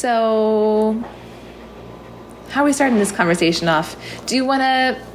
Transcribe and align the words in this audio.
So, 0.00 1.04
how 2.48 2.62
are 2.62 2.64
we 2.64 2.72
starting 2.72 2.96
this 2.96 3.12
conversation 3.12 3.68
off? 3.68 3.96
Do 4.24 4.34
you 4.34 4.46
want 4.46 4.62
to? 4.62 5.06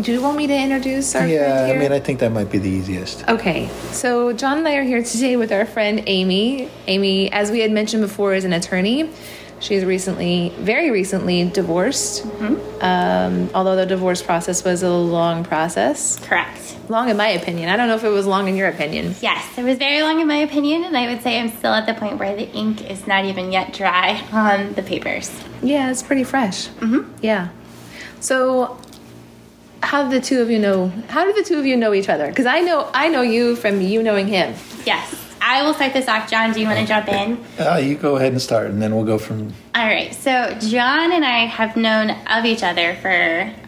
Do 0.00 0.10
you 0.10 0.22
want 0.22 0.38
me 0.38 0.46
to 0.46 0.54
introduce 0.54 1.14
our 1.14 1.26
Yeah, 1.26 1.70
I 1.70 1.78
mean, 1.78 1.92
I 1.92 2.00
think 2.00 2.20
that 2.20 2.32
might 2.32 2.50
be 2.50 2.56
the 2.56 2.68
easiest. 2.70 3.28
Okay, 3.28 3.68
so 3.92 4.32
John 4.32 4.56
and 4.56 4.66
I 4.66 4.76
are 4.76 4.84
here 4.84 5.02
today 5.02 5.36
with 5.36 5.52
our 5.52 5.66
friend 5.66 6.02
Amy. 6.06 6.70
Amy, 6.86 7.30
as 7.30 7.50
we 7.50 7.60
had 7.60 7.70
mentioned 7.70 8.02
before, 8.02 8.32
is 8.32 8.46
an 8.46 8.54
attorney. 8.54 9.10
She's 9.58 9.84
recently, 9.84 10.50
very 10.58 10.90
recently, 10.90 11.48
divorced. 11.48 12.24
Um, 12.82 13.50
although 13.54 13.74
the 13.76 13.86
divorce 13.86 14.22
process 14.22 14.62
was 14.62 14.82
a 14.82 14.90
long 14.90 15.44
process, 15.44 16.18
Correct. 16.20 16.76
long 16.90 17.08
in 17.08 17.16
my 17.16 17.28
opinion. 17.28 17.70
I 17.70 17.76
don't 17.76 17.88
know 17.88 17.94
if 17.96 18.04
it 18.04 18.10
was 18.10 18.26
long 18.26 18.48
in 18.48 18.56
your 18.56 18.68
opinion. 18.68 19.14
Yes, 19.22 19.56
it 19.56 19.62
was 19.64 19.78
very 19.78 20.02
long 20.02 20.20
in 20.20 20.26
my 20.28 20.36
opinion, 20.36 20.84
and 20.84 20.96
I 20.96 21.06
would 21.12 21.22
say 21.22 21.40
I'm 21.40 21.48
still 21.48 21.72
at 21.72 21.86
the 21.86 21.94
point 21.94 22.18
where 22.18 22.36
the 22.36 22.48
ink 22.52 22.88
is 22.90 23.06
not 23.06 23.24
even 23.24 23.50
yet 23.50 23.72
dry 23.72 24.22
on 24.30 24.74
the 24.74 24.82
papers. 24.82 25.30
Yeah, 25.62 25.90
it's 25.90 26.02
pretty 26.02 26.24
fresh. 26.24 26.68
Mm-hmm. 26.68 27.10
Yeah. 27.22 27.48
So, 28.20 28.78
how 29.82 30.02
did 30.02 30.22
the 30.22 30.24
two 30.24 30.42
of 30.42 30.50
you 30.50 30.58
know? 30.58 30.88
How 31.08 31.24
did 31.24 31.34
the 31.34 31.42
two 31.48 31.58
of 31.58 31.64
you 31.64 31.76
know 31.76 31.94
each 31.94 32.08
other? 32.10 32.28
Because 32.28 32.46
I 32.46 32.60
know 32.60 32.90
I 32.92 33.08
know 33.08 33.22
you 33.22 33.56
from 33.56 33.80
you 33.80 34.02
knowing 34.02 34.26
him. 34.28 34.54
Yes, 34.84 35.14
I 35.48 35.62
will 35.62 35.74
start 35.74 35.92
this 35.92 36.08
off. 36.08 36.28
John, 36.28 36.52
do 36.52 36.60
you 36.60 36.66
want 36.66 36.80
to 36.80 36.86
jump 36.86 37.06
in? 37.06 37.44
Uh, 37.56 37.76
you 37.76 37.94
go 37.94 38.16
ahead 38.16 38.32
and 38.32 38.42
start, 38.42 38.66
and 38.68 38.82
then 38.82 38.96
we'll 38.96 39.04
go 39.04 39.16
from. 39.16 39.52
All 39.76 39.86
right, 39.86 40.12
so 40.12 40.52
John 40.58 41.12
and 41.12 41.24
I 41.24 41.46
have 41.46 41.76
known 41.76 42.10
of 42.10 42.44
each 42.44 42.64
other 42.64 42.96
for, 42.96 43.08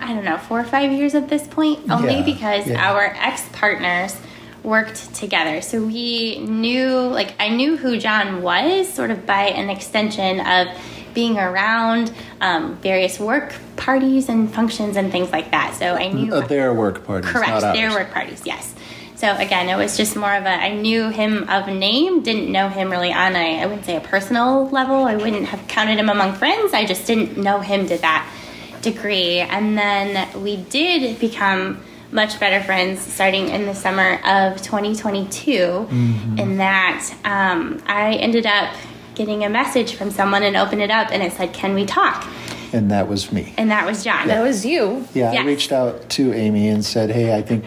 I 0.01 0.13
don't 0.13 0.25
know, 0.25 0.39
four 0.39 0.59
or 0.59 0.65
five 0.65 0.91
years 0.91 1.15
at 1.15 1.29
this 1.29 1.47
point, 1.47 1.89
only 1.89 2.17
Yeah, 2.17 2.25
because 2.25 2.67
yeah. 2.67 2.91
our 2.93 3.15
ex 3.17 3.49
partners 3.53 4.17
worked 4.65 5.15
together. 5.15 5.61
So 5.63 5.85
we 5.85 6.41
knew, 6.41 6.91
like, 6.97 7.35
I 7.39 7.49
knew 7.51 7.77
who 7.77 7.97
John 7.97 8.43
was 8.43 8.93
sort 8.93 9.13
of 9.13 9.25
by 9.25 9.45
an 9.45 9.71
extension 9.71 10.41
of 10.41 10.67
being 11.15 11.39
around 11.39 12.13
um, 12.41 12.77
various 12.79 13.21
work 13.21 13.55
parties 13.77 14.29
and 14.29 14.53
functions 14.53 14.97
and 14.97 15.13
things 15.13 15.31
like 15.31 15.53
that. 15.53 15.77
So 15.77 15.95
I 15.95 16.09
knew. 16.09 16.35
Uh, 16.35 16.45
their 16.45 16.75
work 16.75 17.05
parties, 17.05 17.31
Correct. 17.31 17.61
Their 17.61 17.91
work 17.91 18.11
parties, 18.11 18.43
yes. 18.45 18.75
So 19.19 19.35
again, 19.35 19.69
it 19.69 19.77
was 19.77 19.97
just 19.97 20.15
more 20.15 20.33
of 20.33 20.45
a 20.45 20.49
I 20.49 20.77
knew 20.77 21.09
him 21.09 21.51
of 21.51 21.67
name, 21.67 22.23
didn't 22.23 22.53
know 22.53 22.69
him 22.69 22.89
really 22.89 23.13
on 23.13 23.35
a 23.35 23.61
I 23.61 23.67
wouldn't 23.67 23.85
say 23.85 23.97
a 23.97 24.01
personal 24.01 24.69
level. 24.71 25.07
I 25.07 25.17
wouldn't 25.17 25.47
have 25.47 25.67
counted 25.67 25.99
him 25.99 26.09
among 26.09 26.35
friends. 26.35 26.73
I 26.73 26.85
just 26.85 27.05
didn't 27.05 27.37
know 27.37 27.59
him 27.59 27.89
to 27.89 27.99
that 27.99 28.33
degree. 28.81 29.41
And 29.41 29.77
then 29.77 30.41
we 30.41 30.57
did 30.57 31.19
become 31.19 31.83
much 32.13 32.39
better 32.39 32.65
friends 32.65 33.01
starting 33.01 33.49
in 33.49 33.67
the 33.67 33.75
summer 33.75 34.21
of 34.25 34.63
2022. 34.63 35.51
Mm-hmm. 35.51 36.39
In 36.39 36.59
that 36.59 37.13
um, 37.25 37.83
I 37.87 38.13
ended 38.13 38.47
up 38.47 38.73
getting 39.17 39.43
a 39.43 39.49
message 39.49 39.97
from 39.97 40.13
someone 40.13 40.45
and 40.45 40.57
opened 40.57 40.81
it 40.81 40.93
up 40.93 41.09
and 41.11 41.25
it 41.25 41.33
said, 41.33 41.53
"Can 41.53 41.75
we 41.75 41.87
talk?" 41.87 42.25
And 42.73 42.93
that 42.93 43.09
was 43.09 43.33
me. 43.33 43.53
And 43.59 43.73
that 43.73 43.85
was 43.85 44.05
John. 44.05 44.29
That 44.29 44.45
was 44.45 44.65
you. 44.65 45.05
Yeah, 45.13 45.33
Yes. 45.33 45.43
I 45.43 45.47
reached 45.47 45.73
out 45.73 46.09
to 46.11 46.33
Amy 46.33 46.69
and 46.69 46.85
said, 46.85 47.11
"Hey, 47.11 47.35
I 47.37 47.43
think." 47.43 47.65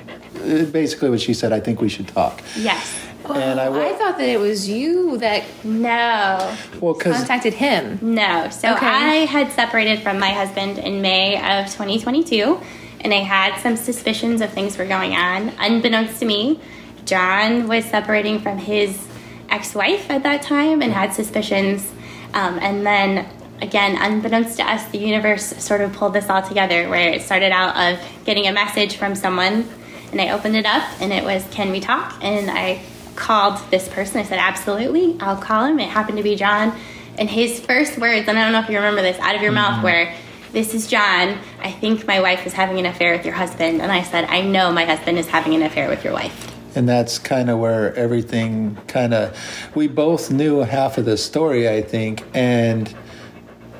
Basically, 0.71 1.09
what 1.09 1.21
she 1.21 1.33
said, 1.33 1.53
I 1.53 1.59
think 1.59 1.81
we 1.81 1.89
should 1.89 2.07
talk. 2.07 2.41
yes. 2.57 2.97
and 3.29 3.59
I, 3.59 3.67
I 3.67 3.93
thought 3.93 4.17
that 4.17 4.27
it 4.27 4.39
was 4.39 4.67
you 4.67 5.17
that 5.19 5.43
No. 5.63 6.55
well, 6.81 6.93
contacted 6.95 7.53
him. 7.53 7.99
No. 8.01 8.49
So 8.49 8.73
Okay. 8.73 8.85
I 8.85 9.13
had 9.25 9.51
separated 9.51 10.01
from 10.01 10.19
my 10.19 10.31
husband 10.31 10.77
in 10.79 11.01
May 11.01 11.35
of 11.37 11.67
2022, 11.67 12.59
and 13.01 13.13
I 13.13 13.17
had 13.17 13.59
some 13.61 13.75
suspicions 13.77 14.41
of 14.41 14.51
things 14.51 14.77
were 14.77 14.85
going 14.85 15.13
on. 15.13 15.49
Unbeknownst 15.59 16.19
to 16.19 16.25
me, 16.25 16.59
John 17.05 17.67
was 17.67 17.85
separating 17.85 18.39
from 18.39 18.57
his 18.57 19.07
ex 19.49 19.73
wife 19.75 20.09
at 20.09 20.23
that 20.23 20.41
time 20.41 20.81
and 20.81 20.91
had 20.91 21.13
suspicions. 21.13 21.89
Um, 22.33 22.57
and 22.59 22.85
then, 22.85 23.27
again, 23.61 23.97
unbeknownst 23.99 24.57
to 24.57 24.63
us, 24.63 24.83
the 24.91 24.97
universe 24.97 25.45
sort 25.63 25.81
of 25.81 25.93
pulled 25.93 26.13
this 26.13 26.29
all 26.29 26.41
together 26.41 26.89
where 26.89 27.09
it 27.11 27.21
started 27.21 27.51
out 27.51 27.75
of 27.75 27.99
getting 28.25 28.47
a 28.47 28.51
message 28.53 28.95
from 28.97 29.15
someone, 29.15 29.67
and 30.11 30.21
I 30.21 30.29
opened 30.29 30.55
it 30.55 30.65
up, 30.65 30.83
and 31.01 31.11
it 31.13 31.23
was, 31.23 31.45
Can 31.51 31.71
we 31.71 31.79
talk? 31.79 32.17
And 32.21 32.49
I 32.49 32.81
called 33.15 33.59
this 33.71 33.87
person. 33.87 34.19
I 34.19 34.23
said, 34.23 34.39
Absolutely, 34.39 35.17
I'll 35.19 35.37
call 35.37 35.65
him. 35.65 35.79
It 35.79 35.89
happened 35.89 36.17
to 36.17 36.23
be 36.23 36.35
John. 36.35 36.77
And 37.17 37.29
his 37.29 37.59
first 37.59 37.97
words, 37.97 38.27
and 38.27 38.37
I 38.37 38.43
don't 38.43 38.53
know 38.53 38.61
if 38.61 38.69
you 38.69 38.77
remember 38.77 39.01
this, 39.01 39.19
out 39.19 39.35
of 39.35 39.41
your 39.41 39.51
mouth 39.51 39.83
mm-hmm. 39.83 40.09
were, 40.09 40.13
This 40.51 40.73
is 40.73 40.87
John. 40.87 41.37
I 41.61 41.71
think 41.71 42.07
my 42.07 42.19
wife 42.19 42.45
is 42.45 42.53
having 42.53 42.79
an 42.79 42.85
affair 42.85 43.15
with 43.15 43.25
your 43.25 43.35
husband. 43.35 43.81
And 43.81 43.91
I 43.91 44.03
said, 44.03 44.25
I 44.25 44.41
know 44.41 44.71
my 44.71 44.85
husband 44.85 45.17
is 45.17 45.27
having 45.27 45.53
an 45.55 45.63
affair 45.63 45.89
with 45.89 46.03
your 46.03 46.13
wife. 46.13 46.47
and 46.73 46.87
that's 46.87 47.19
kind 47.19 47.49
of 47.49 47.59
where 47.59 47.93
everything 47.95 48.77
kind 48.87 49.13
of 49.13 49.37
we 49.75 49.87
both 49.87 50.31
knew 50.31 50.59
half 50.59 50.97
of 50.97 51.03
the 51.03 51.17
story 51.17 51.67
i 51.67 51.81
think 51.81 52.23
and 52.33 52.95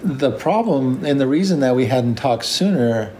the 0.03 0.31
problem 0.31 1.05
and 1.05 1.19
the 1.19 1.27
reason 1.27 1.61
that 1.61 1.75
we 1.75 1.85
hadn't 1.85 2.15
talked 2.15 2.43
sooner 2.43 3.13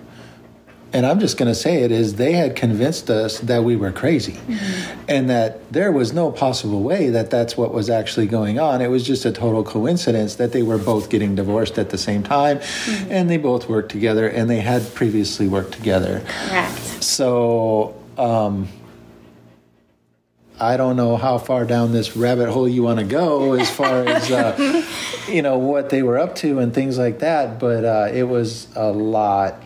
and 0.94 1.06
i'm 1.06 1.20
just 1.20 1.38
going 1.38 1.48
to 1.48 1.56
say 1.56 1.84
it 1.84 1.92
is 1.92 2.16
they 2.16 2.34
had 2.34 2.56
convinced 2.56 3.10
us 3.10 3.40
that 3.40 3.64
we 3.64 3.76
were 3.76 3.92
crazy. 3.92 4.40
And 5.08 5.30
that 5.30 5.72
there 5.72 5.92
was 5.92 6.14
no 6.14 6.32
possible 6.32 6.82
way 6.82 7.10
that 7.10 7.30
that's 7.30 7.58
what 7.58 7.74
was 7.74 7.90
actually 7.90 8.28
going 8.28 8.60
on. 8.60 8.82
It 8.82 8.88
was 8.88 9.06
just 9.06 9.26
a 9.26 9.32
total 9.32 9.64
coincidence 9.64 10.36
that 10.36 10.52
they 10.52 10.64
were 10.64 10.78
both 10.78 11.10
getting 11.10 11.36
divorced 11.36 11.78
at 11.78 11.90
the 11.90 11.98
same 11.98 12.24
time. 12.24 12.60
And 13.10 13.30
they 13.30 13.38
both 13.38 13.70
worked 13.70 13.92
together 13.92 14.28
and 14.28 14.50
they 14.50 14.62
had 14.62 14.94
previously 14.94 15.48
worked 15.48 15.74
together. 15.74 16.24
Correct. 16.28 17.04
so 17.04 17.96
um, 18.18 18.68
I 20.60 20.78
don't 20.78 20.96
know 20.96 21.18
how 21.18 21.38
far 21.38 21.66
down 21.66 21.92
this 21.92 22.16
rabbit 22.16 22.50
hole 22.50 22.68
you 22.68 22.84
want 22.84 23.00
to 23.00 23.06
go 23.06 23.54
as 23.60 23.70
far 23.70 24.06
as 24.06 24.32
uh, 24.32 24.84
you 25.28 25.42
know 25.42 25.58
what 25.58 25.90
they 25.90 26.04
were 26.04 26.20
up 26.20 26.36
to 26.36 26.60
and 26.60 26.74
things 26.74 26.98
like 26.98 27.20
that, 27.20 27.60
but 27.60 27.84
uh, 27.84 28.10
it 28.14 28.24
was 28.24 28.68
a 28.76 28.92
lot. 28.92 29.62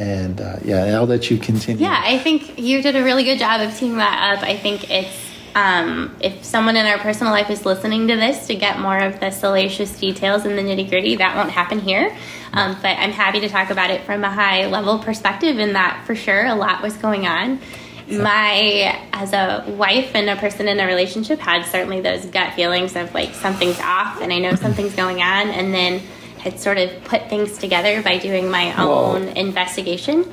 And 0.00 0.40
uh, 0.40 0.56
yeah, 0.64 0.96
I'll 0.96 1.06
let 1.06 1.30
you 1.30 1.36
continue. 1.36 1.84
Yeah, 1.84 2.02
I 2.02 2.16
think 2.18 2.58
you 2.58 2.80
did 2.80 2.96
a 2.96 3.04
really 3.04 3.22
good 3.22 3.38
job 3.38 3.60
of 3.60 3.76
teeing 3.76 3.98
that 3.98 4.34
up. 4.34 4.42
I 4.42 4.56
think 4.56 4.90
it's 4.90 5.14
um, 5.54 6.16
if 6.20 6.42
someone 6.42 6.76
in 6.76 6.86
our 6.86 6.96
personal 6.98 7.34
life 7.34 7.50
is 7.50 7.66
listening 7.66 8.08
to 8.08 8.16
this 8.16 8.46
to 8.46 8.54
get 8.54 8.78
more 8.78 8.96
of 8.96 9.20
the 9.20 9.30
salacious 9.30 9.98
details 10.00 10.46
and 10.46 10.56
the 10.56 10.62
nitty 10.62 10.88
gritty, 10.88 11.16
that 11.16 11.36
won't 11.36 11.50
happen 11.50 11.80
here. 11.80 12.16
Um, 12.54 12.76
but 12.80 12.96
I'm 12.96 13.10
happy 13.12 13.40
to 13.40 13.48
talk 13.50 13.68
about 13.68 13.90
it 13.90 14.02
from 14.04 14.24
a 14.24 14.30
high 14.30 14.66
level 14.68 15.00
perspective, 15.00 15.58
in 15.58 15.74
that 15.74 16.04
for 16.06 16.14
sure 16.14 16.46
a 16.46 16.54
lot 16.54 16.82
was 16.82 16.96
going 16.96 17.26
on. 17.26 17.60
My, 18.08 18.98
as 19.12 19.34
a 19.34 19.66
wife 19.68 20.14
and 20.14 20.30
a 20.30 20.36
person 20.36 20.66
in 20.66 20.80
a 20.80 20.86
relationship, 20.86 21.38
had 21.38 21.66
certainly 21.66 22.00
those 22.00 22.24
gut 22.24 22.54
feelings 22.54 22.96
of 22.96 23.12
like 23.12 23.34
something's 23.34 23.78
off 23.80 24.22
and 24.22 24.32
I 24.32 24.38
know 24.38 24.54
something's 24.54 24.96
going 24.96 25.20
on, 25.20 25.48
and 25.50 25.74
then 25.74 26.00
had 26.40 26.58
sort 26.58 26.78
of 26.78 27.04
put 27.04 27.28
things 27.28 27.58
together 27.58 28.02
by 28.02 28.18
doing 28.18 28.50
my 28.50 28.70
Whoa. 28.72 29.14
own 29.14 29.28
investigation. 29.28 30.30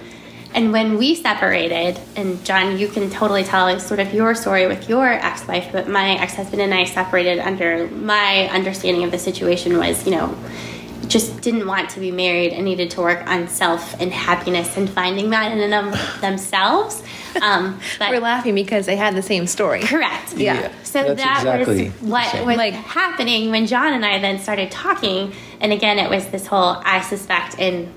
And 0.53 0.72
when 0.72 0.97
we 0.97 1.13
separated, 1.16 2.00
and 2.16 2.44
John, 2.44 2.79
you 2.79 2.88
can 2.88 3.09
totally 3.09 3.44
tell 3.44 3.79
sort 3.79 4.00
of 4.00 4.13
your 4.13 4.34
story 4.34 4.66
with 4.66 4.90
your 4.90 5.06
ex 5.06 5.47
wife, 5.47 5.69
but 5.72 5.88
my 5.88 6.12
ex 6.16 6.35
husband 6.35 6.62
and 6.62 6.73
I 6.73 6.85
separated 6.85 7.40
under 7.40 7.88
my 7.90 8.50
understanding 8.50 9.03
of 9.03 9.12
the 9.12 9.19
situation 9.19 9.78
was, 9.78 10.06
you 10.06 10.12
know, 10.12 10.35
just 11.07 11.41
didn't 11.41 11.66
want 11.68 11.90
to 11.91 12.00
be 12.00 12.12
married 12.12 12.53
and 12.53 12.66
needed 12.66 12.91
to 12.91 13.01
work 13.01 13.25
on 13.28 13.47
self 13.47 14.00
and 14.00 14.12
happiness 14.12 14.78
and 14.78 14.90
finding 14.90 15.29
that 15.31 15.51
in 15.51 15.59
and 15.59 15.74
of 15.74 16.21
themselves. 16.21 17.01
Um, 17.42 17.80
but 18.00 18.09
We're 18.09 18.19
laughing 18.19 18.56
because 18.56 18.86
they 18.86 18.95
had 18.95 19.15
the 19.15 19.21
same 19.21 19.48
story. 19.48 19.81
Correct. 19.81 20.33
Yeah. 20.33 20.71
So 20.83 21.04
That's 21.04 21.21
that 21.24 21.38
exactly 21.39 21.89
was 21.89 22.01
what 22.01 22.45
was 22.45 22.57
Like- 22.57 22.74
happening 22.74 23.51
when 23.51 23.68
John 23.68 23.94
and 23.94 24.06
I 24.06 24.19
then 24.19 24.39
started 24.39 24.71
talking. 24.71 25.33
And 25.59 25.71
again, 25.74 26.00
it 26.00 26.09
was 26.09 26.27
this 26.27 26.48
whole 26.48 26.81
I 26.83 27.01
suspect 27.01 27.60
and 27.60 27.94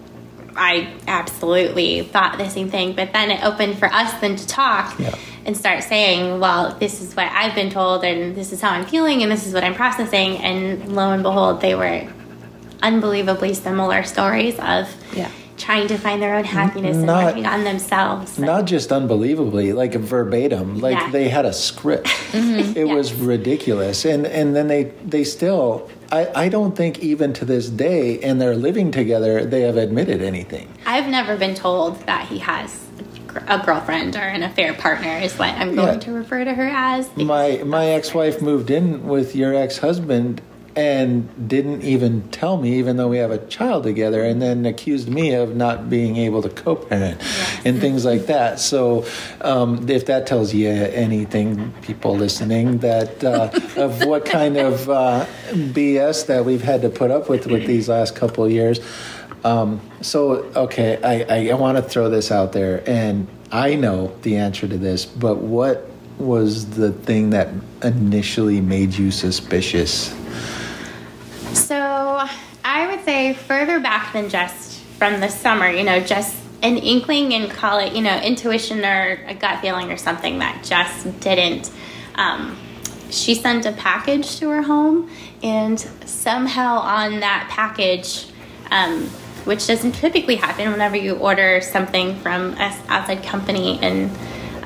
I 0.56 0.92
absolutely 1.06 2.02
thought 2.02 2.36
the 2.38 2.48
same 2.48 2.70
thing. 2.70 2.94
But 2.94 3.12
then 3.12 3.30
it 3.30 3.42
opened 3.44 3.78
for 3.78 3.86
us 3.86 4.12
then 4.20 4.36
to 4.36 4.46
talk 4.46 4.98
Yeah. 4.98 5.14
and 5.46 5.56
start 5.56 5.84
saying, 5.84 6.40
well, 6.40 6.76
this 6.78 7.00
is 7.00 7.14
what 7.14 7.26
I've 7.30 7.54
been 7.54 7.70
told 7.70 8.04
and 8.04 8.34
this 8.34 8.52
is 8.52 8.60
how 8.60 8.70
I'm 8.70 8.84
feeling 8.86 9.22
and 9.22 9.30
this 9.30 9.46
is 9.46 9.54
what 9.54 9.62
I'm 9.64 9.74
processing. 9.74 10.38
And 10.38 10.94
lo 10.96 11.12
and 11.12 11.22
behold, 11.22 11.60
they 11.60 11.74
were 11.74 12.02
unbelievably 12.82 13.54
similar 13.54 14.02
stories 14.02 14.58
of 14.58 14.88
Yeah. 15.14 15.28
trying 15.56 15.88
to 15.88 15.98
find 15.98 16.22
their 16.22 16.34
own 16.36 16.44
happiness 16.44 16.96
and 16.96 17.06
working 17.06 17.44
on 17.46 17.64
themselves. 17.64 18.38
Not 18.38 18.64
just 18.64 18.90
unbelievably, 18.92 19.72
like 19.74 19.94
verbatim, 19.94 20.80
like 20.80 20.96
Yeah. 20.98 21.10
they 21.10 21.28
had 21.28 21.44
a 21.44 21.52
script. 21.52 22.08
Mm-hmm. 22.30 22.76
It 22.78 22.88
was 22.88 23.12
ridiculous, 23.12 24.04
and 24.04 24.24
and 24.24 24.54
then 24.54 24.68
they 24.68 24.92
they 25.04 25.24
still. 25.24 25.88
I, 26.12 26.44
I 26.44 26.48
don't 26.48 26.74
think 26.76 27.00
even 27.00 27.32
to 27.34 27.44
this 27.44 27.68
day, 27.68 28.20
and 28.20 28.40
they're 28.40 28.56
living 28.56 28.90
together, 28.92 29.44
they 29.44 29.62
have 29.62 29.76
admitted 29.76 30.22
anything. 30.22 30.68
I've 30.86 31.08
never 31.08 31.36
been 31.36 31.54
told 31.56 31.98
that 32.06 32.26
he 32.28 32.38
has 32.38 32.78
a 33.48 33.58
girlfriend 33.64 34.14
or 34.16 34.20
an 34.36 34.42
affair 34.44 34.74
partner 34.74 35.18
is 35.18 35.36
what 35.38 35.50
I'm 35.54 35.74
going 35.74 35.94
Yeah. 35.94 36.06
to 36.06 36.12
refer 36.12 36.44
to 36.44 36.54
her 36.54 36.68
as. 36.68 37.08
My 37.16 37.60
my 37.64 37.86
ex 37.86 38.14
wife 38.14 38.40
moved 38.40 38.70
in 38.70 39.06
with 39.08 39.34
your 39.34 39.54
ex 39.54 39.78
husband, 39.78 40.40
and 40.76 41.48
didn't 41.48 41.82
even 41.82 42.28
tell 42.30 42.56
me, 42.56 42.78
even 42.78 42.96
though 42.96 43.08
we 43.08 43.18
have 43.18 43.30
a 43.30 43.44
child 43.46 43.82
together, 43.82 44.22
and 44.22 44.40
then 44.40 44.66
accused 44.66 45.08
me 45.08 45.34
of 45.34 45.56
not 45.56 45.90
being 45.90 46.16
able 46.16 46.42
to 46.42 46.48
co 46.48 46.76
parent 46.76 47.20
and 47.64 47.80
things 47.80 48.04
like 48.04 48.26
that. 48.26 48.60
So, 48.60 49.04
um, 49.40 49.88
if 49.88 50.06
that 50.06 50.26
tells 50.26 50.54
you 50.54 50.68
anything, 50.68 51.72
people 51.82 52.16
listening, 52.16 52.78
that 52.78 53.22
uh, 53.24 53.50
of 53.76 54.04
what 54.04 54.24
kind 54.24 54.56
of 54.56 54.88
uh, 54.88 55.26
BS 55.50 56.26
that 56.26 56.44
we've 56.44 56.62
had 56.62 56.82
to 56.82 56.90
put 56.90 57.10
up 57.10 57.28
with 57.28 57.46
with 57.46 57.66
these 57.66 57.88
last 57.88 58.14
couple 58.14 58.44
of 58.44 58.50
years. 58.50 58.80
Um, 59.42 59.80
so, 60.02 60.44
okay, 60.54 61.00
I, 61.02 61.34
I, 61.34 61.48
I 61.50 61.54
want 61.54 61.76
to 61.76 61.82
throw 61.82 62.10
this 62.10 62.30
out 62.30 62.52
there, 62.52 62.82
and 62.88 63.26
I 63.50 63.74
know 63.74 64.14
the 64.22 64.36
answer 64.36 64.68
to 64.68 64.76
this, 64.78 65.06
but 65.06 65.38
what 65.38 65.90
was 66.18 66.70
the 66.70 66.92
thing 66.92 67.30
that 67.30 67.48
initially 67.82 68.60
made 68.60 68.94
you 68.94 69.10
suspicious? 69.10 70.14
So 71.54 72.28
I 72.64 72.86
would 72.86 73.04
say 73.04 73.34
further 73.34 73.80
back 73.80 74.12
than 74.12 74.28
just 74.28 74.80
from 74.98 75.20
the 75.20 75.28
summer, 75.28 75.68
you 75.68 75.84
know, 75.84 76.00
just 76.00 76.36
an 76.62 76.76
inkling 76.76 77.32
and 77.32 77.50
call 77.50 77.78
it, 77.78 77.94
you 77.94 78.02
know, 78.02 78.18
intuition 78.20 78.84
or 78.84 79.24
a 79.26 79.34
gut 79.34 79.60
feeling 79.60 79.90
or 79.90 79.96
something 79.96 80.38
that 80.40 80.62
just 80.62 81.20
didn't. 81.20 81.70
Um, 82.16 82.56
she 83.10 83.34
sent 83.34 83.66
a 83.66 83.72
package 83.72 84.38
to 84.38 84.48
her 84.50 84.62
home, 84.62 85.10
and 85.42 85.80
somehow 86.04 86.78
on 86.78 87.20
that 87.20 87.48
package, 87.50 88.26
um, 88.70 89.06
which 89.44 89.66
doesn't 89.66 89.92
typically 89.92 90.36
happen 90.36 90.70
whenever 90.70 90.96
you 90.96 91.16
order 91.16 91.60
something 91.60 92.16
from 92.20 92.52
an 92.52 92.72
outside 92.88 93.22
company, 93.24 93.78
and 93.82 94.10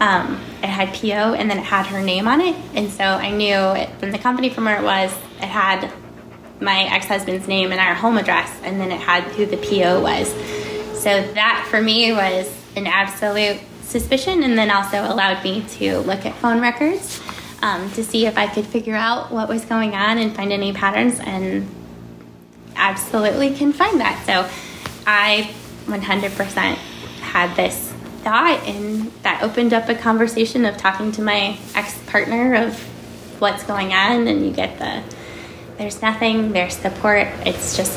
um, 0.01 0.41
it 0.63 0.69
had 0.69 0.93
PO 0.95 1.35
and 1.35 1.49
then 1.49 1.59
it 1.59 1.65
had 1.65 1.87
her 1.87 2.03
name 2.03 2.27
on 2.27 2.41
it. 2.41 2.57
And 2.75 2.91
so 2.91 3.05
I 3.05 3.31
knew 3.31 3.55
it, 3.55 3.89
from 4.01 4.11
the 4.11 4.19
company 4.19 4.51
from 4.51 4.65
where 4.65 4.79
it 4.79 4.85
was, 4.85 5.13
it 5.39 5.47
had 5.47 5.91
my 6.61 6.85
ex 6.85 7.07
husband's 7.07 7.49
name 7.49 7.73
and 7.73 7.81
our 7.81 7.95
home 7.95 8.17
address, 8.17 8.51
and 8.63 8.81
then 8.81 8.91
it 8.91 9.01
had 9.01 9.25
who 9.25 9.47
the 9.47 9.57
PO 9.57 10.01
was. 10.01 10.29
So 11.01 11.23
that 11.35 11.67
for 11.71 11.81
me 11.81 12.13
was 12.13 12.51
an 12.77 12.87
absolute 12.87 13.61
suspicion, 13.83 14.43
and 14.43 14.59
then 14.59 14.71
also 14.71 14.99
allowed 14.99 15.43
me 15.45 15.65
to 15.79 15.99
look 16.01 16.25
at 16.27 16.35
phone 16.37 16.61
records 16.61 17.21
um, 17.63 17.91
to 17.93 18.05
see 18.05 18.27
if 18.27 18.37
I 18.37 18.47
could 18.47 18.67
figure 18.67 18.95
out 18.95 19.31
what 19.31 19.49
was 19.49 19.65
going 19.65 19.95
on 19.95 20.19
and 20.19 20.35
find 20.35 20.53
any 20.53 20.73
patterns, 20.73 21.21
and 21.21 21.69
absolutely 22.77 23.55
can 23.55 23.73
find 23.73 24.01
that. 24.01 24.25
So 24.27 24.49
I 25.07 25.55
100% 25.87 26.77
had 27.21 27.55
this 27.57 27.93
thought, 28.23 28.63
and 28.67 29.13
that 29.23 29.43
opened 29.43 29.73
up 29.73 29.89
a 29.89 29.95
conversation 29.95 30.65
of 30.65 30.77
talking 30.77 31.13
to 31.13 31.23
my 31.23 31.59
ex 31.75 31.99
partner 32.07 32.55
of 32.55 32.79
what's 33.41 33.63
going 33.65 33.93
on, 33.93 34.27
and 34.27 34.45
you 34.45 34.53
get 34.53 34.79
the 34.79 35.03
there's 35.79 36.01
nothing, 36.03 36.53
there's 36.53 36.75
support. 36.75 37.27
It's 37.45 37.77
just 37.77 37.93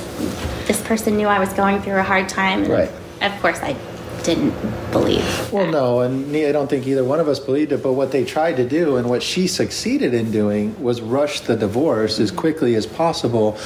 this 0.67 0.81
person 0.83 1.17
knew 1.17 1.27
I 1.27 1.39
was 1.39 1.53
going 1.53 1.81
through 1.81 1.97
a 1.97 2.03
hard 2.03 2.29
time. 2.29 2.63
And 2.63 2.71
Right. 2.71 2.91
Of 3.21 3.39
course, 3.41 3.59
I 3.61 3.75
didn't 4.23 4.53
believe. 4.91 5.51
Well, 5.51 5.65
that. 5.65 5.71
no, 5.71 6.01
and 6.01 6.35
I 6.35 6.51
don't 6.51 6.69
think 6.69 6.85
either 6.85 7.03
one 7.03 7.19
of 7.19 7.27
us 7.27 7.39
believed 7.39 7.71
it. 7.71 7.81
But 7.81 7.93
what 7.93 8.11
they 8.11 8.25
tried 8.25 8.57
to 8.57 8.67
do, 8.67 8.97
and 8.97 9.09
what 9.09 9.23
she 9.23 9.47
succeeded 9.47 10.13
in 10.13 10.31
doing, 10.31 10.81
was 10.81 11.01
rush 11.01 11.41
the 11.41 11.55
divorce 11.55 12.19
as 12.19 12.31
quickly 12.31 12.75
as 12.75 12.85
possible 12.85 13.57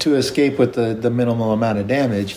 to 0.00 0.14
escape 0.16 0.58
with 0.58 0.74
the, 0.74 0.94
the 0.94 1.10
minimal 1.10 1.52
amount 1.52 1.78
of 1.78 1.86
damage. 1.86 2.36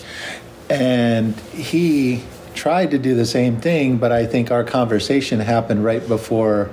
And 0.68 1.38
he 1.50 2.22
tried 2.54 2.90
to 2.90 2.98
do 2.98 3.14
the 3.14 3.26
same 3.26 3.60
thing, 3.60 3.96
but 3.98 4.12
I 4.12 4.26
think 4.26 4.50
our 4.50 4.64
conversation 4.64 5.40
happened 5.40 5.84
right 5.84 6.06
before 6.06 6.70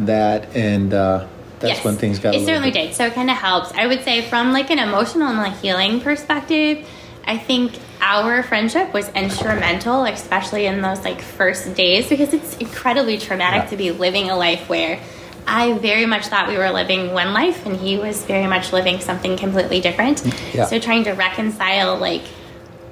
that, 0.00 0.54
and 0.56 0.94
uh, 0.94 1.26
that's 1.60 1.76
Yes, 1.76 1.84
when 1.84 1.96
things 1.96 2.18
got. 2.18 2.34
It 2.34 2.44
certainly 2.44 2.70
bit- 2.70 2.88
did. 2.88 2.94
So 2.94 3.06
it 3.06 3.14
kind 3.14 3.30
of 3.30 3.36
helps. 3.36 3.72
I 3.72 3.86
would 3.86 4.02
say 4.02 4.22
from 4.22 4.52
like 4.52 4.70
an 4.70 4.78
emotional 4.78 5.28
and 5.28 5.38
like 5.38 5.58
healing 5.60 6.00
perspective, 6.00 6.88
I 7.26 7.36
think 7.36 7.78
our 8.00 8.42
friendship 8.42 8.92
was 8.94 9.08
instrumental, 9.10 10.04
especially 10.04 10.66
in 10.66 10.80
those 10.80 11.04
like 11.04 11.20
first 11.20 11.74
days, 11.74 12.08
because 12.08 12.32
it's 12.32 12.56
incredibly 12.56 13.18
traumatic 13.18 13.64
Yeah. 13.64 13.70
to 13.70 13.76
be 13.76 13.90
living 13.90 14.30
a 14.30 14.36
life 14.36 14.68
where 14.68 14.98
I 15.46 15.72
very 15.74 16.06
much 16.06 16.26
thought 16.26 16.48
we 16.48 16.56
were 16.56 16.70
living 16.70 17.12
one 17.12 17.32
life 17.32 17.66
and 17.66 17.76
he 17.76 17.96
was 17.98 18.24
very 18.24 18.46
much 18.46 18.72
living 18.72 19.00
something 19.00 19.36
completely 19.36 19.80
different. 19.80 20.22
Yeah. 20.54 20.64
So 20.66 20.78
trying 20.78 21.04
to 21.04 21.12
reconcile 21.12 21.96
like 21.98 22.22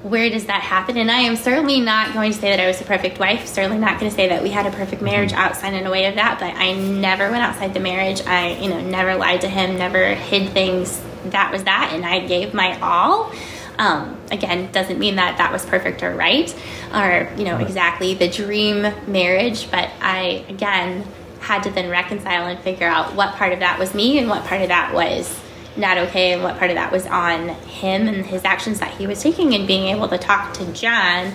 where 0.03 0.31
does 0.31 0.47
that 0.47 0.62
happen? 0.62 0.97
And 0.97 1.11
I 1.11 1.21
am 1.21 1.35
certainly 1.35 1.81
not 1.81 2.12
going 2.12 2.33
to 2.33 2.39
say 2.39 2.50
that 2.50 2.61
I 2.61 2.67
was 2.69 2.81
a 2.81 2.85
perfect 2.85 3.19
wife. 3.19 3.47
Certainly 3.47 3.79
not 3.79 3.99
going 3.99 4.11
to 4.11 4.15
say 4.15 4.29
that 4.29 4.43
we 4.43 4.50
had 4.50 4.67
a 4.67 4.71
perfect 4.71 5.03
marriage 5.03 5.33
outside 5.33 5.75
and 5.75 5.87
away 5.87 6.06
of 6.06 6.15
that. 6.15 6.39
But 6.39 6.55
I 6.55 6.73
never 6.75 7.31
went 7.31 7.43
outside 7.43 7.75
the 7.75 7.81
marriage. 7.81 8.23
I, 8.25 8.56
you 8.59 8.69
know, 8.69 8.81
never 8.81 9.17
lied 9.17 9.41
to 9.41 9.49
him. 9.49 9.77
Never 9.77 10.15
hid 10.15 10.50
things. 10.50 11.03
That 11.27 11.50
was 11.50 11.65
that, 11.65 11.91
and 11.93 12.06
I 12.06 12.21
gave 12.21 12.55
my 12.55 12.79
all. 12.81 13.33
Um, 13.77 14.17
again, 14.31 14.71
doesn't 14.73 14.99
mean 14.99 15.17
that 15.17 15.39
that 15.39 15.53
was 15.53 15.67
perfect 15.67 16.03
or 16.03 16.15
right, 16.15 16.55
or 16.95 17.31
you 17.37 17.45
know 17.45 17.59
exactly 17.59 18.15
the 18.15 18.29
dream 18.29 18.83
marriage. 19.06 19.69
But 19.71 19.91
I 20.00 20.45
again 20.49 21.05
had 21.41 21.65
to 21.65 21.71
then 21.71 21.91
reconcile 21.91 22.47
and 22.47 22.59
figure 22.61 22.87
out 22.87 23.15
what 23.15 23.35
part 23.35 23.53
of 23.53 23.61
that 23.61 23.79
was 23.79 23.95
me 23.95 24.19
and 24.19 24.29
what 24.29 24.45
part 24.45 24.62
of 24.62 24.69
that 24.69 24.95
was 24.95 25.39
not 25.79 25.97
okay 25.99 26.33
and 26.33 26.43
what 26.43 26.59
part 26.59 26.71
of 26.71 26.77
that 26.77 26.91
was 26.93 27.07
on 27.07 27.49
him 27.49 28.09
and 28.09 28.27
his 28.27 28.45
actions 28.45 28.81
that 28.81 28.91
he 28.97 29.07
was 29.07 29.23
taking 29.23 29.55
and 29.55 29.67
being 29.67 29.95
able 29.95 30.09
to 30.09 30.19
talk 30.19 30.53
to 30.55 30.73
John 30.73 31.33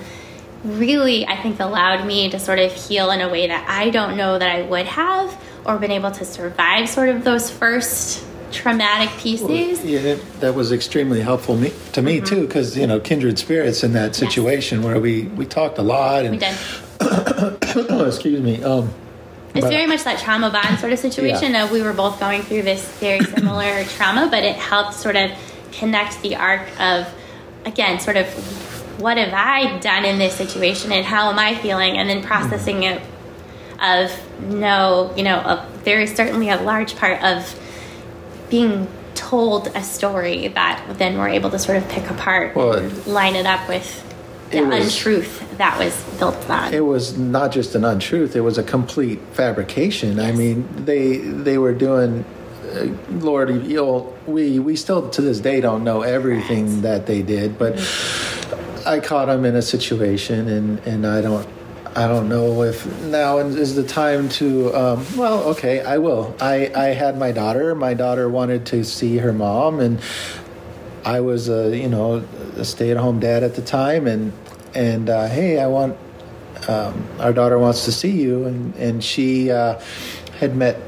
really 0.64 1.26
I 1.26 1.36
think 1.42 1.60
allowed 1.60 2.06
me 2.06 2.30
to 2.30 2.40
sort 2.40 2.60
of 2.60 2.72
heal 2.72 3.12
in 3.12 3.22
a 3.22 3.30
way 3.30 3.48
that 3.48 3.68
I 3.68 3.90
don't 3.90 4.16
know 4.16 4.38
that 4.40 4.50
I 4.56 4.62
would 4.62 4.86
have 4.86 5.38
or 5.66 5.78
been 5.78 5.92
able 5.92 6.12
to 6.12 6.26
survive 6.26 6.88
sort 6.90 7.10
of 7.10 7.24
those 7.24 7.50
first 7.50 8.26
traumatic 8.52 9.10
pieces. 9.18 9.84
Yeah, 9.84 10.16
that 10.40 10.54
was 10.54 10.72
extremely 10.72 11.22
helpful 11.22 11.56
me, 11.58 11.74
to 11.94 12.02
me 12.02 12.18
Mm-hmm. 12.18 12.26
too, 12.26 12.48
because 12.48 12.78
you 12.78 12.86
know, 12.86 13.00
kindred 13.00 13.40
spirits 13.40 13.84
in 13.84 13.94
that 13.94 14.16
situation 14.16 14.84
where 14.84 15.00
we 15.00 15.24
we 15.24 15.46
talked 15.46 15.78
a 15.80 15.82
lot 15.82 16.24
and 16.26 16.32
We 16.32 16.38
did. 16.38 16.56
excuse 18.08 18.42
me. 18.42 18.64
Um, 18.64 18.94
It's 19.54 19.62
but- 19.62 19.70
very 19.70 19.88
much 19.88 20.04
that 20.04 20.20
trauma 20.20 20.50
bond 20.50 20.80
sort 20.80 20.94
of 20.94 21.00
situation. 21.00 21.56
Of 21.56 21.72
we 21.72 21.82
were 21.82 21.94
both 21.94 22.20
going 22.20 22.42
through 22.42 22.64
this 22.64 22.86
very 23.00 23.24
similar 23.36 23.84
trauma, 23.86 24.28
but 24.30 24.44
it 24.44 24.56
helped 24.56 24.94
sort 24.94 25.16
of 25.16 25.32
connect 25.72 26.22
the 26.22 26.36
arc 26.36 26.68
of, 26.80 27.08
again, 27.66 28.00
sort 28.00 28.18
of 28.18 28.28
what 29.00 29.18
have 29.18 29.34
I 29.34 29.80
done 29.80 30.06
in 30.06 30.20
this 30.20 30.36
situation 30.36 30.92
and 30.92 31.06
how 31.06 31.30
am 31.30 31.40
I 31.40 31.56
feeling, 31.56 31.98
and 31.98 32.10
then 32.10 32.20
mm-hmm. 32.20 32.28
processing 32.28 32.84
it 32.84 33.02
of 33.82 34.12
no, 34.40 35.14
you 35.16 35.24
know, 35.24 35.40
a, 35.40 35.68
there 35.84 36.00
is 36.00 36.16
certainly 36.16 36.50
a 36.50 36.62
large 36.62 36.96
part 36.96 37.22
of 37.24 37.60
being 38.50 38.88
told 39.16 39.68
a 39.68 39.84
story 39.84 40.48
that 40.50 40.84
then 40.98 41.18
we're 41.18 41.30
able 41.30 41.50
to 41.50 41.60
sort 41.60 41.78
of 41.78 41.88
pick 41.90 42.10
apart 42.10 42.56
Well, 42.56 42.74
and 42.74 43.08
line 43.08 43.36
it 43.36 43.46
up 43.46 43.68
with 43.68 44.13
the 44.62 44.68
was- 44.68 44.86
untruth 44.96 45.58
that 45.58 45.78
was 45.80 45.94
built 46.20 46.50
on. 46.50 46.74
it 46.74 46.86
was 46.86 47.18
not 47.18 47.52
just 47.52 47.76
an 47.76 47.84
untruth; 47.86 48.36
it 48.36 48.42
was 48.42 48.58
a 48.58 48.64
complete 48.64 49.20
fabrication. 49.34 50.20
I 50.20 50.32
mean, 50.32 50.68
they 50.86 51.18
they 51.18 51.58
were 51.58 51.74
doing. 51.74 52.26
Uh, 52.74 52.88
Lord, 53.12 53.50
we 54.28 54.60
we 54.60 54.76
still 54.76 55.10
to 55.10 55.22
this 55.22 55.40
day 55.40 55.62
don't 55.62 55.84
know 55.84 56.02
everything 56.02 56.66
Right. 56.76 56.82
that 56.84 57.06
they 57.06 57.22
did, 57.22 57.60
but 57.60 57.78
I 58.86 59.00
caught 59.00 59.28
them 59.28 59.46
in 59.46 59.56
a 59.56 59.62
situation, 59.62 60.48
and 60.48 60.80
and 60.88 61.06
I 61.06 61.22
don't. 61.22 61.48
I 61.96 62.08
don't 62.08 62.28
know 62.28 62.64
if 62.64 62.88
now 63.04 63.38
is 63.38 63.76
the 63.76 63.84
time 63.84 64.28
to. 64.30 64.74
Um, 64.74 65.06
well, 65.16 65.44
okay, 65.50 65.82
I 65.82 66.00
will. 66.00 66.36
I, 66.42 66.72
I 66.76 66.86
had 66.88 67.20
my 67.20 67.32
daughter. 67.32 67.76
My 67.76 67.94
daughter 67.94 68.28
wanted 68.28 68.66
to 68.68 68.84
see 68.84 69.18
her 69.20 69.32
mom, 69.32 69.80
and 69.80 70.00
I 71.06 71.20
was 71.20 71.50
a 71.50 71.76
you 71.78 71.90
know 71.90 72.24
a 72.58 72.66
stay 72.66 72.92
at 72.92 72.98
home 72.98 73.20
dad 73.20 73.44
at 73.44 73.56
the 73.56 73.62
time, 73.62 74.08
and 74.08 74.34
and 74.74 75.10
uh, 75.10 75.28
hey, 75.28 75.60
I 75.60 75.68
want 75.68 75.98
um, 76.68 77.08
our 77.20 77.34
daughter 77.34 77.60
wants 77.60 77.86
to 77.86 77.92
see 77.92 78.12
you, 78.12 78.46
and 78.46 78.76
and 78.76 79.04
she 79.04 79.52
uh, 79.52 79.80
had 80.40 80.56
met 80.56 80.80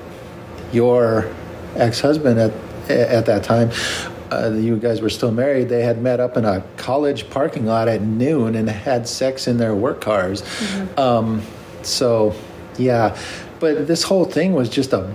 your 0.72 1.32
ex 1.76 2.00
husband 2.00 2.40
at 2.40 2.52
at 2.90 3.26
that 3.26 3.44
time. 3.44 3.72
Uh, 4.32 4.52
you 4.52 4.78
guys 4.78 5.02
were 5.02 5.10
still 5.10 5.32
married. 5.32 5.70
They 5.70 5.84
had 5.84 6.02
met 6.02 6.20
up 6.20 6.36
in 6.36 6.46
a 6.46 6.64
college 6.78 7.30
parking 7.30 7.66
lot 7.66 7.88
at 7.88 8.02
noon 8.02 8.56
and 8.56 8.68
had 8.70 9.08
sex 9.08 9.48
in 9.48 9.58
their 9.58 9.76
work 9.76 10.02
cars. 10.02 10.44
Um, 10.98 11.44
so, 11.84 12.34
yeah, 12.78 13.18
but 13.60 13.88
this 13.88 14.02
whole 14.02 14.26
thing 14.26 14.54
was 14.54 14.68
just 14.68 14.94
a 14.94 15.14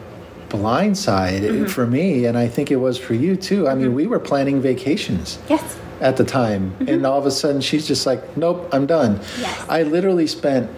blindside 0.50 1.40
mm-hmm. 1.40 1.66
for 1.66 1.86
me, 1.86 2.26
and 2.26 2.36
I 2.36 2.48
think 2.48 2.70
it 2.70 2.76
was 2.76 2.98
for 2.98 3.14
you 3.14 3.36
too. 3.36 3.68
I 3.68 3.74
mean, 3.74 3.86
mm-hmm. 3.86 3.94
we 3.94 4.06
were 4.06 4.18
planning 4.18 4.60
vacations 4.60 5.38
yes. 5.48 5.78
at 6.00 6.16
the 6.16 6.24
time, 6.24 6.72
mm-hmm. 6.72 6.88
and 6.88 7.06
all 7.06 7.18
of 7.18 7.26
a 7.26 7.30
sudden 7.30 7.60
she's 7.60 7.86
just 7.86 8.04
like, 8.04 8.36
"Nope, 8.36 8.68
I'm 8.72 8.86
done." 8.86 9.20
Yes. 9.38 9.66
I 9.68 9.84
literally 9.84 10.26
spent, 10.26 10.70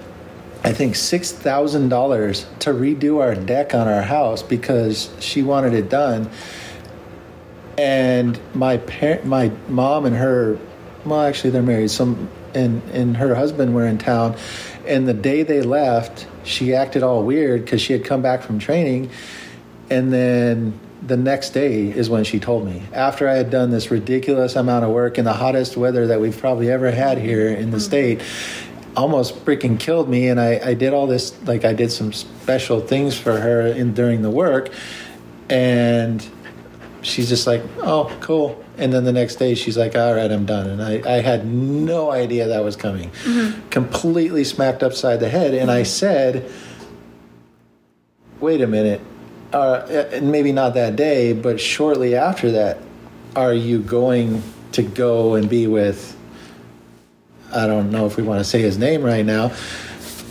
I 0.63 0.73
think, 0.73 0.95
six 0.95 1.33
thousand 1.33 1.89
dollars 1.89 2.47
to 2.61 2.71
redo 2.71 3.21
our 3.21 3.35
deck 3.35 3.75
on 3.75 3.89
our 3.89 4.03
house 4.03 4.43
because 4.43 5.11
she 5.19 5.43
wanted 5.43 5.73
it 5.73 5.89
done. 5.89 6.31
And 7.79 8.39
my 8.55 8.77
parent, 8.77 9.25
my 9.25 9.51
mom 9.69 10.05
and 10.05 10.15
her, 10.15 10.59
well, 11.07 11.23
actually 11.23 11.51
they're 11.51 11.63
married. 11.63 11.91
Some 11.91 12.29
and 12.55 12.83
and 12.93 13.17
her 13.17 13.35
husband 13.35 13.75
were 13.75 13.87
in 13.87 13.99
town, 13.99 14.37
and 14.87 15.09
the 15.09 15.15
day 15.15 15.43
they 15.43 15.63
left, 15.63 16.27
she 16.45 16.75
acted 16.75 17.03
all 17.03 17.23
weird 17.23 17.65
because 17.65 17.81
she 17.81 17.93
had 17.93 18.05
come 18.05 18.23
back 18.23 18.43
from 18.43 18.59
training, 18.59 19.11
and 19.91 20.13
then 20.13 20.79
the 21.07 21.17
next 21.17 21.51
day 21.51 21.91
is 21.91 22.09
when 22.09 22.25
she 22.25 22.39
told 22.39 22.65
me. 22.65 22.83
After 22.93 23.29
I 23.29 23.35
had 23.35 23.51
done 23.51 23.71
this 23.71 23.91
ridiculous 23.91 24.55
amount 24.55 24.85
of 24.85 24.91
work 24.91 25.19
in 25.19 25.25
the 25.25 25.33
hottest 25.33 25.77
weather 25.77 26.07
that 26.07 26.21
we've 26.21 26.39
probably 26.39 26.71
ever 26.71 26.91
had 26.91 27.19
here 27.19 27.49
in 27.49 27.71
the 27.71 27.79
mm-hmm. 27.79 27.85
state, 27.85 28.23
almost 28.97 29.45
freaking 29.45 29.79
killed 29.79 30.09
me. 30.09 30.29
And 30.29 30.41
I, 30.41 30.61
I 30.65 30.75
did 30.75 30.93
all 30.93 31.07
this, 31.07 31.41
like 31.43 31.65
I 31.65 31.73
did 31.73 31.91
some 31.91 32.13
special 32.13 32.81
things 32.81 33.19
for 33.19 33.39
her 33.39 33.67
in 33.67 33.95
during 33.95 34.23
the 34.23 34.31
work, 34.31 34.71
and 35.51 36.27
she's 37.03 37.29
just 37.29 37.47
like, 37.47 37.63
"Oh, 37.79 38.15
cool." 38.21 38.63
And 38.79 38.93
then 38.93 39.05
the 39.05 39.13
next 39.13 39.37
day, 39.37 39.55
she's 39.55 39.77
like, 39.77 39.97
"All 39.97 40.15
right, 40.15 40.31
I'm 40.31 40.47
done." 40.47 40.71
And 40.71 40.83
I, 40.83 41.03
I 41.07 41.21
had 41.21 41.47
no 41.47 42.11
idea 42.11 42.49
that 42.49 42.65
was 42.65 42.77
coming. 42.77 43.11
Mm-hmm. 43.11 43.69
Completely 43.69 44.45
smacked 44.45 44.83
upside 44.83 45.21
the 45.21 45.29
head. 45.29 45.55
And 45.55 45.71
I 45.71 45.83
said, 45.83 46.51
"Wait 48.41 48.61
a 48.61 48.67
minute." 48.67 49.01
Uh, 49.53 50.07
and 50.13 50.33
maybe 50.33 50.51
not 50.53 50.75
that 50.75 50.97
day, 50.97 51.33
but 51.33 51.61
shortly 51.61 52.15
after 52.15 52.51
that, 52.53 52.79
are 53.37 53.53
you 53.53 53.81
going 53.81 54.43
to 54.73 54.83
go 54.83 55.35
and 55.35 55.49
be 55.49 55.67
with? 55.67 56.17
I 57.55 57.67
don't 57.67 57.91
know 57.91 58.07
if 58.07 58.17
we 58.17 58.23
want 58.23 58.41
to 58.41 58.45
say 58.45 58.63
his 58.63 58.79
name 58.79 59.03
right 59.03 59.27
now, 59.27 59.53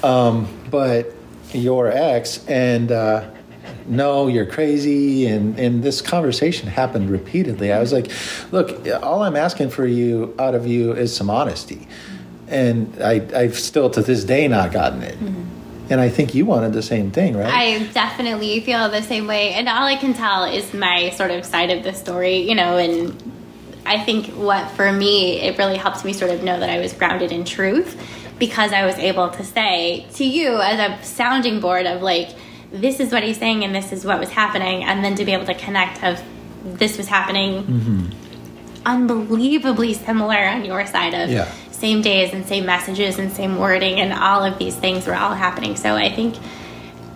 um, 0.04 0.48
but 0.70 1.14
your 1.54 1.88
ex 1.88 2.46
and. 2.48 2.92
Uh, 2.92 3.30
no, 3.88 4.28
you're 4.28 4.46
crazy. 4.46 5.28
And, 5.28 5.58
and 5.60 5.84
this 5.84 6.02
conversation 6.02 6.68
happened 6.68 7.10
repeatedly. 7.10 7.72
I 7.72 7.80
was 7.80 7.92
like, 7.92 8.12
look, 8.52 8.88
all 9.02 9.24
I'm 9.24 9.36
asking 9.36 9.70
for 9.70 9.86
you 9.86 10.36
out 10.40 10.56
of 10.56 10.68
you 10.68 10.94
is 10.94 11.16
some 11.16 11.30
honesty. 11.30 11.88
And 12.48 13.02
I, 13.02 13.28
I've 13.36 13.58
still 13.58 13.90
to 13.92 14.02
this 14.02 14.24
day 14.24 14.48
not 14.48 14.72
gotten 14.72 15.02
it. 15.04 15.18
And 15.92 16.00
I 16.00 16.08
think 16.08 16.34
you 16.34 16.46
wanted 16.46 16.72
the 16.72 16.82
same 16.82 17.12
thing, 17.12 17.36
right? 17.36 17.54
I 17.54 17.84
definitely 17.88 18.62
feel 18.62 18.90
the 18.90 19.02
same 19.02 19.28
way. 19.28 19.54
And 19.54 19.68
all 19.68 19.84
I 19.84 19.98
can 19.98 20.14
tell 20.14 20.46
is 20.46 20.74
my 20.74 21.10
sort 21.10 21.32
of 21.32 21.46
side 21.46 21.70
of 21.70 21.84
the 21.84 21.94
story, 21.94 22.38
you 22.38 22.56
know, 22.56 22.78
and 22.78 23.14
I 23.86 24.00
think 24.00 24.28
what 24.28 24.72
for 24.72 24.90
me, 24.92 25.42
it 25.42 25.58
really 25.58 25.76
helped 25.76 26.06
me 26.06 26.14
sort 26.14 26.32
of 26.32 26.44
know 26.44 26.58
that 26.58 26.70
I 26.70 26.80
was 26.80 26.94
grounded 26.94 27.34
in 27.34 27.44
truth 27.44 28.02
because 28.40 28.72
I 28.72 28.86
was 28.86 28.96
able 28.96 29.32
to 29.32 29.44
say 29.44 30.08
to 30.14 30.24
you 30.24 30.62
as 30.62 30.80
a 30.80 31.04
sounding 31.04 31.60
board 31.60 31.86
of 31.86 32.02
like, 32.02 32.30
this 32.72 33.02
is 33.02 33.12
what 33.12 33.24
he's 33.24 33.38
saying 33.38 33.66
and 33.66 33.76
this 33.76 33.92
is 33.92 34.06
what 34.06 34.18
was 34.18 34.30
happening. 34.30 34.86
And 34.86 35.04
then 35.04 35.16
to 35.16 35.26
be 35.26 35.34
able 35.34 35.46
to 35.48 35.56
connect 35.56 36.02
of 36.06 36.22
this 36.64 36.98
was 36.98 37.08
happening 37.08 37.64
mm-hmm. 37.64 38.86
unbelievably 38.86 39.96
similar 39.96 40.38
on 40.38 40.64
your 40.64 40.86
side 40.86 41.14
of 41.14 41.30
Yeah. 41.30 41.52
Same 41.82 42.02
days 42.02 42.32
and 42.34 42.46
same 42.46 42.66
messages 42.66 43.18
and 43.20 43.32
same 43.32 43.58
wording 43.58 44.00
and 44.00 44.14
all 44.14 44.44
of 44.44 44.58
these 44.60 44.76
things 44.76 45.08
were 45.08 45.16
all 45.16 45.34
happening. 45.34 45.76
So 45.76 45.96
I 45.96 46.10
think 46.10 46.36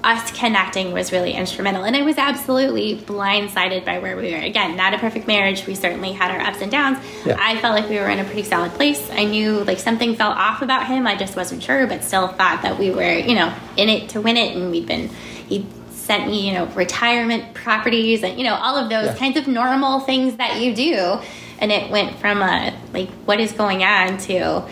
us 0.03 0.31
connecting 0.31 0.91
was 0.91 1.11
really 1.11 1.33
instrumental. 1.33 1.83
And 1.83 1.95
I 1.95 2.01
was 2.03 2.17
absolutely 2.17 2.97
blindsided 2.97 3.85
by 3.85 3.97
where 3.99 4.15
we 4.15 4.31
were. 4.33 4.37
Again, 4.37 4.75
not 4.75 4.93
a 4.93 4.99
perfect 4.99 5.27
marriage. 5.27 5.65
We 5.65 5.73
certainly 5.73 6.11
had 6.11 6.29
our 6.31 6.39
ups 6.39 6.61
and 6.61 6.71
downs. 6.71 6.99
Yeah. 7.25 7.37
I 7.39 7.59
felt 7.59 7.73
like 7.79 7.89
we 7.89 7.97
were 7.97 8.09
in 8.09 8.19
a 8.19 8.23
pretty 8.23 8.43
solid 8.43 8.71
place. 8.73 9.09
I 9.11 9.23
knew 9.25 9.63
like 9.63 9.79
something 9.79 10.15
felt 10.15 10.35
off 10.37 10.61
about 10.61 10.85
him. 10.87 11.07
I 11.07 11.15
just 11.15 11.35
wasn't 11.35 11.63
sure, 11.63 11.87
but 11.87 12.03
still 12.03 12.27
thought 12.27 12.61
that 12.63 12.77
we 12.77 12.91
were, 12.91 13.13
you 13.17 13.33
know, 13.35 13.51
in 13.77 13.89
it 13.89 14.09
to 14.09 14.21
win 14.21 14.37
it. 14.37 14.55
And 14.55 14.69
we'd 14.71 14.85
been, 14.87 15.09
he 15.47 15.65
sent 15.89 16.27
me, 16.27 16.47
you 16.47 16.53
know, 16.53 16.65
retirement 16.67 17.55
properties 17.55 18.21
and, 18.23 18.37
you 18.37 18.43
know, 18.43 18.53
all 18.55 18.77
of 18.77 18.89
those 18.91 19.07
Yeah. 19.07 19.15
kinds 19.15 19.37
of 19.37 19.47
normal 19.47 20.01
things 20.01 20.35
that 20.37 20.59
you 20.61 20.75
do. 20.75 21.19
And 21.59 21.71
it 21.71 21.89
went 21.89 22.17
from 22.17 22.41
a, 22.41 22.77
like, 22.93 23.09
what 23.25 23.39
is 23.39 23.51
going 23.51 23.83
on 23.83 24.17
to, 24.19 24.67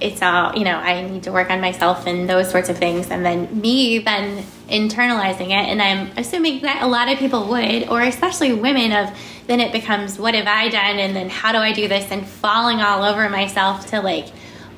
it's 0.00 0.22
all 0.22 0.56
you 0.56 0.64
know 0.64 0.76
i 0.76 1.06
need 1.06 1.22
to 1.22 1.32
work 1.32 1.50
on 1.50 1.60
myself 1.60 2.06
and 2.06 2.28
those 2.28 2.50
sorts 2.50 2.68
of 2.68 2.78
things. 2.78 3.10
And 3.10 3.24
then 3.24 3.60
me 3.60 3.98
then 3.98 4.44
internalizing 4.68 5.48
it 5.48 5.68
and 5.68 5.82
i'm 5.82 6.10
assuming 6.16 6.62
that 6.62 6.82
a 6.82 6.86
lot 6.86 7.08
of 7.08 7.18
people 7.18 7.48
would 7.48 7.88
or 7.88 8.00
especially 8.02 8.52
women 8.52 8.92
of 8.92 9.10
then 9.46 9.60
it 9.60 9.72
becomes 9.72 10.18
what 10.18 10.34
have 10.34 10.46
i 10.46 10.68
done? 10.68 10.98
And 10.98 11.14
then 11.14 11.28
how 11.28 11.52
do 11.52 11.58
i 11.58 11.72
do 11.72 11.88
this? 11.88 12.10
And 12.10 12.26
falling 12.26 12.80
all 12.80 13.02
over 13.04 13.28
myself 13.28 13.86
to 13.88 14.00
like 14.00 14.28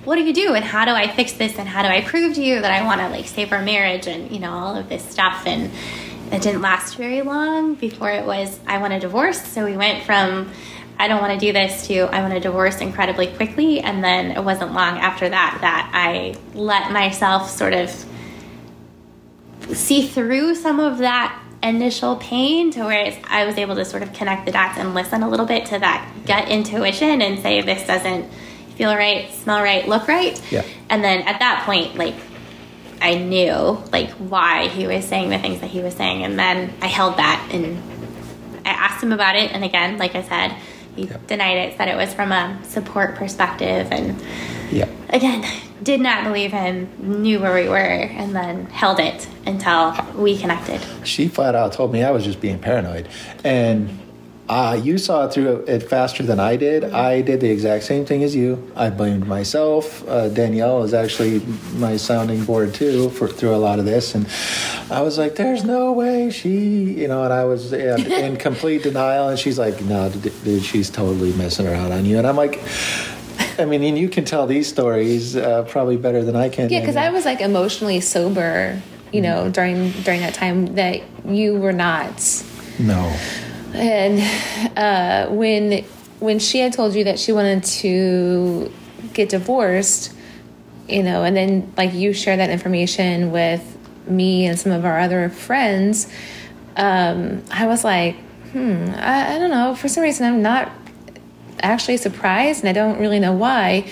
what 0.05 0.17
do 0.17 0.25
you 0.25 0.33
do? 0.33 0.55
And 0.55 0.65
how 0.65 0.85
do 0.85 0.91
i 0.91 1.07
fix 1.09 1.33
this? 1.35 1.59
And 1.59 1.69
how 1.69 1.83
do 1.83 1.89
i 1.89 2.01
prove 2.01 2.35
to 2.35 2.43
you 2.43 2.61
that 2.61 2.73
i 2.73 2.85
want 2.85 3.01
to 3.01 3.09
like 3.09 3.27
save 3.27 3.53
our 3.53 3.63
marriage? 3.63 4.07
And 4.07 4.31
you 4.31 4.41
know 4.41 4.51
all 4.51 4.77
of 4.77 4.89
this 4.89 5.05
stuff. 5.05 5.47
And 5.47 5.71
it 6.33 6.41
didn't 6.43 6.63
last 6.63 6.97
very 6.97 7.21
long 7.21 7.75
before 7.75 8.11
it 8.11 8.27
was 8.27 8.59
i 8.67 8.79
want 8.79 8.93
a 8.93 8.99
divorce. 8.99 9.41
So 9.41 9.65
we 9.65 9.77
went 9.77 10.03
from 10.05 10.51
I 11.03 11.09
don't 11.09 11.21
want 11.21 11.39
to 11.39 11.45
do 11.45 11.53
this 11.53 11.89
to 11.89 12.03
I 12.03 12.21
want 12.21 12.33
to 12.33 12.39
divorce 12.39 12.81
incredibly 12.81 13.27
quickly. 13.27 13.81
And 13.81 14.05
then 14.05 14.31
it 14.31 14.45
wasn't 14.45 14.73
long 14.73 14.99
after 14.99 15.29
that 15.29 15.59
that 15.61 15.91
I 15.93 16.37
let 16.55 16.93
myself 16.93 17.51
sort 17.51 17.73
of 17.73 17.91
see 19.75 20.07
through 20.07 20.55
some 20.55 20.79
of 20.79 20.99
that 20.99 21.37
initial 21.61 22.15
pain 22.17 22.71
to 22.73 22.85
where 22.85 23.07
it's, 23.07 23.17
I 23.29 23.47
was 23.47 23.59
able 23.59 23.75
to 23.75 23.85
sort 23.85 24.05
of 24.05 24.13
connect 24.13 24.47
the 24.47 24.53
dots 24.53 24.79
and 24.79 24.95
listen 24.95 25.25
a 25.25 25.29
little 25.29 25.47
bit 25.47 25.67
to 25.67 25.79
that 25.81 26.09
gut 26.25 26.49
intuition 26.49 27.21
and 27.21 27.41
say, 27.41 27.63
this 27.63 27.85
doesn't 27.85 28.33
feel 28.77 28.95
right, 28.95 29.29
smell 29.33 29.61
right, 29.61 29.89
look 29.89 30.07
right. 30.07 30.41
Yeah. 30.53 30.65
And 30.89 31.03
then 31.03 31.23
at 31.23 31.41
that 31.41 31.65
point, 31.67 31.97
like, 31.97 32.15
I 33.01 33.17
knew 33.17 33.83
like 33.91 34.11
why 34.13 34.69
he 34.69 34.87
was 34.87 35.05
saying 35.05 35.31
the 35.31 35.39
things 35.41 35.63
that 35.63 35.71
he 35.71 35.81
was 35.81 35.95
saying, 35.95 36.23
and 36.23 36.39
then 36.39 36.73
I 36.81 36.87
held 36.87 37.17
that 37.17 37.49
and 37.53 37.83
I 38.65 38.71
asked 38.71 39.03
him 39.03 39.13
about 39.13 39.35
it, 39.35 39.51
and 39.51 39.65
again, 39.65 39.99
like 39.99 40.15
I 40.15 40.23
said, 40.23 40.57
he 40.97 41.05
Yeah. 41.05 41.17
denied 41.27 41.57
it, 41.59 41.77
said 41.77 41.89
it 41.89 41.97
was 41.97 42.13
from 42.15 42.33
a 42.33 42.57
support 42.65 43.15
perspective, 43.17 43.89
and 43.91 44.21
yeah. 44.71 44.87
again, 45.11 45.45
did 45.83 46.01
not 46.01 46.25
believe 46.25 46.53
him, 46.53 46.89
knew 47.01 47.41
where 47.41 47.55
we 47.55 47.69
were, 47.69 47.77
and 47.77 48.35
then 48.35 48.67
held 48.67 49.01
it 49.01 49.27
until 49.47 49.95
we 50.17 50.39
connected. 50.39 50.81
She 51.05 51.27
flat 51.29 51.55
out 51.55 51.73
told 51.73 51.93
me 51.93 52.03
I 52.05 52.11
was 52.13 52.25
just 52.25 52.41
being 52.41 52.59
paranoid. 52.61 53.09
And 53.43 53.99
uh, 54.53 54.75
you 54.75 54.99
saw 54.99 55.25
it 55.25 55.33
through 55.33 55.65
it 55.67 55.83
faster 55.89 56.23
than 56.23 56.39
I 56.39 56.57
did. 56.57 56.85
I 56.85 57.23
did 57.23 57.41
the 57.41 57.49
exact 57.49 57.85
same 57.85 58.05
thing 58.05 58.23
as 58.23 58.37
you. 58.37 58.71
I 58.77 58.91
blamed 58.91 59.27
myself. 59.27 60.07
Uh, 60.07 60.29
Danielle 60.29 60.83
is 60.83 60.93
actually 60.93 61.41
my 61.77 61.97
sounding 61.97 62.45
board 62.45 62.75
too 62.75 63.09
for 63.11 63.29
through 63.29 63.55
a 63.55 63.63
lot 63.69 63.79
of 63.79 63.87
this, 63.87 64.15
and 64.15 64.27
I 64.91 65.01
was 65.01 65.17
like, 65.17 65.37
"There's 65.37 65.65
no 65.65 65.93
way 65.93 66.29
she," 66.31 66.51
you 67.01 67.09
know, 67.09 67.25
and 67.25 67.33
I 67.33 67.45
was 67.45 67.73
in, 67.73 68.13
in 68.25 68.37
complete 68.37 68.83
denial. 68.83 69.29
And 69.31 69.39
she's 69.39 69.59
like, 69.59 69.81
"No, 69.81 70.11
d- 70.11 70.31
dude, 70.45 70.63
she's 70.63 70.91
totally 70.91 71.33
messing 71.33 71.67
around 71.67 71.93
on 71.93 72.05
you." 72.05 72.19
And 72.19 72.27
I'm 72.27 72.37
like. 72.37 72.61
I 73.59 73.67
mean, 73.67 73.83
and 73.83 73.99
you 73.99 74.09
can 74.09 74.25
tell 74.25 74.47
these 74.47 74.67
stories 74.67 75.37
uh, 75.37 75.65
probably 75.65 75.97
better 75.97 76.25
than 76.25 76.35
I 76.37 76.49
can. 76.49 76.71
Yeah, 76.71 76.81
because 76.81 76.97
I 76.97 77.11
was 77.11 77.25
like 77.27 77.41
emotionally 77.41 78.01
sober, 78.01 78.81
you 79.13 79.21
know, 79.21 79.51
during 79.51 79.91
during 80.03 80.21
that 80.21 80.33
time 80.35 80.75
that 80.75 81.03
you 81.27 81.57
were 81.57 81.73
not. 81.73 82.15
no. 82.79 83.15
And 83.75 84.21
uh, 84.77 85.29
when 85.29 85.85
when 86.21 86.39
she 86.39 86.61
had 86.61 86.73
told 86.73 86.95
you 86.95 87.05
that 87.05 87.19
she 87.19 87.33
wanted 87.33 87.65
to 87.65 88.73
get 89.13 89.29
divorced, 89.31 90.15
you 90.89 91.03
know, 91.03 91.25
and 91.25 91.37
then 91.37 91.73
like 91.77 91.93
you 91.95 92.13
share 92.13 92.37
that 92.37 92.51
information 92.51 93.33
with 93.33 93.79
me 94.07 94.47
and 94.47 94.59
some 94.59 94.73
of 94.73 94.85
our 94.85 95.01
other 95.01 95.29
friends, 95.31 96.09
um, 96.77 97.43
I 97.51 97.67
was 97.67 97.85
like, 97.85 98.17
hmm, 98.53 98.85
I, 98.95 99.37
I 99.37 99.39
don't 99.39 99.51
know. 99.51 99.75
For 99.75 99.89
some 99.89 100.03
reason, 100.03 100.27
I'm 100.27 100.43
not 100.43 100.71
actually 101.61 101.97
surprised, 101.97 102.61
and 102.61 102.69
I 102.69 102.73
don't 102.73 102.99
really 102.99 103.21
know 103.21 103.33
why. 103.33 103.91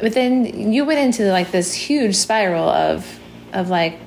But 0.00 0.14
then 0.14 0.72
you 0.72 0.84
went 0.84 0.98
into 0.98 1.30
like 1.30 1.50
this 1.50 1.74
huge 1.74 2.16
spiral 2.16 2.68
of 2.68 3.18
of 3.52 3.68
like 3.68 3.98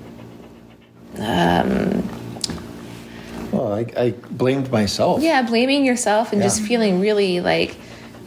I, 3.72 3.86
I 3.98 4.12
blamed 4.32 4.72
myself. 4.72 5.22
yeah 5.22 5.42
blaming 5.44 5.86
yourself 5.86 6.34
and 6.34 6.42
just 6.42 6.62
feeling 6.62 7.00
really 7.00 7.40
like 7.40 7.78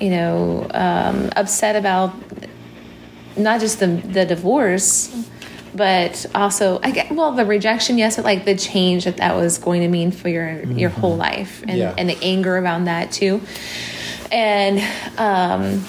you 0.01 0.11
know 0.11 0.67
um, 0.73 1.31
upset 1.37 1.77
about 1.77 2.15
not 3.37 3.61
just 3.61 3.81
the 3.81 3.87
the 3.89 4.25
divorce 4.25 5.15
but 5.75 6.25
also 6.35 6.81
I 6.83 6.91
get 6.91 7.11
well 7.13 7.33
the 7.33 7.45
rejection 7.45 7.99
yes 7.99 8.17
but 8.17 8.25
like 8.25 8.45
the 8.47 8.57
change 8.57 9.05
that 9.05 9.19
that 9.19 9.37
was 9.37 9.59
going 9.59 9.83
to 9.83 9.89
mean 9.89 10.11
for 10.11 10.29
your 10.29 10.63
your 10.73 10.89
whole 10.91 11.17
life 11.17 11.63
and 11.69 11.77
Yeah. 11.79 11.95
and 11.99 12.09
the 12.09 12.17
anger 12.23 12.57
around 12.57 12.85
that 12.87 13.13
too 13.13 13.41
and 14.33 14.79
um 15.19 15.85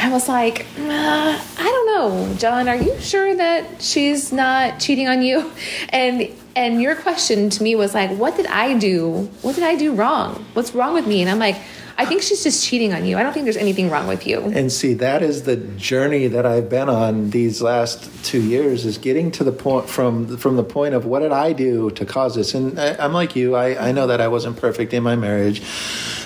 I 0.00 0.10
was 0.12 0.28
like, 0.28 0.64
uh, 0.78 1.40
I 1.58 1.64
don't 1.64 1.86
know, 1.88 2.34
John. 2.36 2.68
Are 2.68 2.76
you 2.76 3.00
sure 3.00 3.34
that 3.34 3.82
she's 3.82 4.32
not 4.32 4.78
cheating 4.78 5.08
on 5.08 5.22
you? 5.22 5.50
And 5.88 6.28
and 6.58 6.82
your 6.82 6.96
question 6.96 7.50
to 7.50 7.62
me 7.62 7.76
was 7.76 7.94
like, 7.94 8.10
what 8.10 8.36
did 8.36 8.46
I 8.46 8.76
do? 8.76 9.30
What 9.42 9.54
did 9.54 9.62
I 9.62 9.76
do 9.76 9.94
wrong? 9.94 10.44
What's 10.54 10.74
wrong 10.74 10.92
with 10.92 11.06
me? 11.06 11.20
And 11.20 11.30
I'm 11.30 11.38
like, 11.38 11.56
I 11.96 12.04
think 12.04 12.20
she's 12.22 12.42
just 12.42 12.66
cheating 12.66 12.92
on 12.92 13.04
you. 13.04 13.16
I 13.16 13.22
don't 13.22 13.32
think 13.32 13.44
there's 13.44 13.56
anything 13.56 13.90
wrong 13.90 14.08
with 14.08 14.26
you. 14.26 14.40
And 14.40 14.70
see, 14.70 14.94
that 14.94 15.22
is 15.22 15.44
the 15.44 15.56
journey 15.56 16.26
that 16.26 16.44
I've 16.44 16.68
been 16.68 16.88
on 16.88 17.30
these 17.30 17.62
last 17.62 18.10
two 18.24 18.42
years 18.42 18.84
is 18.84 18.98
getting 18.98 19.30
to 19.32 19.44
the 19.44 19.52
point 19.52 19.88
from 19.88 20.36
from 20.36 20.56
the 20.56 20.64
point 20.64 20.94
of 20.94 21.06
what 21.06 21.20
did 21.20 21.30
I 21.32 21.52
do 21.52 21.90
to 21.92 22.04
cause 22.04 22.34
this? 22.34 22.54
And 22.54 22.78
I, 22.78 22.96
I'm 23.04 23.12
like 23.12 23.36
you, 23.36 23.54
I, 23.54 23.88
I 23.88 23.92
know 23.92 24.08
that 24.08 24.20
I 24.20 24.26
wasn't 24.26 24.56
perfect 24.56 24.92
in 24.92 25.02
my 25.04 25.14
marriage, 25.16 25.62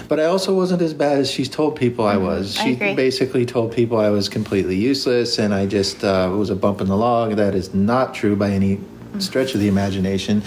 but 0.08 0.18
I 0.18 0.24
also 0.24 0.54
wasn't 0.54 0.80
as 0.82 0.94
bad 0.94 1.18
as 1.18 1.30
she's 1.30 1.48
told 1.48 1.76
people 1.76 2.06
I 2.06 2.16
was. 2.16 2.58
I 2.58 2.64
She 2.64 2.72
agree. 2.72 2.94
basically 2.94 3.44
told 3.46 3.72
people 3.72 3.98
I 3.98 4.10
was 4.10 4.28
completely 4.30 4.76
useless 4.76 5.38
and 5.38 5.52
I 5.54 5.66
just 5.66 6.04
uh, 6.04 6.30
was 6.34 6.50
a 6.50 6.56
bump 6.56 6.80
in 6.82 6.88
the 6.88 6.96
log. 6.96 7.36
That 7.36 7.54
is 7.54 7.72
not 7.74 8.14
true 8.14 8.36
by 8.36 8.50
any 8.50 8.78
stretch 9.18 9.54
of 9.54 9.60
the 9.60 9.68
imagination. 9.68 10.42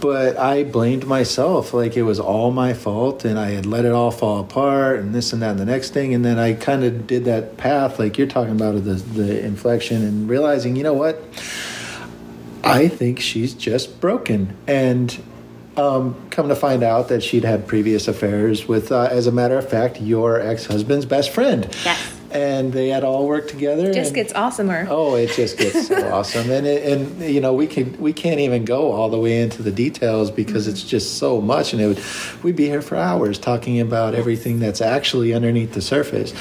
but 0.00 0.36
I 0.36 0.64
blamed 0.64 1.06
myself. 1.06 1.74
Like 1.74 1.96
it 1.96 2.02
was 2.02 2.20
all 2.20 2.50
my 2.50 2.74
fault, 2.74 3.24
and 3.24 3.38
I 3.38 3.50
had 3.50 3.66
let 3.66 3.84
it 3.84 3.92
all 3.92 4.10
fall 4.10 4.40
apart, 4.40 5.00
and 5.00 5.14
this 5.14 5.32
and 5.32 5.42
that, 5.42 5.50
and 5.50 5.58
the 5.58 5.66
next 5.66 5.90
thing. 5.90 6.14
And 6.14 6.24
then 6.24 6.38
I 6.38 6.54
kind 6.54 6.84
of 6.84 7.06
did 7.06 7.24
that 7.24 7.56
path, 7.56 7.98
like 7.98 8.18
you're 8.18 8.26
talking 8.26 8.54
about, 8.54 8.72
the 8.84 8.94
the 8.94 9.44
inflection, 9.44 10.02
and 10.02 10.28
realizing, 10.28 10.76
you 10.76 10.82
know 10.82 10.94
what? 10.94 11.22
I 12.64 12.88
think 12.88 13.20
she's 13.20 13.54
just 13.54 14.00
broken, 14.00 14.56
and 14.66 15.18
um, 15.76 16.16
come 16.30 16.48
to 16.48 16.56
find 16.56 16.82
out 16.82 17.08
that 17.08 17.22
she'd 17.22 17.44
had 17.44 17.66
previous 17.66 18.08
affairs 18.08 18.66
with, 18.66 18.90
uh, 18.90 19.08
as 19.10 19.26
a 19.26 19.32
matter 19.32 19.56
of 19.56 19.68
fact, 19.68 20.00
your 20.00 20.40
ex 20.40 20.66
husband's 20.66 21.06
best 21.06 21.30
friend. 21.30 21.64
Yes. 21.84 22.17
And 22.30 22.72
they 22.72 22.88
had 22.88 23.04
all 23.04 23.26
worked 23.26 23.48
together. 23.48 23.88
It 23.90 23.94
just 23.94 24.08
and- 24.08 24.14
gets 24.16 24.32
awesomer. 24.34 24.86
Oh, 24.90 25.14
it 25.14 25.30
just 25.30 25.56
gets 25.56 25.88
so 25.88 26.08
awesome, 26.12 26.50
and 26.50 26.66
it, 26.66 26.92
and 26.92 27.20
you 27.22 27.40
know 27.40 27.54
we 27.54 27.66
can 27.66 27.98
we 27.98 28.12
can't 28.12 28.40
even 28.40 28.64
go 28.64 28.92
all 28.92 29.08
the 29.08 29.18
way 29.18 29.40
into 29.40 29.62
the 29.62 29.70
details 29.72 30.30
because 30.30 30.68
it's 30.68 30.82
just 30.82 31.18
so 31.18 31.40
much, 31.40 31.72
and 31.72 31.80
it 31.80 31.86
would 31.86 32.00
we'd 32.42 32.56
be 32.56 32.66
here 32.66 32.82
for 32.82 32.96
hours 32.96 33.38
talking 33.38 33.80
about 33.80 34.14
everything 34.14 34.58
that's 34.58 34.80
actually 34.80 35.32
underneath 35.32 35.72
the 35.72 35.80
surface. 35.82 36.34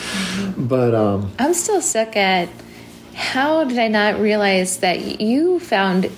But 0.58 0.94
um, 0.94 1.32
I'm 1.40 1.54
still 1.54 1.82
stuck 1.82 2.18
at 2.18 2.50
how 3.14 3.64
did 3.64 3.80
I 3.80 3.88
not 3.88 4.20
realize 4.20 4.78
that 4.80 5.22
you 5.22 5.60
found 5.60 6.10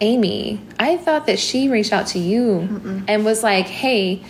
Amy? 0.00 0.60
I 0.78 0.96
thought 0.96 1.26
that 1.26 1.38
she 1.38 1.68
reached 1.68 1.92
out 1.92 2.08
to 2.08 2.18
you 2.18 3.04
and 3.06 3.24
was 3.24 3.42
like, 3.42 3.66
"Hey, 3.66 4.22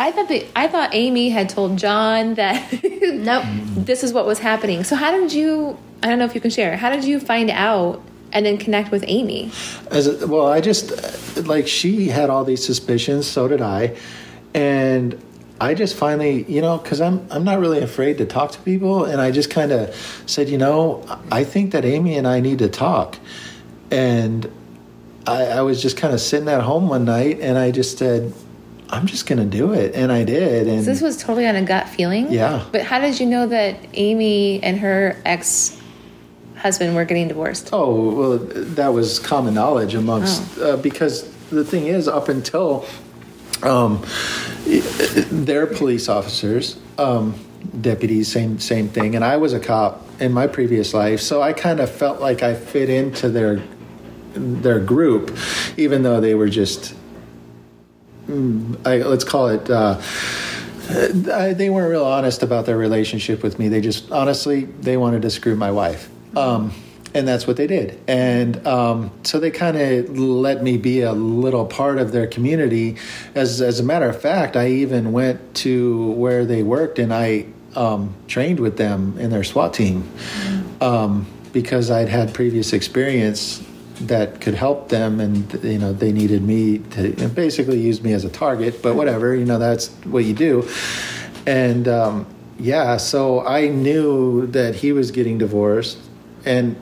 I 0.00 0.10
thought 0.12 0.28
that 0.28 0.46
I 0.56 0.66
thought 0.66 0.94
Amy 0.94 1.28
had 1.28 1.48
told 1.50 1.76
John 1.76 2.34
that 2.34 2.72
Nope. 3.02 3.44
this 3.76 4.02
is 4.02 4.12
what 4.12 4.26
was 4.26 4.38
happening." 4.38 4.82
So 4.82 4.96
how 4.96 5.10
did 5.10 5.32
you? 5.32 5.78
I 6.02 6.08
don't 6.08 6.18
know 6.18 6.24
if 6.24 6.34
you 6.34 6.40
can 6.40 6.50
share. 6.50 6.76
How 6.76 6.90
did 6.90 7.04
you 7.04 7.20
find 7.20 7.50
out 7.50 8.02
and 8.32 8.46
then 8.46 8.56
connect 8.56 8.90
with 8.90 9.04
Amy? 9.06 9.50
as 9.90 10.06
a, 10.06 10.26
well, 10.26 10.46
I 10.46 10.60
just 10.60 11.46
like 11.46 11.68
she 11.68 12.08
had 12.08 12.30
all 12.30 12.44
these 12.44 12.64
suspicions, 12.64 13.26
so 13.26 13.46
did 13.46 13.60
I, 13.60 13.96
and 14.54 15.20
I 15.60 15.74
just 15.74 15.94
finally, 15.94 16.44
you 16.44 16.62
know, 16.62 16.78
because 16.78 17.02
I'm 17.02 17.26
I'm 17.30 17.44
not 17.44 17.60
really 17.60 17.80
afraid 17.80 18.16
to 18.18 18.24
talk 18.26 18.52
to 18.52 18.58
people, 18.60 19.04
and 19.04 19.20
I 19.20 19.30
just 19.30 19.50
kind 19.50 19.70
of 19.72 19.94
said, 20.26 20.48
you 20.48 20.56
know, 20.56 21.04
I 21.30 21.44
think 21.44 21.72
that 21.72 21.84
Amy 21.84 22.16
and 22.16 22.26
I 22.26 22.40
need 22.40 22.60
to 22.60 22.68
talk, 22.70 23.18
and 23.90 24.50
I, 25.26 25.44
I 25.44 25.60
was 25.60 25.82
just 25.82 25.98
kind 25.98 26.14
of 26.14 26.20
sitting 26.20 26.48
at 26.48 26.62
home 26.62 26.88
one 26.88 27.04
night, 27.04 27.40
and 27.40 27.58
I 27.58 27.72
just 27.72 27.98
said, 27.98 28.32
I'm 28.92 29.06
just 29.06 29.26
gonna 29.26 29.44
do 29.44 29.72
it, 29.72 29.94
and 29.94 30.10
I 30.10 30.24
did, 30.24 30.66
and 30.66 30.84
This 30.84 31.00
was 31.00 31.16
totally 31.16 31.46
on 31.46 31.54
a 31.54 31.62
gut 31.62 31.88
feeling. 31.88 32.32
Yeah. 32.32 32.64
But 32.72 32.82
how 32.82 32.98
did 32.98 33.20
you 33.20 33.26
know 33.26 33.46
that 33.46 33.76
Amy 33.94 34.62
and 34.62 34.78
her 34.80 35.16
ex 35.24 35.80
husband 36.56 36.94
were 36.94 37.04
getting 37.04 37.28
divorced? 37.28 37.70
Oh 37.72 38.10
well, 38.10 38.38
that 38.38 38.88
was 38.88 39.18
common 39.18 39.54
knowledge 39.54 39.94
amongst 39.94 40.58
uh, 40.58 40.76
because 40.76 41.30
the 41.50 41.64
thing 41.64 41.86
is, 41.86 42.08
up 42.08 42.28
until 42.28 42.84
um, 43.62 44.04
they're 44.66 45.66
police 45.66 46.08
officers, 46.08 46.78
um, 46.98 47.34
deputies, 47.80 48.30
same 48.30 48.58
same 48.58 48.88
thing, 48.88 49.14
and 49.14 49.24
I 49.24 49.36
was 49.36 49.52
a 49.52 49.60
cop 49.60 50.04
in 50.20 50.32
my 50.32 50.46
previous 50.46 50.92
life, 50.92 51.20
so 51.20 51.40
I 51.40 51.52
kind 51.52 51.78
of 51.80 51.90
felt 51.90 52.20
like 52.20 52.42
I 52.42 52.54
fit 52.54 52.90
into 52.90 53.28
their 53.28 53.62
their 54.34 54.80
group, 54.80 55.36
even 55.76 56.02
though 56.02 56.20
they 56.20 56.34
were 56.34 56.48
just 56.48 56.94
I, 58.84 58.98
let's 58.98 59.24
call 59.24 59.48
it. 59.48 59.68
Uh, 59.70 60.00
I, 61.32 61.52
they 61.52 61.70
weren't 61.70 61.90
real 61.90 62.04
honest 62.04 62.42
about 62.42 62.66
their 62.66 62.76
relationship 62.76 63.42
with 63.42 63.58
me. 63.58 63.68
They 63.68 63.80
just 63.80 64.10
honestly 64.10 64.64
they 64.64 64.96
wanted 64.96 65.22
to 65.22 65.30
screw 65.30 65.54
my 65.56 65.70
wife, 65.70 66.10
um, 66.36 66.72
and 67.14 67.26
that's 67.26 67.46
what 67.46 67.56
they 67.56 67.66
did. 67.66 67.98
And 68.08 68.66
um, 68.66 69.10
so 69.22 69.38
they 69.38 69.50
kind 69.50 69.76
of 69.76 70.18
let 70.18 70.62
me 70.62 70.78
be 70.78 71.02
a 71.02 71.12
little 71.12 71.66
part 71.66 71.98
of 71.98 72.12
their 72.12 72.26
community. 72.26 72.96
As 73.34 73.60
as 73.60 73.80
a 73.80 73.84
matter 73.84 74.08
of 74.08 74.20
fact, 74.20 74.56
I 74.56 74.68
even 74.68 75.12
went 75.12 75.54
to 75.56 76.12
where 76.12 76.44
they 76.44 76.62
worked 76.62 76.98
and 76.98 77.12
I 77.12 77.46
um, 77.76 78.14
trained 78.26 78.60
with 78.60 78.76
them 78.76 79.16
in 79.18 79.30
their 79.30 79.44
SWAT 79.44 79.74
team 79.74 80.10
um, 80.80 81.26
because 81.52 81.90
I'd 81.90 82.08
had 82.08 82.34
previous 82.34 82.72
experience 82.72 83.64
that 84.00 84.40
could 84.40 84.54
help 84.54 84.88
them 84.88 85.20
and 85.20 85.62
you 85.62 85.78
know 85.78 85.92
they 85.92 86.10
needed 86.10 86.42
me 86.42 86.78
to 86.78 87.14
and 87.22 87.34
basically 87.34 87.78
use 87.78 88.02
me 88.02 88.12
as 88.12 88.24
a 88.24 88.30
target 88.30 88.80
but 88.82 88.94
whatever 88.94 89.34
you 89.34 89.44
know 89.44 89.58
that's 89.58 89.88
what 90.04 90.24
you 90.24 90.34
do. 90.34 90.68
And 91.46 91.86
um, 91.88 92.26
yeah 92.58 92.96
so 92.96 93.46
i 93.46 93.68
knew 93.68 94.46
that 94.48 94.74
he 94.74 94.92
was 94.92 95.10
getting 95.10 95.38
divorced. 95.38 95.98
And 96.44 96.80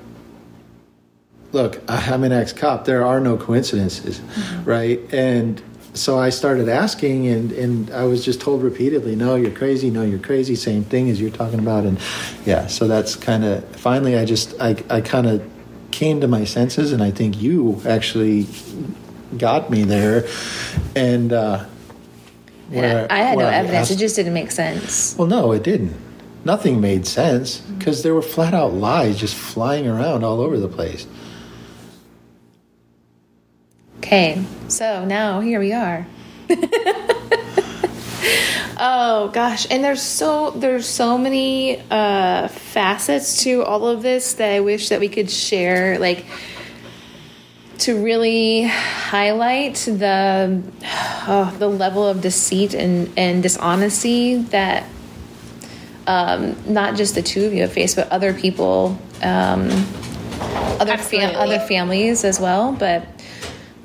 look 1.53 1.83
i'm 1.89 2.23
an 2.23 2.33
ex-cop. 2.33 2.85
There 2.85 3.05
are 3.05 3.21
no 3.21 3.37
coincidences 3.37 4.21
right? 4.65 5.01
And 5.13 5.61
so 5.95 6.19
i 6.19 6.31
started 6.31 6.69
asking 6.69 7.27
and, 7.27 7.51
and 7.51 7.91
i 7.91 8.05
was 8.05 8.25
just 8.25 8.41
told 8.41 8.63
repeatedly 8.63 9.17
no 9.17 9.35
you're 9.35 9.51
crazy. 9.51 9.91
No 9.91 10.03
you're 10.03 10.21
crazy. 10.21 10.55
Same 10.55 10.85
thing 10.85 11.11
as 11.11 11.21
you're 11.21 11.31
talking 11.31 11.59
about. 11.59 11.85
And 11.85 11.99
yeah 12.47 12.69
so 12.69 12.87
that's 12.87 13.17
kind 13.17 13.45
of 13.45 13.65
finally 13.75 14.17
i 14.17 14.25
just 14.25 14.55
i, 14.61 14.77
I 14.89 15.01
kind 15.01 15.27
of 15.27 15.58
came 15.91 16.21
to 16.21 16.29
my 16.29 16.45
senses 16.45 16.93
and 16.93 17.03
i 17.03 17.11
think 17.11 17.41
you 17.41 17.81
actually 17.87 18.47
got 19.37 19.71
me 19.71 19.83
there 19.85 20.27
and 20.95 21.33
uh 21.33 21.65
where- 22.71 23.07
I 23.11 23.19
had 23.19 23.39
no 23.39 23.45
where 23.45 23.53
evidence. 23.55 23.83
asked- 23.83 23.91
it 23.93 23.97
just 23.97 24.17
didn't 24.17 24.35
make 24.35 24.51
sense. 24.51 25.15
well, 25.19 25.27
no, 25.27 25.53
it 25.53 25.63
didn't. 25.63 25.95
Nothing 26.45 26.81
made 26.83 27.07
sense 27.07 27.59
because 27.61 28.03
there 28.03 28.15
were 28.15 28.21
flat 28.23 28.53
out 28.55 28.75
lies 28.75 29.19
just 29.19 29.35
flying 29.35 29.87
around 29.87 30.23
all 30.23 30.41
over 30.41 30.59
the 30.59 30.69
place. 30.69 31.07
Okay, 33.99 34.43
so 34.69 35.05
now 35.05 35.41
here 35.41 35.59
we 35.61 35.73
are. 35.73 36.07
oh 38.79 39.29
gosh, 39.29 39.67
and 39.71 39.83
there's 39.83 40.03
so 40.03 40.51
there's 40.51 40.87
so 40.87 41.19
many 41.19 41.81
uh, 41.91 42.49
facets 42.49 43.43
to 43.45 43.63
all 43.65 43.87
of 43.87 44.03
this 44.03 44.35
that 44.35 44.53
I 44.53 44.61
wish 44.61 44.89
that 44.89 45.01
we 45.01 45.09
could 45.09 45.31
share, 45.31 45.99
like 45.99 46.25
to 47.79 48.03
really 48.03 48.65
highlight 48.65 49.77
the 49.77 50.63
oh, 50.83 51.57
the 51.59 51.69
level 51.69 52.07
of 52.07 52.21
deceit 52.21 52.75
and 52.75 53.13
and 53.17 53.43
dishonesty 53.43 54.37
that 54.37 54.85
um, 56.07 56.57
not 56.67 56.97
just 56.97 57.15
the 57.15 57.23
two 57.23 57.45
of 57.45 57.53
you 57.53 57.63
have 57.63 57.73
faced, 57.73 57.95
but 57.95 58.09
other 58.11 58.33
people, 58.33 58.99
um, 59.23 59.69
other 60.81 60.97
fam- 60.97 61.37
other 61.37 61.61
families 61.61 62.25
as 62.25 62.41
well. 62.41 62.73
But 62.73 63.07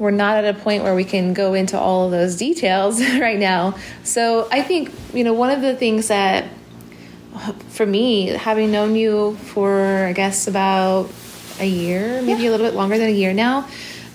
we're 0.04 0.12
not 0.12 0.44
at 0.44 0.54
a 0.54 0.60
point 0.60 0.84
where 0.84 0.94
we 0.94 1.06
can 1.06 1.34
go 1.34 1.54
into 1.54 1.80
all 1.80 2.06
of 2.06 2.12
those 2.12 2.36
details 2.36 3.00
right 3.20 3.40
now. 3.40 3.78
So 4.04 4.50
I 4.52 4.62
think 4.62 4.92
you 5.14 5.24
know 5.24 5.34
one 5.34 5.50
of 5.50 5.62
the 5.62 5.76
things 5.76 6.10
that 6.10 6.50
for 7.70 7.86
me, 7.86 8.28
having 8.28 8.70
known 8.72 8.96
you 8.96 9.36
for 9.36 10.06
I 10.06 10.12
guess 10.12 10.48
about 10.48 11.10
a 11.60 11.66
year, 11.66 12.22
maybe 12.22 12.46
a 12.48 12.52
little 12.52 12.66
bit 12.66 12.76
longer 12.76 12.98
than 12.98 13.08
a 13.08 13.14
year 13.14 13.34
now, 13.34 13.70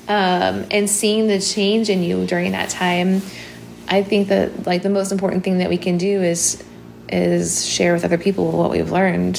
um, 0.09 0.67
and 0.71 0.91
seeing 0.91 1.27
the 1.27 1.41
change 1.41 1.89
in 1.89 2.03
you 2.03 2.27
during 2.27 2.53
that 2.53 2.69
time, 2.69 3.23
I 3.89 4.03
think 4.03 4.29
that 4.29 4.67
like 4.67 4.83
the 4.83 4.91
most 4.91 5.11
important 5.11 5.43
thing 5.43 5.59
that 5.59 5.71
we 5.71 5.79
can 5.79 5.97
do 5.97 6.23
is 6.23 6.63
is 7.09 7.65
share 7.65 7.95
with 7.95 8.05
other 8.05 8.19
people 8.19 8.53
what 8.53 8.71
we've 8.71 8.93
learned, 8.93 9.39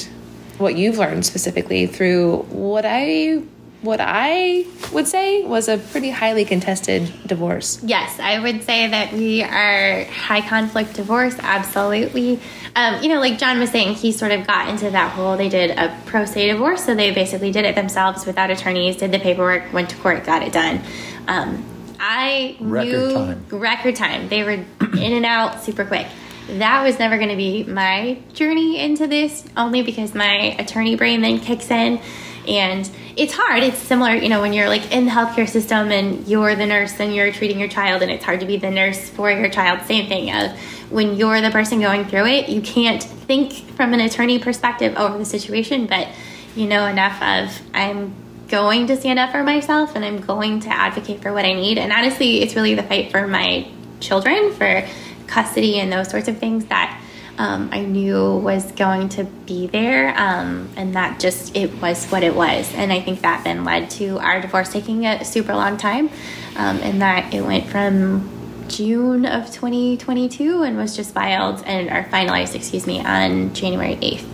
what 0.58 0.74
you've 0.74 0.98
learned 0.98 1.24
specifically 1.24 1.86
through 1.86 2.38
what 2.48 2.84
I 2.84 3.44
what 3.82 4.00
I 4.02 4.66
would 4.92 5.06
say 5.06 5.42
was 5.44 5.68
a 5.68 5.78
pretty 5.78 6.10
highly 6.10 6.44
contested 6.44 7.10
divorce. 7.26 7.82
Yes, 7.82 8.18
I 8.20 8.38
would 8.38 8.62
say 8.64 8.88
that 8.88 9.12
we 9.12 9.42
are 9.42 10.04
high 10.04 10.46
conflict 10.46 10.94
divorce, 10.94 11.36
absolutely. 11.40 12.40
Um, 12.76 13.02
you 13.02 13.08
know, 13.08 13.20
like 13.20 13.38
John 13.38 13.58
was 13.58 13.70
saying, 13.70 13.94
he 13.94 14.12
sort 14.12 14.32
of 14.32 14.46
got 14.46 14.68
into 14.68 14.90
that 14.90 15.12
whole, 15.12 15.36
they 15.36 15.48
did 15.48 15.70
a 15.70 15.96
pro 16.06 16.24
se 16.24 16.48
divorce, 16.48 16.84
so 16.84 16.94
they 16.94 17.10
basically 17.10 17.52
did 17.52 17.64
it 17.64 17.74
themselves 17.74 18.26
without 18.26 18.50
attorneys, 18.50 18.96
did 18.96 19.12
the 19.12 19.18
paperwork, 19.18 19.72
went 19.72 19.90
to 19.90 19.96
court, 19.96 20.24
got 20.24 20.42
it 20.42 20.52
done. 20.52 20.80
Um, 21.26 21.64
I 21.98 22.56
Record 22.60 22.86
knew 22.86 23.12
time. 23.14 23.46
record 23.50 23.96
time. 23.96 24.28
They 24.28 24.42
were 24.42 24.50
in 24.50 25.12
and 25.12 25.24
out 25.26 25.62
super 25.62 25.84
quick. 25.84 26.06
That 26.48 26.82
was 26.82 26.98
never 26.98 27.16
going 27.16 27.28
to 27.30 27.36
be 27.36 27.64
my 27.64 28.18
journey 28.32 28.80
into 28.80 29.06
this, 29.06 29.44
only 29.56 29.82
because 29.82 30.14
my 30.14 30.56
attorney 30.58 30.96
brain 30.96 31.20
then 31.20 31.38
kicks 31.40 31.70
in. 31.70 32.00
And 32.48 32.90
it's 33.20 33.34
hard. 33.34 33.62
It's 33.62 33.76
similar, 33.76 34.14
you 34.14 34.30
know, 34.30 34.40
when 34.40 34.54
you're 34.54 34.68
like 34.68 34.92
in 34.92 35.04
the 35.04 35.10
healthcare 35.10 35.46
system 35.46 35.92
and 35.92 36.26
you're 36.26 36.56
the 36.56 36.64
nurse 36.64 36.98
and 36.98 37.14
you're 37.14 37.30
treating 37.30 37.60
your 37.60 37.68
child, 37.68 38.00
and 38.00 38.10
it's 38.10 38.24
hard 38.24 38.40
to 38.40 38.46
be 38.46 38.56
the 38.56 38.70
nurse 38.70 39.10
for 39.10 39.30
your 39.30 39.50
child. 39.50 39.86
Same 39.86 40.08
thing. 40.08 40.32
Of 40.32 40.58
when 40.88 41.16
you're 41.16 41.42
the 41.42 41.50
person 41.50 41.82
going 41.82 42.06
through 42.06 42.24
it, 42.24 42.48
you 42.48 42.62
can't 42.62 43.02
think 43.02 43.52
from 43.76 43.92
an 43.92 44.00
attorney 44.00 44.38
perspective 44.38 44.96
over 44.96 45.18
the 45.18 45.26
situation, 45.26 45.86
but 45.86 46.08
you 46.56 46.66
know 46.66 46.86
enough 46.86 47.20
of 47.20 47.60
I'm 47.74 48.14
going 48.48 48.86
to 48.86 48.96
stand 48.96 49.18
up 49.18 49.32
for 49.32 49.42
myself 49.42 49.94
and 49.94 50.02
I'm 50.02 50.22
going 50.22 50.60
to 50.60 50.70
advocate 50.70 51.20
for 51.20 51.30
what 51.34 51.44
I 51.44 51.52
need. 51.52 51.76
And 51.76 51.92
honestly, 51.92 52.40
it's 52.40 52.56
really 52.56 52.74
the 52.74 52.82
fight 52.82 53.10
for 53.10 53.26
my 53.26 53.68
children, 54.00 54.50
for 54.52 54.88
custody 55.26 55.78
and 55.78 55.92
those 55.92 56.08
sorts 56.08 56.26
of 56.26 56.38
things 56.38 56.64
that 56.66 56.98
um, 57.38 57.70
I 57.72 57.84
knew 57.84 58.36
was 58.36 58.70
going 58.72 59.08
to 59.10 59.24
be 59.24 59.66
there, 59.66 60.14
um, 60.18 60.68
and 60.76 60.94
that 60.94 61.20
just 61.20 61.56
it 61.56 61.80
was 61.80 62.06
what 62.06 62.22
it 62.22 62.34
was. 62.34 62.72
And 62.74 62.92
I 62.92 63.00
think 63.00 63.22
that 63.22 63.44
then 63.44 63.64
led 63.64 63.90
to 63.92 64.18
our 64.18 64.40
divorce 64.40 64.72
taking 64.72 65.06
a 65.06 65.24
super 65.24 65.54
long 65.54 65.76
time, 65.76 66.10
um, 66.56 66.78
and 66.78 67.00
that 67.02 67.32
it 67.32 67.42
went 67.42 67.66
from 67.66 68.28
June 68.68 69.26
of 69.26 69.46
2022 69.46 70.62
and 70.62 70.76
was 70.76 70.94
just 70.94 71.12
filed 71.12 71.62
and 71.64 71.88
or 71.88 72.08
finalized, 72.10 72.54
excuse 72.54 72.86
me, 72.86 73.00
on 73.00 73.52
January 73.52 73.96
8th. 73.96 74.26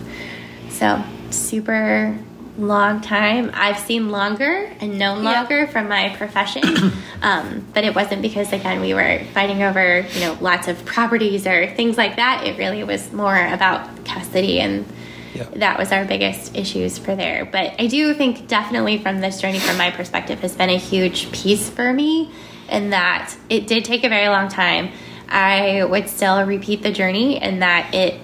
So 0.69 1.03
super 1.31 2.17
long 2.57 3.01
time. 3.01 3.51
I've 3.53 3.79
seen 3.79 4.09
longer 4.09 4.71
and 4.79 4.97
known 4.97 5.23
longer 5.23 5.61
yeah. 5.61 5.65
from 5.67 5.87
my 5.87 6.15
profession, 6.15 6.63
um, 7.21 7.65
but 7.73 7.83
it 7.83 7.95
wasn't 7.95 8.21
because 8.21 8.51
again 8.51 8.81
we 8.81 8.93
were 8.93 9.23
fighting 9.33 9.63
over 9.63 10.05
you 10.11 10.19
know 10.21 10.37
lots 10.41 10.67
of 10.67 10.83
properties 10.85 11.45
or 11.47 11.67
things 11.67 11.97
like 11.97 12.15
that. 12.15 12.45
It 12.45 12.57
really 12.57 12.83
was 12.83 13.11
more 13.13 13.37
about 13.37 14.05
custody 14.05 14.59
and. 14.59 14.85
Yeah. 15.33 15.43
That 15.57 15.77
was 15.77 15.91
our 15.91 16.03
biggest 16.03 16.55
issues 16.55 16.97
for 16.97 17.15
there. 17.15 17.45
But 17.45 17.79
I 17.79 17.85
do 17.85 18.15
think 18.15 18.47
definitely 18.47 18.97
from 18.97 19.19
this 19.19 19.39
journey, 19.39 19.59
from 19.59 19.77
my 19.77 19.91
perspective, 19.91 20.39
has 20.39 20.55
been 20.55 20.71
a 20.71 20.77
huge 20.77 21.31
piece 21.31 21.69
for 21.69 21.93
me 21.93 22.31
in 22.69 22.89
that 22.89 23.35
it 23.47 23.67
did 23.67 23.85
take 23.85 24.03
a 24.03 24.09
very 24.09 24.29
long 24.29 24.47
time. 24.47 24.89
I 25.29 25.83
would 25.83 26.09
still 26.09 26.43
repeat 26.43 26.81
the 26.81 26.91
journey 26.91 27.37
and 27.37 27.61
that 27.61 27.93
it 27.93 28.19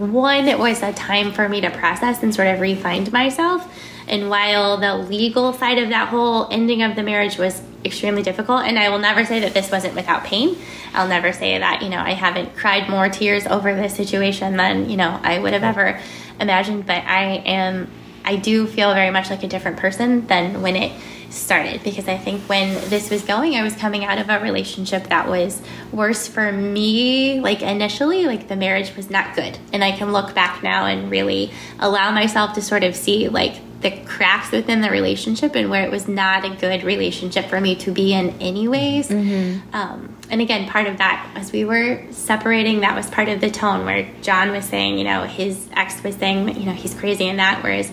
one, 0.00 0.48
it 0.48 0.58
was 0.58 0.82
a 0.82 0.92
time 0.92 1.32
for 1.32 1.48
me 1.48 1.60
to 1.60 1.70
process 1.70 2.22
and 2.22 2.34
sort 2.34 2.48
of 2.48 2.58
refind 2.58 3.12
myself. 3.12 3.70
And 4.08 4.28
while 4.28 4.76
the 4.78 4.96
legal 4.96 5.52
side 5.52 5.78
of 5.78 5.90
that 5.90 6.08
whole 6.08 6.48
ending 6.50 6.82
of 6.82 6.96
the 6.96 7.02
marriage 7.02 7.38
was 7.38 7.62
extremely 7.84 8.22
difficult, 8.22 8.64
and 8.64 8.78
I 8.78 8.88
will 8.88 8.98
never 8.98 9.24
say 9.24 9.40
that 9.40 9.54
this 9.54 9.70
wasn't 9.70 9.94
without 9.94 10.24
pain. 10.24 10.56
I'll 10.94 11.06
never 11.06 11.32
say 11.32 11.56
that, 11.56 11.82
you 11.82 11.88
know, 11.88 12.00
I 12.00 12.14
haven't 12.14 12.56
cried 12.56 12.88
more 12.90 13.08
tears 13.08 13.46
over 13.46 13.74
this 13.74 13.94
situation 13.94 14.56
than, 14.56 14.90
you 14.90 14.96
know, 14.96 15.20
I 15.22 15.38
would 15.38 15.52
have 15.52 15.62
ever 15.62 16.00
imagined. 16.40 16.86
But 16.86 17.04
I 17.04 17.42
am, 17.46 17.88
I 18.24 18.36
do 18.36 18.66
feel 18.66 18.92
very 18.94 19.10
much 19.10 19.30
like 19.30 19.42
a 19.42 19.48
different 19.48 19.78
person 19.78 20.26
than 20.26 20.62
when 20.62 20.76
it 20.76 20.92
started 21.30 21.82
because 21.82 22.08
I 22.08 22.18
think 22.18 22.42
when 22.48 22.74
this 22.90 23.08
was 23.08 23.22
going, 23.22 23.54
I 23.54 23.62
was 23.62 23.74
coming 23.74 24.04
out 24.04 24.18
of 24.18 24.28
a 24.28 24.40
relationship 24.40 25.04
that 25.04 25.28
was 25.28 25.62
worse 25.92 26.26
for 26.26 26.50
me. 26.52 27.40
Like 27.40 27.62
initially, 27.62 28.26
like 28.26 28.48
the 28.48 28.56
marriage 28.56 28.94
was 28.96 29.10
not 29.10 29.34
good. 29.34 29.56
And 29.72 29.82
I 29.82 29.92
can 29.92 30.12
look 30.12 30.34
back 30.34 30.62
now 30.62 30.86
and 30.86 31.10
really 31.10 31.52
allow 31.78 32.10
myself 32.12 32.54
to 32.54 32.62
sort 32.62 32.84
of 32.84 32.96
see 32.96 33.28
like 33.28 33.54
the 33.80 33.90
cracks 34.04 34.50
within 34.50 34.82
the 34.82 34.90
relationship 34.90 35.54
and 35.54 35.70
where 35.70 35.84
it 35.84 35.90
was 35.90 36.06
not 36.06 36.44
a 36.44 36.50
good 36.50 36.82
relationship 36.82 37.46
for 37.46 37.60
me 37.60 37.74
to 37.76 37.90
be 37.90 38.12
in, 38.12 38.30
anyways. 38.40 39.08
Mm-hmm. 39.08 39.74
Um, 39.74 40.16
and 40.28 40.40
again, 40.40 40.68
part 40.68 40.86
of 40.86 40.98
that, 40.98 41.32
as 41.34 41.50
we 41.50 41.64
were 41.64 42.02
separating, 42.10 42.80
that 42.80 42.94
was 42.94 43.08
part 43.08 43.28
of 43.28 43.40
the 43.40 43.50
tone 43.50 43.86
where 43.86 44.10
John 44.20 44.50
was 44.50 44.66
saying, 44.66 44.98
you 44.98 45.04
know, 45.04 45.24
his 45.24 45.66
ex 45.72 46.02
was 46.02 46.16
saying, 46.16 46.60
you 46.60 46.66
know, 46.66 46.72
he's 46.72 46.94
crazy 46.94 47.26
in 47.26 47.38
that, 47.38 47.62
whereas 47.62 47.90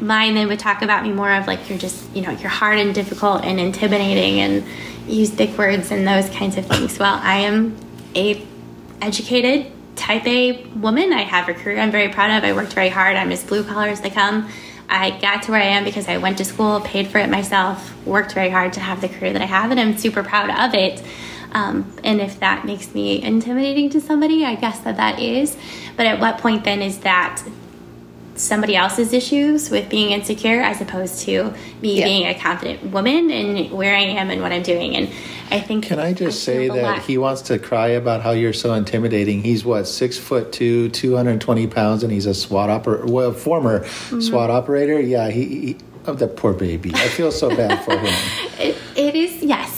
mine 0.00 0.34
then 0.34 0.48
would 0.48 0.58
talk 0.58 0.82
about 0.82 1.04
me 1.04 1.12
more 1.12 1.32
of 1.32 1.46
like 1.46 1.68
you're 1.68 1.78
just 1.78 2.08
you 2.14 2.22
know 2.22 2.30
you're 2.30 2.48
hard 2.48 2.78
and 2.78 2.94
difficult 2.94 3.44
and 3.44 3.58
intimidating 3.58 4.38
and 4.38 4.64
use 5.08 5.30
thick 5.30 5.56
words 5.58 5.90
and 5.90 6.06
those 6.06 6.28
kinds 6.30 6.56
of 6.56 6.64
things. 6.66 6.98
Well 6.98 7.18
i 7.20 7.38
am 7.38 7.76
a 8.14 8.40
educated 9.00 9.72
type 9.96 10.24
a 10.26 10.64
woman. 10.74 11.12
I 11.12 11.22
have 11.22 11.48
a 11.48 11.54
career 11.54 11.80
i'm 11.80 11.90
very 11.90 12.10
proud 12.10 12.30
of. 12.30 12.44
I 12.44 12.52
worked 12.52 12.74
very 12.74 12.90
hard. 12.90 13.16
I'm 13.16 13.32
as 13.32 13.42
blue 13.42 13.64
collar 13.64 13.88
as 13.88 14.00
they 14.00 14.10
come 14.10 14.48
i 14.88 15.10
got 15.20 15.42
to 15.42 15.52
where 15.52 15.60
i 15.60 15.66
am 15.66 15.84
because 15.84 16.08
i 16.08 16.16
went 16.16 16.38
to 16.38 16.44
school 16.44 16.80
paid 16.80 17.06
for 17.08 17.18
it 17.18 17.28
myself 17.28 17.94
worked 18.06 18.32
very 18.32 18.50
hard 18.50 18.72
to 18.72 18.80
have 18.80 19.00
the 19.00 19.08
career 19.08 19.32
that 19.32 19.42
i 19.42 19.46
have 19.46 19.70
and 19.70 19.80
i'm 19.80 19.96
super 19.96 20.22
proud 20.22 20.50
of 20.50 20.74
it. 20.74 21.02
Um, 21.50 21.90
and 22.04 22.20
if 22.20 22.40
that 22.40 22.66
makes 22.66 22.92
me 22.92 23.22
intimidating 23.22 23.88
to 23.90 24.00
somebody 24.00 24.44
i 24.44 24.54
guess 24.54 24.80
that 24.80 24.96
that 24.98 25.18
is. 25.18 25.56
But 25.96 26.06
at 26.06 26.20
what 26.20 26.38
point 26.38 26.64
then 26.64 26.82
is 26.82 26.98
that 27.00 27.42
somebody 28.38 28.76
else's 28.76 29.12
issues 29.12 29.70
with 29.70 29.88
being 29.88 30.12
insecure 30.12 30.60
as 30.60 30.80
opposed 30.80 31.20
to 31.20 31.52
me 31.82 31.98
yeah. 31.98 32.04
being 32.04 32.26
a 32.26 32.34
confident 32.38 32.92
woman 32.92 33.30
and 33.30 33.70
where 33.70 33.94
I 33.94 34.00
am 34.00 34.30
and 34.30 34.40
what 34.40 34.52
I'm 34.52 34.62
doing. 34.62 34.96
And 34.96 35.08
I 35.50 35.60
think. 35.60 35.84
Can 35.84 35.98
I 35.98 36.12
just 36.12 36.42
I 36.42 36.52
say 36.52 36.68
that 36.68 36.82
lot. 36.82 37.02
he 37.02 37.18
wants 37.18 37.42
to 37.42 37.58
cry 37.58 37.88
about 37.88 38.22
how 38.22 38.30
you're 38.30 38.52
so 38.52 38.74
intimidating? 38.74 39.42
He's 39.42 39.64
what 39.64 39.84
six 39.84 40.18
foot 40.18 40.52
two, 40.52 40.88
220 40.90 41.66
pounds, 41.66 42.02
and 42.02 42.12
he's 42.12 42.26
a 42.26 42.34
SWAT 42.34 42.70
operator, 42.70 43.06
well, 43.06 43.32
former 43.32 43.80
mm-hmm. 43.80 44.20
SWAT 44.20 44.50
operator. 44.50 45.00
Yeah, 45.00 45.30
he, 45.30 45.44
he 45.44 45.76
oh, 46.06 46.14
that 46.14 46.36
poor 46.36 46.52
baby. 46.52 46.92
I 46.94 47.08
feel 47.08 47.32
so 47.32 47.48
bad 47.48 47.84
for 47.84 47.96
him. 47.96 48.06
it, 48.58 48.76
it 48.96 49.14
is 49.14 49.42
yes 49.42 49.77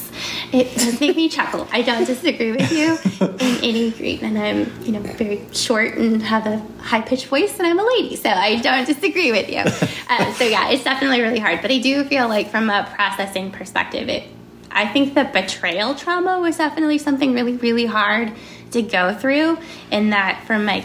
it 0.53 0.75
does 0.75 1.01
make 1.01 1.17
me 1.17 1.29
chuckle. 1.29 1.67
I 1.73 1.83
don't 1.83 2.05
disagree 2.05 2.53
with 2.53 2.73
you 2.73 2.99
in 3.21 3.57
any 3.63 3.91
degree. 3.91 4.19
And 4.23 4.39
I'm, 4.39 4.73
you 4.83 4.93
know, 4.93 5.01
very 5.01 5.47
short 5.53 5.95
and 5.95 6.23
have 6.23 6.47
a 6.47 6.59
high 6.83 7.01
pitched 7.01 7.27
voice, 7.27 7.59
and 7.59 7.67
I'm 7.67 7.79
a 7.79 7.85
lady, 7.85 8.17
so 8.17 8.31
I 8.31 8.57
don't 8.57 8.87
disagree 8.87 9.31
with 9.31 9.49
you. 9.49 9.61
Uh, 10.09 10.33
so 10.35 10.45
yeah, 10.45 10.71
it's 10.71 10.85
definitely 10.85 11.21
really 11.21 11.39
hard. 11.39 11.63
But 11.63 11.71
I 11.71 11.79
do 11.79 12.05
feel 12.05 12.29
like 12.29 12.51
from 12.51 12.69
a 12.71 12.89
processing 12.95 13.51
perspective, 13.51 14.09
it. 14.09 14.25
I 14.73 14.87
think 14.87 15.15
the 15.15 15.25
betrayal 15.25 15.95
trauma 15.95 16.39
was 16.39 16.57
definitely 16.57 16.99
something 16.99 17.33
really, 17.33 17.57
really 17.57 17.87
hard 17.87 18.33
to 18.71 18.83
go 18.83 19.15
through. 19.15 19.59
In 19.91 20.11
that, 20.11 20.45
from 20.47 20.65
my 20.65 20.85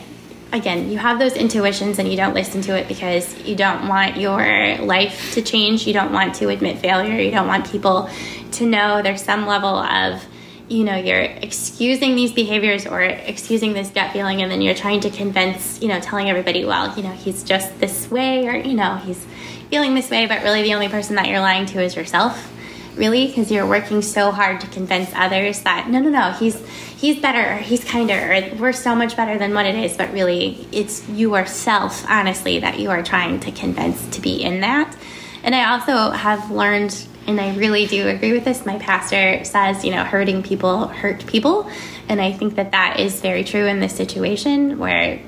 again, 0.55 0.89
you 0.89 0.97
have 0.97 1.19
those 1.19 1.33
intuitions 1.33 1.99
and 1.99 2.09
you 2.09 2.17
don't 2.17 2.33
listen 2.33 2.61
to 2.61 2.77
it 2.77 2.87
because 2.87 3.37
you 3.41 3.55
don't 3.55 3.87
want 3.87 4.17
your 4.17 4.77
life 4.79 5.33
to 5.33 5.41
change. 5.41 5.85
You 5.85 5.93
don't 5.93 6.11
want 6.11 6.35
to 6.35 6.49
admit 6.49 6.79
failure. 6.79 7.19
You 7.19 7.31
don't 7.31 7.47
want 7.47 7.69
people 7.69 8.09
to 8.53 8.65
know 8.65 9.01
there's 9.01 9.21
some 9.21 9.45
level 9.45 9.69
of 9.69 10.23
you 10.67 10.83
know 10.83 10.95
you're 10.95 11.21
excusing 11.21 12.15
these 12.15 12.31
behaviors 12.31 12.87
or 12.87 13.01
excusing 13.01 13.73
this 13.73 13.89
gut 13.89 14.11
feeling 14.11 14.41
and 14.41 14.51
then 14.51 14.61
you're 14.61 14.73
trying 14.73 14.99
to 14.99 15.11
convince 15.11 15.79
you 15.79 15.87
know 15.87 15.99
telling 15.99 16.27
everybody 16.27 16.65
well 16.65 16.95
you 16.97 17.03
know 17.03 17.11
he's 17.11 17.43
just 17.43 17.77
this 17.79 18.09
way 18.09 18.47
or 18.47 18.55
you 18.55 18.73
know 18.73 18.95
he's 18.95 19.27
feeling 19.69 19.93
this 19.93 20.09
way 20.09 20.25
but 20.25 20.41
really 20.41 20.63
the 20.63 20.73
only 20.73 20.89
person 20.89 21.17
that 21.17 21.27
you're 21.27 21.39
lying 21.39 21.67
to 21.67 21.79
is 21.79 21.95
yourself 21.95 22.51
really 22.95 23.27
because 23.27 23.51
you're 23.51 23.67
working 23.67 24.01
so 24.01 24.31
hard 24.31 24.59
to 24.59 24.67
convince 24.67 25.11
others 25.13 25.61
that 25.61 25.87
no 25.87 25.99
no 25.99 26.09
no 26.09 26.31
he's 26.31 26.59
he's 26.97 27.19
better 27.19 27.57
he's 27.57 27.83
kinder 27.83 28.49
we're 28.57 28.73
so 28.73 28.95
much 28.95 29.15
better 29.15 29.37
than 29.37 29.53
what 29.53 29.65
it 29.65 29.75
is 29.75 29.95
but 29.97 30.11
really 30.13 30.67
it's 30.71 31.07
yourself 31.09 32.05
honestly 32.09 32.59
that 32.59 32.79
you 32.79 32.89
are 32.89 33.03
trying 33.03 33.39
to 33.39 33.51
convince 33.51 34.07
to 34.07 34.21
be 34.21 34.41
in 34.41 34.61
that 34.61 34.95
and 35.43 35.53
i 35.53 35.71
also 35.71 36.11
have 36.11 36.49
learned 36.51 37.07
and 37.27 37.41
I 37.41 37.55
really 37.55 37.87
do 37.87 38.07
agree 38.07 38.33
with 38.33 38.45
this. 38.45 38.65
My 38.65 38.77
pastor 38.77 39.43
says, 39.43 39.83
you 39.83 39.91
know, 39.91 40.03
hurting 40.03 40.43
people 40.43 40.87
hurt 40.87 41.25
people. 41.25 41.69
And 42.07 42.21
I 42.21 42.31
think 42.31 42.55
that 42.55 42.71
that 42.71 42.99
is 42.99 43.19
very 43.19 43.43
true 43.43 43.65
in 43.65 43.79
this 43.79 43.95
situation 43.95 44.77
where 44.77 45.21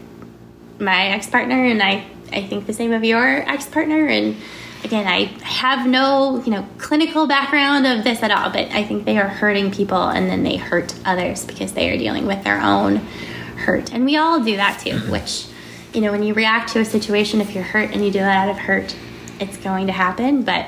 my 0.79 1.07
ex 1.07 1.27
partner, 1.27 1.65
and 1.65 1.81
I, 1.81 2.05
I 2.31 2.43
think 2.43 2.67
the 2.67 2.73
same 2.73 2.93
of 2.93 3.03
your 3.03 3.25
ex 3.49 3.65
partner. 3.65 4.05
And 4.05 4.37
again, 4.83 5.07
I 5.07 5.25
have 5.43 5.87
no, 5.87 6.41
you 6.43 6.51
know, 6.51 6.67
clinical 6.77 7.27
background 7.27 7.85
of 7.85 8.03
this 8.03 8.23
at 8.23 8.31
all, 8.31 8.49
but 8.49 8.71
I 8.71 8.83
think 8.83 9.05
they 9.05 9.17
are 9.17 9.27
hurting 9.27 9.71
people 9.71 10.01
and 10.01 10.29
then 10.29 10.43
they 10.43 10.57
hurt 10.57 10.93
others 11.05 11.45
because 11.45 11.73
they 11.73 11.89
are 11.89 11.97
dealing 11.97 12.25
with 12.25 12.43
their 12.43 12.61
own 12.61 12.97
hurt. 13.57 13.93
And 13.93 14.05
we 14.05 14.17
all 14.17 14.43
do 14.43 14.55
that 14.57 14.79
too, 14.79 14.91
mm-hmm. 14.91 15.11
which, 15.11 15.47
you 15.93 16.01
know, 16.01 16.11
when 16.11 16.23
you 16.23 16.33
react 16.33 16.73
to 16.73 16.79
a 16.79 16.85
situation, 16.85 17.41
if 17.41 17.53
you're 17.53 17.63
hurt 17.63 17.91
and 17.91 18.05
you 18.05 18.11
do 18.11 18.19
it 18.19 18.23
out 18.23 18.49
of 18.49 18.57
hurt, 18.57 18.95
it's 19.39 19.57
going 19.57 19.87
to 19.87 19.93
happen. 19.93 20.43
But 20.43 20.67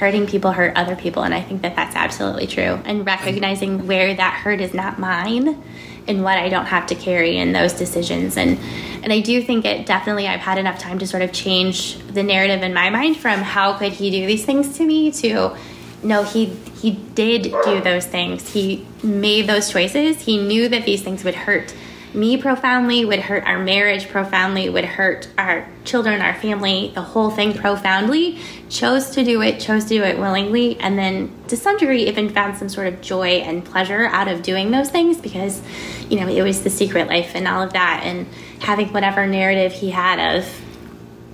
hurting 0.00 0.26
people 0.26 0.50
hurt 0.50 0.74
other 0.76 0.96
people 0.96 1.22
and 1.22 1.34
i 1.34 1.42
think 1.42 1.60
that 1.60 1.76
that's 1.76 1.94
absolutely 1.94 2.46
true 2.46 2.80
and 2.86 3.04
recognizing 3.04 3.86
where 3.86 4.14
that 4.14 4.32
hurt 4.32 4.58
is 4.58 4.72
not 4.72 4.98
mine 4.98 5.62
and 6.08 6.22
what 6.22 6.38
i 6.38 6.48
don't 6.48 6.66
have 6.66 6.86
to 6.86 6.94
carry 6.94 7.36
in 7.36 7.52
those 7.52 7.72
decisions. 7.72 8.36
And 8.36 8.58
and 9.02 9.12
i 9.12 9.20
do 9.20 9.42
think 9.42 9.64
it 9.64 9.86
definitely 9.86 10.26
i've 10.26 10.40
had 10.40 10.58
enough 10.58 10.78
time 10.78 10.98
to 10.98 11.06
sort 11.06 11.22
of 11.22 11.32
change 11.32 11.98
the 12.08 12.22
narrative 12.22 12.62
in 12.62 12.74
my 12.74 12.90
mind 12.90 13.16
from 13.16 13.40
how 13.40 13.76
could 13.78 13.92
he 13.92 14.10
do 14.10 14.26
these 14.26 14.44
things 14.44 14.76
to 14.78 14.84
me 14.84 15.10
to 15.12 15.56
no 16.02 16.22
he 16.22 16.56
he 16.80 16.92
did 16.92 17.42
do 17.64 17.80
those 17.82 18.06
things. 18.06 18.52
He 18.52 18.86
made 19.02 19.46
those 19.46 19.70
choices. 19.70 20.22
He 20.22 20.38
knew 20.38 20.68
that 20.68 20.86
these 20.86 21.02
things 21.02 21.24
would 21.24 21.34
hurt 21.34 21.74
me 22.14 22.36
profoundly, 22.36 23.04
would 23.04 23.20
hurt 23.20 23.44
our 23.44 23.58
marriage 23.58 24.08
profoundly, 24.08 24.68
would 24.68 24.84
hurt 24.84 25.28
our 25.38 25.68
children, 25.84 26.20
our 26.20 26.34
family, 26.34 26.92
the 26.94 27.02
whole 27.02 27.30
thing 27.30 27.52
profoundly, 27.52 28.38
chose 28.68 29.10
to 29.10 29.24
do 29.24 29.42
it, 29.42 29.60
chose 29.60 29.84
to 29.84 29.90
do 29.90 30.02
it 30.02 30.18
willingly, 30.18 30.78
and 30.80 30.98
then 30.98 31.32
to 31.48 31.56
some 31.56 31.76
degree 31.76 32.06
even 32.08 32.28
found 32.28 32.56
some 32.56 32.68
sort 32.68 32.86
of 32.86 33.00
joy 33.00 33.38
and 33.38 33.64
pleasure 33.64 34.06
out 34.06 34.28
of 34.28 34.42
doing 34.42 34.70
those 34.70 34.88
things 34.88 35.18
because, 35.18 35.62
you 36.08 36.18
know, 36.18 36.28
it 36.28 36.42
was 36.42 36.62
the 36.62 36.70
secret 36.70 37.08
life 37.08 37.32
and 37.34 37.46
all 37.46 37.62
of 37.62 37.72
that, 37.72 38.02
and 38.04 38.26
having 38.60 38.88
whatever 38.92 39.26
narrative 39.26 39.72
he 39.72 39.90
had 39.90 40.36
of 40.36 40.60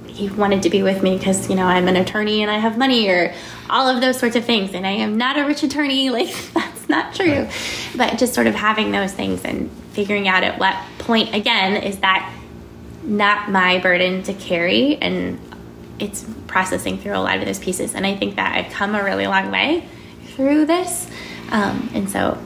he 0.06 0.30
wanted 0.30 0.62
to 0.62 0.70
be 0.70 0.82
with 0.82 1.02
me 1.02 1.18
because 1.18 1.50
you 1.50 1.54
know 1.54 1.66
I'm 1.66 1.88
an 1.88 1.96
attorney 1.96 2.40
and 2.40 2.50
I 2.50 2.56
have 2.56 2.78
money 2.78 3.10
or 3.10 3.34
all 3.68 3.86
of 3.86 4.00
those 4.00 4.18
sorts 4.18 4.34
of 4.34 4.46
things 4.46 4.72
and 4.72 4.86
I 4.86 4.92
am 4.92 5.18
not 5.18 5.38
a 5.38 5.44
rich 5.44 5.62
attorney 5.62 6.08
like 6.10 6.34
that's 6.54 6.88
not 6.88 7.14
true. 7.14 7.46
But 7.96 8.18
just 8.18 8.32
sort 8.32 8.46
of 8.46 8.54
having 8.54 8.92
those 8.92 9.12
things 9.12 9.44
and 9.44 9.70
figuring 9.96 10.28
out 10.28 10.44
at 10.44 10.58
what 10.58 10.76
point 10.98 11.34
again 11.34 11.82
is 11.82 11.98
that 11.98 12.32
not 13.02 13.50
my 13.50 13.78
burden 13.78 14.22
to 14.22 14.34
carry 14.34 14.96
and 14.96 15.40
it's 15.98 16.24
processing 16.46 16.98
through 16.98 17.16
a 17.16 17.18
lot 17.18 17.38
of 17.38 17.46
those 17.46 17.58
pieces 17.58 17.94
and 17.94 18.06
i 18.06 18.14
think 18.14 18.36
that 18.36 18.54
i've 18.54 18.70
come 18.72 18.94
a 18.94 19.02
really 19.02 19.26
long 19.26 19.50
way 19.50 19.88
through 20.34 20.66
this 20.66 21.08
um, 21.50 21.90
and 21.94 22.10
so 22.10 22.38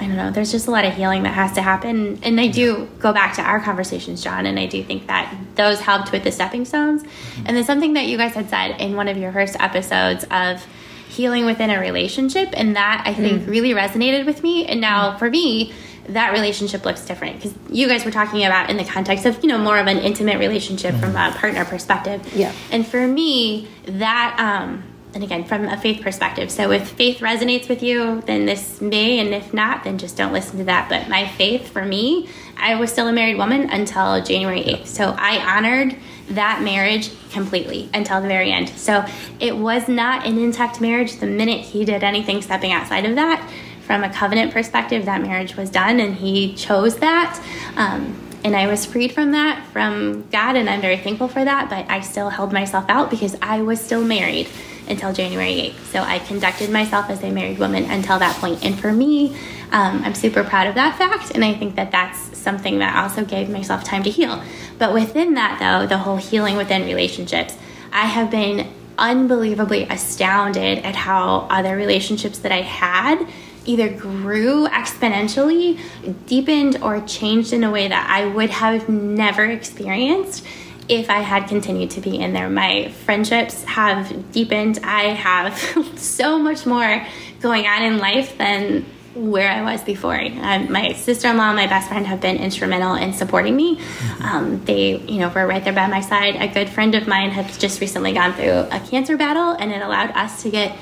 I 0.00 0.06
don't 0.06 0.16
know, 0.16 0.30
there's 0.30 0.52
just 0.52 0.68
a 0.68 0.70
lot 0.70 0.84
of 0.84 0.94
healing 0.94 1.24
that 1.24 1.34
has 1.34 1.52
to 1.54 1.62
happen. 1.62 2.20
And 2.22 2.40
I 2.40 2.46
do 2.46 2.88
go 3.00 3.12
back 3.12 3.34
to 3.34 3.42
our 3.42 3.60
conversations, 3.60 4.22
John, 4.22 4.46
and 4.46 4.58
I 4.58 4.66
do 4.66 4.82
think 4.84 5.08
that 5.08 5.34
those 5.56 5.80
helped 5.80 6.12
with 6.12 6.22
the 6.22 6.30
stepping 6.30 6.64
stones. 6.64 7.02
Mm-hmm. 7.02 7.46
And 7.46 7.56
then 7.56 7.64
something 7.64 7.94
that 7.94 8.06
you 8.06 8.16
guys 8.16 8.32
had 8.32 8.48
said 8.48 8.80
in 8.80 8.94
one 8.94 9.08
of 9.08 9.16
your 9.16 9.32
first 9.32 9.56
episodes 9.58 10.24
of 10.30 10.64
healing 11.08 11.46
within 11.46 11.70
a 11.70 11.80
relationship, 11.80 12.50
and 12.52 12.76
that 12.76 13.02
I 13.06 13.14
think 13.14 13.42
mm-hmm. 13.42 13.50
really 13.50 13.70
resonated 13.70 14.24
with 14.24 14.42
me. 14.42 14.66
And 14.66 14.80
now 14.80 15.18
for 15.18 15.28
me, 15.28 15.72
that 16.08 16.32
relationship 16.32 16.84
looks 16.84 17.04
different. 17.04 17.36
Because 17.36 17.54
you 17.70 17.88
guys 17.88 18.04
were 18.04 18.10
talking 18.10 18.44
about 18.44 18.70
in 18.70 18.76
the 18.76 18.84
context 18.84 19.26
of 19.26 19.42
you 19.42 19.48
know 19.48 19.58
more 19.58 19.78
of 19.78 19.86
an 19.86 19.98
intimate 19.98 20.38
relationship 20.38 20.94
mm-hmm. 20.94 21.12
from 21.12 21.16
a 21.16 21.32
partner 21.36 21.64
perspective. 21.64 22.34
Yeah. 22.34 22.52
And 22.70 22.86
for 22.86 23.06
me 23.06 23.68
that 23.84 24.36
um 24.38 24.84
and 25.14 25.24
again 25.24 25.44
from 25.44 25.64
a 25.64 25.76
faith 25.76 26.02
perspective. 26.02 26.50
So 26.50 26.70
if 26.70 26.88
faith 26.88 27.18
resonates 27.18 27.68
with 27.68 27.82
you 27.82 28.22
then 28.22 28.46
this 28.46 28.80
may 28.80 29.18
and 29.18 29.34
if 29.34 29.54
not 29.54 29.84
then 29.84 29.98
just 29.98 30.16
don't 30.16 30.32
listen 30.32 30.58
to 30.58 30.64
that. 30.64 30.88
But 30.88 31.08
my 31.08 31.28
faith 31.28 31.68
for 31.68 31.84
me 31.84 32.28
i 32.60 32.74
was 32.74 32.90
still 32.90 33.06
a 33.06 33.12
married 33.12 33.38
woman 33.38 33.70
until 33.70 34.20
january 34.24 34.64
8th 34.64 34.86
so 34.86 35.14
i 35.16 35.38
honored 35.56 35.96
that 36.30 36.60
marriage 36.62 37.10
completely 37.30 37.88
until 37.94 38.20
the 38.20 38.28
very 38.28 38.52
end. 38.52 38.68
So 38.68 39.04
it 39.40 39.56
was 39.56 39.88
not 39.88 40.26
an 40.26 40.38
intact 40.38 40.80
marriage 40.80 41.16
the 41.16 41.26
minute 41.26 41.60
he 41.60 41.84
did 41.84 42.02
anything 42.02 42.42
stepping 42.42 42.72
outside 42.72 43.04
of 43.04 43.14
that 43.16 43.48
from 43.88 44.04
a 44.04 44.12
covenant 44.12 44.52
perspective, 44.52 45.06
that 45.06 45.22
marriage 45.22 45.56
was 45.56 45.70
done 45.70 45.98
and 45.98 46.14
he 46.14 46.54
chose 46.54 46.98
that. 46.98 47.42
Um, 47.74 48.20
and 48.44 48.54
I 48.54 48.66
was 48.66 48.84
freed 48.84 49.12
from 49.12 49.32
that 49.32 49.66
from 49.72 50.28
God, 50.28 50.56
and 50.56 50.68
I'm 50.68 50.82
very 50.82 50.98
thankful 50.98 51.26
for 51.26 51.42
that. 51.42 51.70
But 51.70 51.90
I 51.90 52.00
still 52.00 52.28
held 52.28 52.52
myself 52.52 52.84
out 52.88 53.10
because 53.10 53.34
I 53.40 53.62
was 53.62 53.80
still 53.80 54.04
married 54.04 54.46
until 54.88 55.14
January 55.14 55.54
8th. 55.54 55.84
So 55.92 56.00
I 56.00 56.18
conducted 56.18 56.70
myself 56.70 57.08
as 57.08 57.22
a 57.22 57.30
married 57.30 57.58
woman 57.58 57.84
until 57.84 58.18
that 58.18 58.36
point. 58.36 58.62
And 58.62 58.78
for 58.78 58.92
me, 58.92 59.34
um, 59.72 60.02
I'm 60.04 60.14
super 60.14 60.44
proud 60.44 60.66
of 60.66 60.74
that 60.74 60.98
fact. 60.98 61.32
And 61.34 61.42
I 61.42 61.54
think 61.54 61.74
that 61.76 61.90
that's 61.90 62.36
something 62.36 62.78
that 62.80 62.94
also 62.94 63.24
gave 63.24 63.48
myself 63.48 63.84
time 63.84 64.02
to 64.02 64.10
heal. 64.10 64.42
But 64.78 64.92
within 64.92 65.32
that, 65.34 65.58
though, 65.58 65.86
the 65.86 65.98
whole 65.98 66.18
healing 66.18 66.58
within 66.58 66.84
relationships, 66.84 67.56
I 67.90 68.04
have 68.04 68.30
been 68.30 68.70
unbelievably 68.98 69.84
astounded 69.84 70.78
at 70.84 70.94
how 70.94 71.46
other 71.50 71.74
relationships 71.74 72.38
that 72.40 72.52
I 72.52 72.62
had 72.62 73.26
either 73.68 73.88
grew 73.90 74.66
exponentially, 74.66 75.78
deepened, 76.26 76.78
or 76.82 77.00
changed 77.02 77.52
in 77.52 77.62
a 77.62 77.70
way 77.70 77.86
that 77.86 78.08
I 78.10 78.26
would 78.26 78.50
have 78.50 78.88
never 78.88 79.44
experienced 79.44 80.44
if 80.88 81.10
I 81.10 81.20
had 81.20 81.48
continued 81.48 81.90
to 81.92 82.00
be 82.00 82.18
in 82.18 82.32
there. 82.32 82.48
My 82.48 82.88
friendships 82.88 83.62
have 83.64 84.32
deepened. 84.32 84.80
I 84.82 85.10
have 85.10 85.58
so 85.98 86.38
much 86.38 86.64
more 86.64 87.06
going 87.40 87.66
on 87.66 87.82
in 87.82 87.98
life 87.98 88.38
than 88.38 88.86
where 89.14 89.50
I 89.50 89.62
was 89.62 89.82
before. 89.82 90.18
Um, 90.18 90.72
my 90.72 90.92
sister-in-law 90.92 91.48
and 91.48 91.56
my 91.56 91.66
best 91.66 91.88
friend 91.88 92.06
have 92.06 92.20
been 92.20 92.36
instrumental 92.36 92.94
in 92.94 93.12
supporting 93.12 93.54
me. 93.54 93.80
Um, 94.20 94.64
they, 94.64 94.96
you 94.96 95.18
know, 95.18 95.28
were 95.28 95.46
right 95.46 95.62
there 95.62 95.72
by 95.72 95.88
my 95.88 96.00
side. 96.00 96.36
A 96.36 96.48
good 96.48 96.68
friend 96.70 96.94
of 96.94 97.06
mine 97.06 97.30
has 97.30 97.58
just 97.58 97.80
recently 97.80 98.12
gone 98.12 98.32
through 98.32 98.50
a 98.50 98.80
cancer 98.90 99.16
battle, 99.16 99.50
and 99.52 99.72
it 99.72 99.82
allowed 99.82 100.10
us 100.12 100.42
to 100.42 100.50
get 100.50 100.76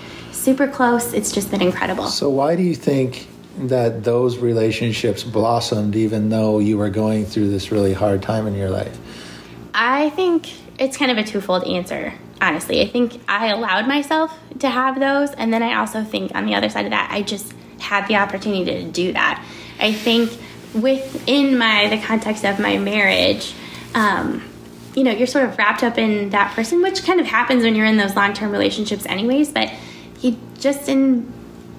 super 0.47 0.69
close. 0.69 1.13
It's 1.13 1.33
just 1.33 1.51
been 1.51 1.61
incredible. 1.61 2.07
So, 2.07 2.31
why 2.31 2.55
do 2.55 2.63
you 2.63 2.77
think 2.77 3.27
that 3.59 4.05
those 4.05 4.39
relationships 4.39 5.25
blossomed 5.25 5.97
even 5.97 6.29
though 6.29 6.61
you 6.61 6.79
were 6.79 6.89
going 6.89 7.27
through 7.27 7.49
this 7.49 7.73
really 7.73 7.93
hard 7.93 8.23
time 8.23 8.47
in 8.47 8.55
your 8.55 8.71
life? 8.71 8.97
I 9.75 10.11
think 10.11 10.53
it's 10.79 10.97
kind 10.97 11.11
of 11.11 11.19
a 11.19 11.25
twofold 11.25 11.65
answer, 11.65 12.15
honestly. 12.41 12.81
I 12.81 12.87
think 12.87 13.21
I 13.27 13.49
allowed 13.49 13.89
myself 13.89 14.39
to 14.61 14.71
have 14.71 15.01
those, 15.01 15.33
and 15.33 15.53
then 15.53 15.65
I 15.65 15.75
also 15.75 16.05
think 16.05 16.33
on 16.37 16.47
the 16.47 16.55
other 16.55 16.69
side 16.69 16.85
of 16.85 16.93
that, 16.93 17.11
I 17.11 17.23
just 17.23 17.53
had 17.81 18.07
the 18.07 18.15
opportunity 18.15 18.85
to 18.85 18.85
do 18.85 19.13
that. 19.15 19.45
I 19.81 19.93
think 19.93 20.31
within 20.73 21.59
my 21.59 21.89
the 21.89 22.01
context 22.01 22.45
of 22.45 22.61
my 22.61 22.79
marriage, 22.79 23.53
um, 23.97 24.45
you 24.95 25.03
know, 25.03 25.11
you're 25.11 25.27
sort 25.27 25.45
of 25.49 25.59
wrapped 25.59 25.83
up 25.83 25.99
in 25.99 26.31
that 26.31 26.55
person, 26.55 26.83
which 26.83 27.03
kind 27.03 27.19
of 27.19 27.27
happens 27.27 27.65
when 27.65 27.75
you're 27.75 27.85
in 27.85 27.97
those 27.97 28.15
long 28.15 28.33
term 28.33 28.53
relationships, 28.53 29.05
anyways. 29.07 29.51
But 29.51 29.73
he 30.27 30.39
just 30.59 30.89
in 30.89 31.33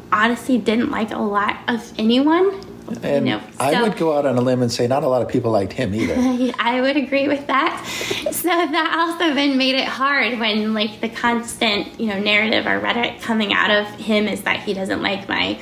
honesty 0.10 0.58
didn't 0.58 0.90
like 0.90 1.12
a 1.12 1.18
lot 1.18 1.58
of 1.68 1.94
anyone. 2.00 2.64
And 3.04 3.28
you 3.28 3.34
know, 3.34 3.40
so, 3.40 3.60
I 3.60 3.82
would 3.82 3.98
go 3.98 4.18
out 4.18 4.26
on 4.26 4.38
a 4.38 4.42
limb 4.42 4.62
and 4.62 4.72
say 4.72 4.88
not 4.88 5.04
a 5.04 5.10
lot 5.10 5.22
of 5.22 5.28
people 5.28 5.52
liked 5.52 5.74
him 5.74 5.94
either. 5.94 6.16
I 6.60 6.80
would 6.80 6.96
agree 6.96 7.28
with 7.28 7.46
that. 7.48 7.86
So 8.32 8.48
that 8.48 8.96
also 8.98 9.34
then 9.34 9.58
made 9.58 9.76
it 9.76 9.88
hard 9.88 10.40
when 10.40 10.74
like 10.74 11.02
the 11.02 11.10
constant, 11.10 12.00
you 12.00 12.08
know, 12.08 12.18
narrative 12.18 12.66
or 12.66 12.80
rhetoric 12.80 13.20
coming 13.22 13.52
out 13.52 13.72
of 13.72 13.88
him 14.00 14.30
is 14.30 14.44
that 14.44 14.62
he 14.62 14.74
doesn't 14.74 15.02
like 15.02 15.28
my 15.28 15.60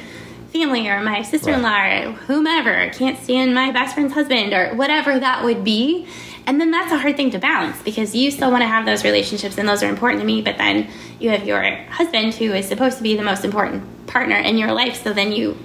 family 0.54 0.88
or 0.88 1.02
my 1.02 1.24
sister-in-law 1.24 1.68
right. 1.68 2.06
or 2.06 2.12
whomever, 2.12 2.92
can't 2.92 3.18
stand 3.24 3.56
my 3.56 3.72
best 3.72 3.96
friend's 3.96 4.14
husband 4.14 4.54
or 4.54 4.76
whatever 4.76 5.20
that 5.20 5.44
would 5.44 5.64
be. 5.64 6.08
And 6.48 6.62
then 6.62 6.70
that's 6.70 6.92
a 6.92 6.98
hard 6.98 7.18
thing 7.18 7.32
to 7.32 7.40
balance 7.40 7.82
because 7.82 8.16
you 8.16 8.30
still 8.30 8.52
want 8.52 8.62
to 8.62 8.68
have 8.68 8.86
those 8.86 9.04
relationships 9.04 9.58
and 9.58 9.68
those 9.68 9.82
are 9.82 9.90
important 9.90 10.22
to 10.22 10.26
me, 10.26 10.42
but 10.42 10.58
then 10.58 10.90
you 11.20 11.32
have 11.32 11.46
your 11.46 11.64
husband 11.90 12.36
who 12.36 12.54
is 12.54 12.68
supposed 12.68 12.98
to 12.98 13.04
be 13.04 13.16
the 13.16 13.24
most 13.24 13.44
important 13.44 14.08
partner 14.08 14.36
in 14.36 14.58
your 14.58 14.72
life. 14.72 15.02
So 15.04 15.12
then 15.12 15.32
you 15.32 15.58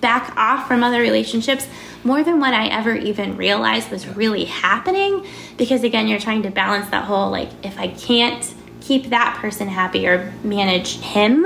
back 0.00 0.36
off 0.36 0.66
from 0.66 0.82
other 0.82 1.00
relationships 1.00 1.66
more 2.02 2.22
than 2.22 2.40
what 2.40 2.52
I 2.52 2.66
ever 2.66 2.94
even 2.94 3.36
realized 3.36 3.90
was 3.90 4.06
really 4.08 4.44
happening. 4.44 5.24
Because 5.56 5.84
again, 5.84 6.08
you're 6.08 6.18
trying 6.18 6.42
to 6.42 6.50
balance 6.50 6.90
that 6.90 7.04
whole 7.04 7.30
like, 7.30 7.50
if 7.64 7.78
I 7.78 7.88
can't 7.88 8.54
keep 8.80 9.10
that 9.10 9.38
person 9.40 9.68
happy 9.68 10.06
or 10.06 10.32
manage 10.42 10.98
him, 10.98 11.42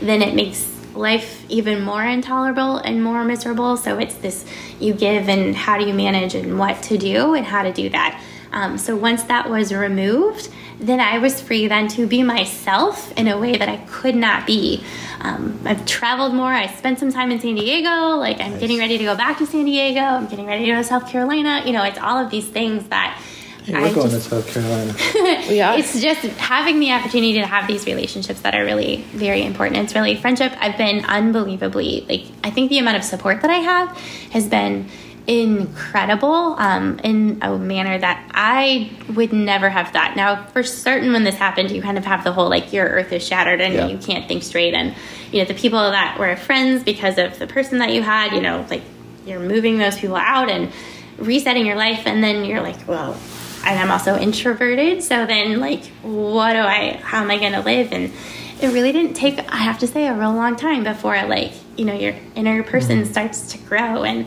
then 0.00 0.20
it 0.20 0.34
makes 0.34 0.68
life 0.94 1.44
even 1.48 1.82
more 1.82 2.04
intolerable 2.04 2.76
and 2.76 3.02
more 3.02 3.24
miserable. 3.24 3.76
So 3.76 3.98
it's 3.98 4.16
this 4.16 4.44
you 4.78 4.92
give 4.92 5.28
and 5.28 5.56
how 5.56 5.78
do 5.78 5.86
you 5.86 5.94
manage 5.94 6.34
and 6.34 6.58
what 6.58 6.82
to 6.84 6.98
do 6.98 7.34
and 7.34 7.46
how 7.46 7.62
to 7.62 7.72
do 7.72 7.88
that. 7.90 8.22
Um, 8.52 8.78
so 8.78 8.94
once 8.94 9.22
that 9.24 9.48
was 9.48 9.72
removed, 9.72 10.50
then 10.78 11.00
I 11.00 11.18
was 11.18 11.40
free 11.40 11.68
then 11.68 11.88
to 11.88 12.06
be 12.06 12.22
myself 12.22 13.12
in 13.12 13.28
a 13.28 13.38
way 13.38 13.56
that 13.56 13.68
I 13.68 13.78
could 13.88 14.14
not 14.14 14.46
be. 14.46 14.84
Um, 15.20 15.60
I've 15.64 15.86
traveled 15.86 16.34
more. 16.34 16.52
I 16.52 16.66
spent 16.66 16.98
some 16.98 17.12
time 17.12 17.30
in 17.30 17.40
San 17.40 17.54
Diego. 17.54 18.16
Like 18.16 18.40
I'm 18.40 18.52
nice. 18.52 18.60
getting 18.60 18.78
ready 18.78 18.98
to 18.98 19.04
go 19.04 19.16
back 19.16 19.38
to 19.38 19.46
San 19.46 19.64
Diego. 19.64 20.00
I'm 20.00 20.26
getting 20.26 20.46
ready 20.46 20.66
to 20.66 20.72
go 20.72 20.76
to 20.78 20.84
South 20.84 21.08
Carolina. 21.08 21.62
You 21.64 21.72
know, 21.72 21.84
it's 21.84 21.98
all 21.98 22.18
of 22.18 22.30
these 22.30 22.48
things 22.48 22.86
that. 22.88 23.20
Hey, 23.64 23.74
we're 23.74 23.86
I 23.86 23.94
going 23.94 24.10
just, 24.10 24.28
to 24.28 24.42
South 24.42 24.52
Carolina. 24.52 24.92
yeah. 25.48 25.76
It's 25.76 26.00
just 26.02 26.22
having 26.36 26.80
the 26.80 26.90
opportunity 26.90 27.34
to 27.34 27.46
have 27.46 27.68
these 27.68 27.86
relationships 27.86 28.40
that 28.40 28.56
are 28.56 28.64
really 28.64 29.04
very 29.12 29.44
important. 29.44 29.78
It's 29.84 29.94
really 29.94 30.16
friendship. 30.16 30.52
I've 30.58 30.76
been 30.76 31.04
unbelievably 31.04 32.06
like 32.08 32.24
I 32.42 32.50
think 32.50 32.70
the 32.70 32.78
amount 32.78 32.96
of 32.96 33.04
support 33.04 33.40
that 33.42 33.50
I 33.50 33.58
have 33.58 33.96
has 34.32 34.48
been 34.48 34.88
incredible 35.26 36.56
um, 36.58 36.98
in 37.04 37.38
a 37.42 37.56
manner 37.56 37.96
that 37.98 38.30
I 38.34 38.90
would 39.14 39.32
never 39.32 39.68
have 39.68 39.88
thought. 39.90 40.16
Now, 40.16 40.46
for 40.46 40.62
certain, 40.62 41.12
when 41.12 41.24
this 41.24 41.36
happened, 41.36 41.70
you 41.70 41.80
kind 41.80 41.96
of 41.96 42.04
have 42.04 42.24
the 42.24 42.32
whole 42.32 42.48
like 42.48 42.72
your 42.72 42.86
earth 42.88 43.12
is 43.12 43.24
shattered 43.24 43.60
and 43.60 43.74
yeah. 43.74 43.86
you 43.86 43.98
can't 43.98 44.26
think 44.26 44.42
straight. 44.42 44.74
And, 44.74 44.94
you 45.30 45.38
know, 45.38 45.44
the 45.44 45.54
people 45.54 45.78
that 45.78 46.18
were 46.18 46.34
friends 46.36 46.82
because 46.82 47.18
of 47.18 47.38
the 47.38 47.46
person 47.46 47.78
that 47.78 47.92
you 47.92 48.02
had, 48.02 48.32
you 48.32 48.40
know, 48.40 48.66
like 48.68 48.82
you're 49.24 49.40
moving 49.40 49.78
those 49.78 49.96
people 49.98 50.16
out 50.16 50.50
and 50.50 50.72
resetting 51.18 51.66
your 51.66 51.76
life. 51.76 52.06
And 52.06 52.22
then 52.22 52.44
you're 52.44 52.62
like, 52.62 52.88
well, 52.88 53.16
and 53.64 53.78
I'm 53.78 53.92
also 53.92 54.18
introverted. 54.18 55.04
So 55.04 55.24
then, 55.24 55.60
like, 55.60 55.84
what 56.02 56.54
do 56.54 56.58
I, 56.58 57.00
how 57.00 57.22
am 57.22 57.30
I 57.30 57.38
going 57.38 57.52
to 57.52 57.60
live? 57.60 57.92
And 57.92 58.12
it 58.60 58.72
really 58.72 58.90
didn't 58.90 59.14
take, 59.14 59.38
I 59.38 59.58
have 59.58 59.78
to 59.80 59.86
say, 59.86 60.08
a 60.08 60.14
real 60.14 60.34
long 60.34 60.56
time 60.56 60.82
before, 60.82 61.14
like, 61.26 61.52
you 61.76 61.84
know, 61.84 61.94
your 61.94 62.14
inner 62.34 62.64
person 62.64 63.02
mm-hmm. 63.02 63.12
starts 63.12 63.52
to 63.52 63.58
grow. 63.58 64.02
And, 64.02 64.26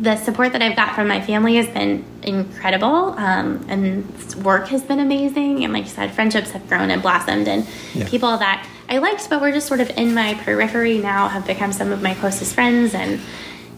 the 0.00 0.16
support 0.16 0.52
that 0.52 0.62
I've 0.62 0.76
got 0.76 0.94
from 0.94 1.08
my 1.08 1.20
family 1.20 1.56
has 1.56 1.66
been 1.68 2.04
incredible, 2.22 3.14
um, 3.18 3.64
and 3.68 4.06
work 4.44 4.68
has 4.68 4.82
been 4.82 5.00
amazing. 5.00 5.64
And 5.64 5.72
like 5.72 5.84
you 5.84 5.90
said, 5.90 6.12
friendships 6.12 6.52
have 6.52 6.68
grown 6.68 6.90
and 6.90 7.02
blossomed, 7.02 7.48
and 7.48 7.66
yeah. 7.94 8.08
people 8.08 8.36
that 8.38 8.68
I 8.88 8.98
liked 8.98 9.28
but 9.28 9.40
were 9.40 9.52
just 9.52 9.66
sort 9.66 9.80
of 9.80 9.90
in 9.90 10.14
my 10.14 10.34
periphery 10.34 10.98
now 10.98 11.28
have 11.28 11.46
become 11.46 11.72
some 11.72 11.92
of 11.92 12.00
my 12.00 12.14
closest 12.14 12.54
friends, 12.54 12.94
and 12.94 13.20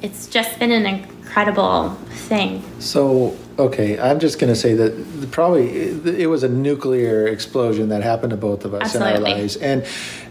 it's 0.02 0.26
just 0.28 0.58
been 0.58 0.72
an 0.72 0.86
incredible 0.86 1.90
thing. 2.10 2.62
So, 2.80 3.36
okay, 3.58 3.98
I'm 3.98 4.20
just 4.20 4.38
going 4.38 4.52
to 4.52 4.58
say 4.58 4.74
that 4.74 5.30
probably 5.30 5.70
it 5.70 6.28
was 6.28 6.42
a 6.42 6.48
nuclear 6.48 7.26
explosion 7.26 7.88
that 7.88 8.02
happened 8.02 8.30
to 8.30 8.36
both 8.36 8.64
of 8.64 8.74
us 8.74 8.94
Absolutely. 8.94 9.16
in 9.16 9.16
our 9.16 9.38
lives, 9.38 9.56
and 9.56 9.86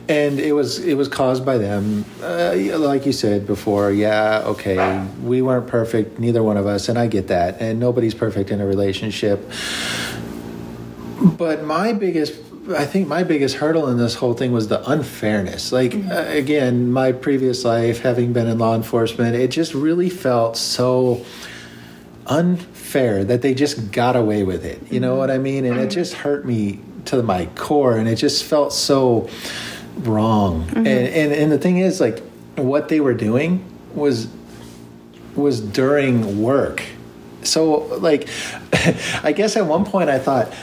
and 0.09 0.39
it 0.39 0.53
was 0.53 0.79
it 0.79 0.95
was 0.95 1.07
caused 1.07 1.45
by 1.45 1.57
them 1.57 2.03
uh, 2.23 2.53
like 2.77 3.05
you 3.05 3.13
said 3.13 3.45
before 3.45 3.91
yeah 3.91 4.41
okay 4.43 5.07
we 5.21 5.41
weren't 5.41 5.67
perfect 5.67 6.19
neither 6.19 6.43
one 6.43 6.57
of 6.57 6.65
us 6.65 6.89
and 6.89 6.97
i 6.97 7.07
get 7.07 7.27
that 7.27 7.61
and 7.61 7.79
nobody's 7.79 8.15
perfect 8.15 8.49
in 8.49 8.59
a 8.59 8.65
relationship 8.65 9.39
but 11.37 11.63
my 11.63 11.93
biggest 11.93 12.33
i 12.75 12.85
think 12.85 13.07
my 13.07 13.23
biggest 13.23 13.55
hurdle 13.55 13.87
in 13.87 13.97
this 13.97 14.15
whole 14.15 14.33
thing 14.33 14.51
was 14.51 14.67
the 14.67 14.89
unfairness 14.89 15.71
like 15.71 15.91
mm-hmm. 15.91 16.11
uh, 16.11 16.23
again 16.35 16.91
my 16.91 17.11
previous 17.11 17.63
life 17.63 18.01
having 18.01 18.33
been 18.33 18.47
in 18.47 18.57
law 18.57 18.75
enforcement 18.75 19.35
it 19.35 19.49
just 19.49 19.73
really 19.75 20.09
felt 20.09 20.57
so 20.57 21.23
unfair 22.25 23.23
that 23.23 23.41
they 23.41 23.53
just 23.53 23.91
got 23.91 24.15
away 24.15 24.43
with 24.43 24.65
it 24.65 24.81
you 24.91 24.99
know 24.99 25.11
mm-hmm. 25.11 25.19
what 25.19 25.31
i 25.31 25.37
mean 25.37 25.65
and 25.65 25.77
it 25.77 25.81
mm-hmm. 25.81 25.89
just 25.89 26.13
hurt 26.13 26.45
me 26.45 26.79
to 27.05 27.21
my 27.23 27.45
core 27.55 27.95
and 27.97 28.07
it 28.07 28.15
just 28.15 28.43
felt 28.43 28.73
so 28.73 29.29
wrong. 29.99 30.63
Mm-hmm. 30.65 30.77
And, 30.77 30.87
and 30.87 31.31
and 31.31 31.51
the 31.51 31.57
thing 31.57 31.77
is, 31.77 31.99
like, 31.99 32.19
what 32.55 32.89
they 32.89 32.99
were 32.99 33.13
doing 33.13 33.63
was 33.93 34.27
was 35.35 35.61
during 35.61 36.41
work. 36.41 36.83
So, 37.43 37.85
like, 37.99 38.29
I 39.23 39.31
guess 39.31 39.55
at 39.55 39.65
one 39.65 39.85
point 39.85 40.09
I 40.09 40.19
thought, 40.19 40.53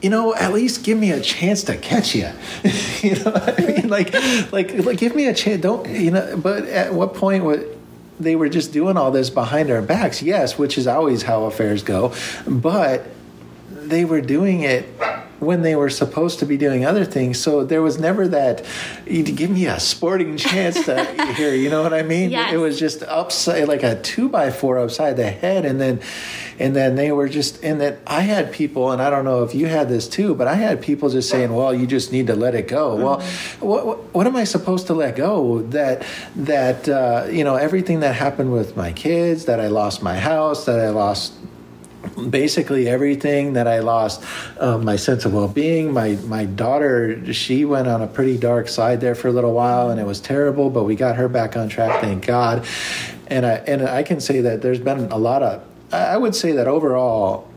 you 0.00 0.10
know, 0.10 0.34
at 0.34 0.52
least 0.52 0.84
give 0.84 0.98
me 0.98 1.12
a 1.12 1.20
chance 1.20 1.62
to 1.64 1.76
catch 1.76 2.14
you. 2.14 2.28
you 3.02 3.14
know, 3.22 3.32
I 3.34 3.60
mean, 3.60 3.88
like, 3.88 4.12
like, 4.52 4.74
like, 4.84 4.98
give 4.98 5.14
me 5.14 5.26
a 5.26 5.34
chance. 5.34 5.62
Don't 5.62 5.88
you 5.88 6.10
know? 6.10 6.36
But 6.36 6.64
at 6.64 6.92
what 6.92 7.14
point 7.14 7.44
what 7.44 7.66
they 8.18 8.36
were 8.36 8.48
just 8.48 8.72
doing 8.72 8.96
all 8.96 9.10
this 9.10 9.30
behind 9.30 9.70
our 9.70 9.82
backs? 9.82 10.22
Yes, 10.22 10.58
which 10.58 10.76
is 10.76 10.86
always 10.86 11.22
how 11.22 11.44
affairs 11.44 11.82
go. 11.82 12.12
But 12.46 13.06
they 13.70 14.04
were 14.04 14.20
doing 14.20 14.62
it 14.62 14.88
when 15.42 15.62
they 15.62 15.74
were 15.74 15.90
supposed 15.90 16.38
to 16.38 16.46
be 16.46 16.56
doing 16.56 16.84
other 16.84 17.04
things. 17.04 17.38
So 17.38 17.64
there 17.64 17.82
was 17.82 17.98
never 17.98 18.28
that, 18.28 18.64
give 19.04 19.50
me 19.50 19.66
a 19.66 19.80
sporting 19.80 20.36
chance 20.36 20.84
to 20.84 21.04
here, 21.36 21.52
you 21.52 21.68
know 21.68 21.82
what 21.82 21.92
I 21.92 22.02
mean? 22.02 22.30
Yes. 22.30 22.52
It 22.52 22.58
was 22.58 22.78
just 22.78 23.02
upside, 23.02 23.66
like 23.66 23.82
a 23.82 24.00
two 24.00 24.28
by 24.28 24.52
four 24.52 24.78
upside 24.78 25.16
the 25.16 25.28
head. 25.28 25.64
And 25.64 25.80
then, 25.80 26.00
and 26.60 26.76
then 26.76 26.94
they 26.94 27.10
were 27.10 27.28
just, 27.28 27.62
and 27.64 27.80
then 27.80 27.98
I 28.06 28.20
had 28.20 28.52
people, 28.52 28.92
and 28.92 29.02
I 29.02 29.10
don't 29.10 29.24
know 29.24 29.42
if 29.42 29.52
you 29.52 29.66
had 29.66 29.88
this 29.88 30.08
too, 30.08 30.36
but 30.36 30.46
I 30.46 30.54
had 30.54 30.80
people 30.80 31.10
just 31.10 31.28
saying, 31.28 31.52
well, 31.52 31.74
you 31.74 31.88
just 31.88 32.12
need 32.12 32.28
to 32.28 32.36
let 32.36 32.54
it 32.54 32.68
go. 32.68 32.94
Well, 32.94 33.20
what, 33.58 33.84
what, 33.84 34.14
what 34.14 34.26
am 34.28 34.36
I 34.36 34.44
supposed 34.44 34.86
to 34.86 34.94
let 34.94 35.16
go? 35.16 35.62
That, 35.62 36.06
that, 36.36 36.88
uh, 36.88 37.26
you 37.28 37.42
know, 37.42 37.56
everything 37.56 38.00
that 38.00 38.14
happened 38.14 38.52
with 38.52 38.76
my 38.76 38.92
kids, 38.92 39.46
that 39.46 39.58
I 39.58 39.66
lost 39.66 40.04
my 40.04 40.16
house, 40.16 40.66
that 40.66 40.78
I 40.78 40.90
lost 40.90 41.32
basically 42.30 42.88
everything 42.88 43.54
that 43.54 43.66
I 43.66 43.80
lost 43.80 44.24
um, 44.58 44.84
my 44.84 44.96
sense 44.96 45.24
of 45.24 45.34
well-being 45.34 45.92
my 45.92 46.16
my 46.26 46.44
daughter 46.44 47.32
she 47.32 47.64
went 47.64 47.88
on 47.88 48.02
a 48.02 48.06
pretty 48.06 48.36
dark 48.38 48.68
side 48.68 49.00
there 49.00 49.14
for 49.14 49.28
a 49.28 49.32
little 49.32 49.54
while 49.54 49.90
and 49.90 50.00
it 50.00 50.06
was 50.06 50.20
terrible 50.20 50.70
but 50.70 50.84
we 50.84 50.94
got 50.94 51.16
her 51.16 51.28
back 51.28 51.56
on 51.56 51.68
track 51.68 52.00
thank 52.00 52.26
God. 52.26 52.66
And 53.26 53.46
I 53.46 53.54
and 53.66 53.82
I 53.82 54.02
can 54.02 54.20
say 54.20 54.40
that 54.42 54.62
there's 54.62 54.78
been 54.78 55.10
a 55.10 55.18
lot 55.18 55.42
of 55.42 55.64
I 55.92 56.16
would 56.16 56.34
say 56.34 56.52
that 56.52 56.66
overall 56.66 57.48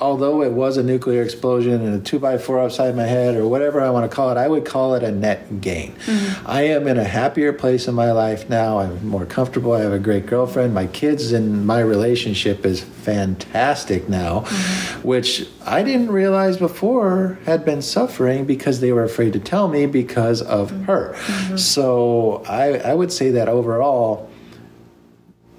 although 0.00 0.42
it 0.42 0.52
was 0.52 0.76
a 0.76 0.82
nuclear 0.82 1.22
explosion 1.22 1.72
and 1.72 2.00
a 2.00 2.04
two 2.04 2.18
by 2.18 2.38
four 2.38 2.60
upside 2.60 2.96
my 2.96 3.04
head 3.04 3.36
or 3.36 3.46
whatever 3.46 3.80
I 3.80 3.90
want 3.90 4.10
to 4.10 4.14
call 4.14 4.30
it, 4.30 4.36
I 4.36 4.48
would 4.48 4.64
call 4.64 4.94
it 4.94 5.02
a 5.02 5.10
net 5.10 5.60
gain. 5.60 5.92
Mm-hmm. 5.92 6.46
I 6.46 6.62
am 6.62 6.86
in 6.86 6.98
a 6.98 7.04
happier 7.04 7.52
place 7.52 7.88
in 7.88 7.94
my 7.94 8.12
life 8.12 8.48
now. 8.48 8.78
I'm 8.78 9.06
more 9.06 9.26
comfortable. 9.26 9.72
I 9.72 9.80
have 9.80 9.92
a 9.92 9.98
great 9.98 10.26
girlfriend. 10.26 10.74
My 10.74 10.86
kids 10.86 11.32
and 11.32 11.66
my 11.66 11.80
relationship 11.80 12.64
is 12.66 12.80
fantastic 12.80 14.08
now, 14.08 14.40
mm-hmm. 14.40 15.06
which 15.06 15.48
I 15.64 15.82
didn't 15.82 16.10
realize 16.10 16.56
before 16.56 17.38
had 17.46 17.64
been 17.64 17.82
suffering 17.82 18.44
because 18.44 18.80
they 18.80 18.92
were 18.92 19.04
afraid 19.04 19.32
to 19.34 19.40
tell 19.40 19.68
me 19.68 19.86
because 19.86 20.42
of 20.42 20.70
mm-hmm. 20.70 20.84
her. 20.84 21.14
Mm-hmm. 21.14 21.56
So 21.56 22.42
I, 22.48 22.78
I 22.78 22.94
would 22.94 23.12
say 23.12 23.30
that 23.32 23.48
overall, 23.48 24.30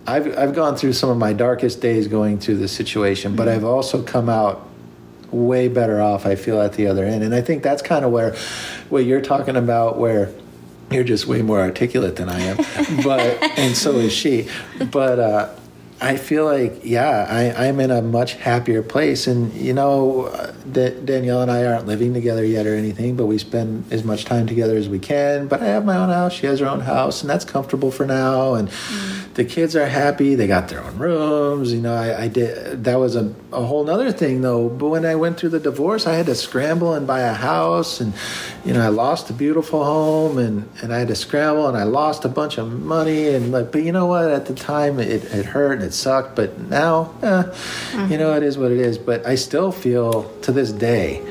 I've 0.08 0.38
I've 0.38 0.54
gone 0.54 0.76
through 0.76 0.94
some 0.94 1.10
of 1.10 1.18
my 1.18 1.34
darkest 1.34 1.82
days 1.82 2.08
going 2.08 2.40
through 2.40 2.58
this 2.58 2.72
situation, 2.72 3.32
mm-hmm. 3.32 3.38
but 3.38 3.48
I've 3.48 3.64
also 3.64 4.04
come 4.04 4.30
out 4.30 4.68
way 5.32 5.68
better 5.68 6.02
off. 6.02 6.26
I 6.26 6.36
feel 6.36 6.62
at 6.62 6.74
the 6.74 6.88
other 6.88 7.06
end, 7.06 7.24
and 7.24 7.34
I 7.34 7.42
think 7.42 7.64
that's 7.64 7.82
kind 7.82 8.06
of 8.06 8.12
where 8.12 8.36
what 8.90 9.06
you're 9.06 9.22
talking 9.22 9.56
about, 9.56 9.98
where 9.98 10.34
you're 10.92 11.04
just 11.04 11.26
way 11.26 11.42
more 11.42 11.60
articulate 11.60 12.16
than 12.16 12.30
I 12.30 12.40
am, 12.40 12.58
but 13.04 13.42
and 13.58 13.76
so 13.76 13.94
is 13.94 14.14
she. 14.14 14.48
But 14.92 15.20
uh, 15.20 15.56
I 16.06 16.18
feel 16.18 16.46
like 16.46 16.82
yeah, 16.84 17.26
I, 17.28 17.68
I'm 17.68 17.80
in 17.80 17.90
a 17.90 18.02
much 18.02 18.34
happier 18.34 18.84
place, 18.84 19.26
and 19.26 19.52
you 19.54 19.74
know, 19.74 20.30
Danielle 20.72 21.42
and 21.42 21.50
I 21.50 21.66
aren't 21.66 21.88
living 21.88 22.14
together 22.14 22.46
yet 22.46 22.68
or 22.68 22.76
anything, 22.76 23.16
but 23.16 23.26
we 23.26 23.40
spend 23.40 23.92
as 23.92 24.04
much 24.04 24.26
time 24.26 24.46
together 24.46 24.78
as 24.78 24.88
we 24.88 25.00
can. 25.00 25.48
But 25.48 25.64
I 25.64 25.66
have 25.66 25.84
my 25.84 25.98
own 25.98 26.10
house; 26.10 26.34
she 26.34 26.46
has 26.46 26.60
her 26.60 26.68
own 26.68 26.82
house, 26.82 27.22
and 27.22 27.30
that's 27.30 27.46
comfortable 27.46 27.90
for 27.90 28.06
now, 28.06 28.54
and. 28.54 28.70
Mm 28.70 29.16
the 29.36 29.44
kids 29.44 29.76
are 29.76 29.86
happy. 29.86 30.36
They 30.36 30.48
got 30.48 30.70
their 30.70 30.82
own 30.82 30.98
rooms. 30.98 31.74
You 31.74 31.82
know, 31.82 31.94
I, 31.94 32.24
I 32.24 32.28
did. 32.30 32.86
That 32.86 32.96
was 32.96 33.18
a, 33.18 33.34
a 33.52 33.62
whole 33.62 33.90
other 33.90 34.12
thing, 34.12 34.42
though. 34.42 34.70
But 34.70 34.88
when 34.88 35.06
I 35.06 35.16
went 35.16 35.38
through 35.38 35.50
the 35.50 35.60
divorce, 35.60 36.08
I 36.08 36.14
had 36.14 36.26
to 36.28 36.36
scramble 36.36 36.94
and 36.94 37.06
buy 37.06 37.20
a 37.20 37.34
house, 37.34 38.00
and 38.00 38.14
you 38.64 38.74
know, 38.74 38.82
I 38.82 38.88
lost 38.88 39.30
a 39.30 39.34
beautiful 39.34 39.84
home, 39.84 40.38
and 40.38 40.70
and 40.82 40.94
I 40.94 41.00
had 41.00 41.10
to 41.10 41.16
scramble, 41.16 41.68
and 41.68 41.78
I 41.78 41.84
lost 41.84 42.24
a 42.24 42.30
bunch 42.30 42.58
of 42.58 42.72
money, 42.82 43.28
and 43.28 43.52
like. 43.52 43.72
But 43.74 43.84
you 43.84 43.92
know 43.92 44.06
what? 44.06 44.32
At 44.32 44.46
the 44.46 44.56
time, 44.56 45.00
it, 45.00 45.26
it 45.26 45.46
hurt 45.46 45.82
it 45.82 45.94
sucked. 45.96 46.36
But 46.36 46.60
now, 46.60 47.14
eh, 47.22 47.44
mm-hmm. 47.44 48.12
you 48.12 48.18
know, 48.18 48.36
it 48.36 48.44
is 48.44 48.58
what 48.58 48.72
it 48.72 48.80
is. 48.80 48.98
But 48.98 49.26
I 49.26 49.36
still 49.36 49.72
feel 49.72 50.24
to 50.42 50.52
this 50.52 50.72
day 50.72 51.22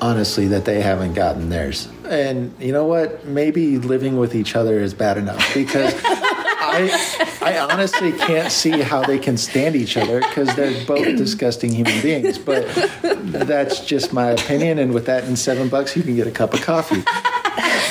honestly 0.00 0.48
that 0.48 0.66
they 0.66 0.82
haven't 0.82 1.14
gotten 1.14 1.48
theirs. 1.48 1.88
And 2.04 2.54
you 2.60 2.72
know 2.72 2.84
what? 2.84 3.24
Maybe 3.24 3.78
living 3.78 4.18
with 4.18 4.34
each 4.34 4.54
other 4.54 4.78
is 4.80 4.92
bad 4.92 5.16
enough 5.16 5.54
because 5.54 5.94
I, 6.04 7.26
I 7.40 7.58
honestly 7.58 8.12
can't 8.12 8.52
see 8.52 8.82
how 8.82 9.02
they 9.02 9.18
can 9.18 9.38
stand 9.38 9.76
each 9.76 9.96
other 9.96 10.20
because 10.20 10.54
they're 10.56 10.84
both 10.84 11.04
disgusting 11.16 11.72
human 11.72 12.00
beings. 12.02 12.38
But 12.38 12.66
that's 13.02 13.80
just 13.80 14.12
my 14.12 14.30
opinion. 14.30 14.78
And 14.78 14.92
with 14.92 15.06
that 15.06 15.24
and 15.24 15.38
seven 15.38 15.68
bucks, 15.68 15.96
you 15.96 16.02
can 16.02 16.16
get 16.16 16.26
a 16.26 16.32
cup 16.32 16.52
of 16.52 16.60
coffee. 16.60 17.02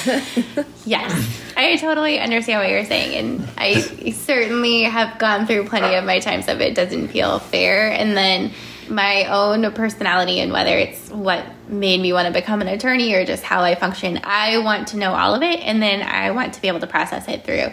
yes, 0.85 1.53
I 1.55 1.77
totally 1.77 2.19
understand 2.19 2.61
what 2.61 2.69
you're 2.69 2.85
saying, 2.85 3.15
and 3.15 3.49
I 3.57 3.81
certainly 4.11 4.83
have 4.83 5.17
gone 5.19 5.47
through 5.47 5.67
plenty 5.67 5.95
of 5.95 6.03
my 6.03 6.19
times 6.19 6.47
of 6.47 6.61
it 6.61 6.75
doesn't 6.75 7.09
feel 7.09 7.39
fair, 7.39 7.91
and 7.91 8.15
then 8.15 8.51
my 8.89 9.25
own 9.25 9.71
personality 9.71 10.39
and 10.39 10.51
whether 10.51 10.77
it's 10.77 11.09
what 11.09 11.45
made 11.67 12.01
me 12.01 12.11
want 12.11 12.27
to 12.27 12.33
become 12.33 12.61
an 12.61 12.67
attorney 12.67 13.13
or 13.13 13.25
just 13.25 13.41
how 13.43 13.61
I 13.61 13.75
function. 13.75 14.19
I 14.23 14.57
want 14.57 14.89
to 14.89 14.97
know 14.97 15.13
all 15.13 15.35
of 15.35 15.41
it 15.41 15.61
and 15.61 15.81
then 15.81 16.01
I 16.01 16.31
want 16.31 16.55
to 16.55 16.61
be 16.61 16.67
able 16.67 16.81
to 16.81 16.87
process 16.87 17.27
it 17.27 17.45
through. 17.45 17.71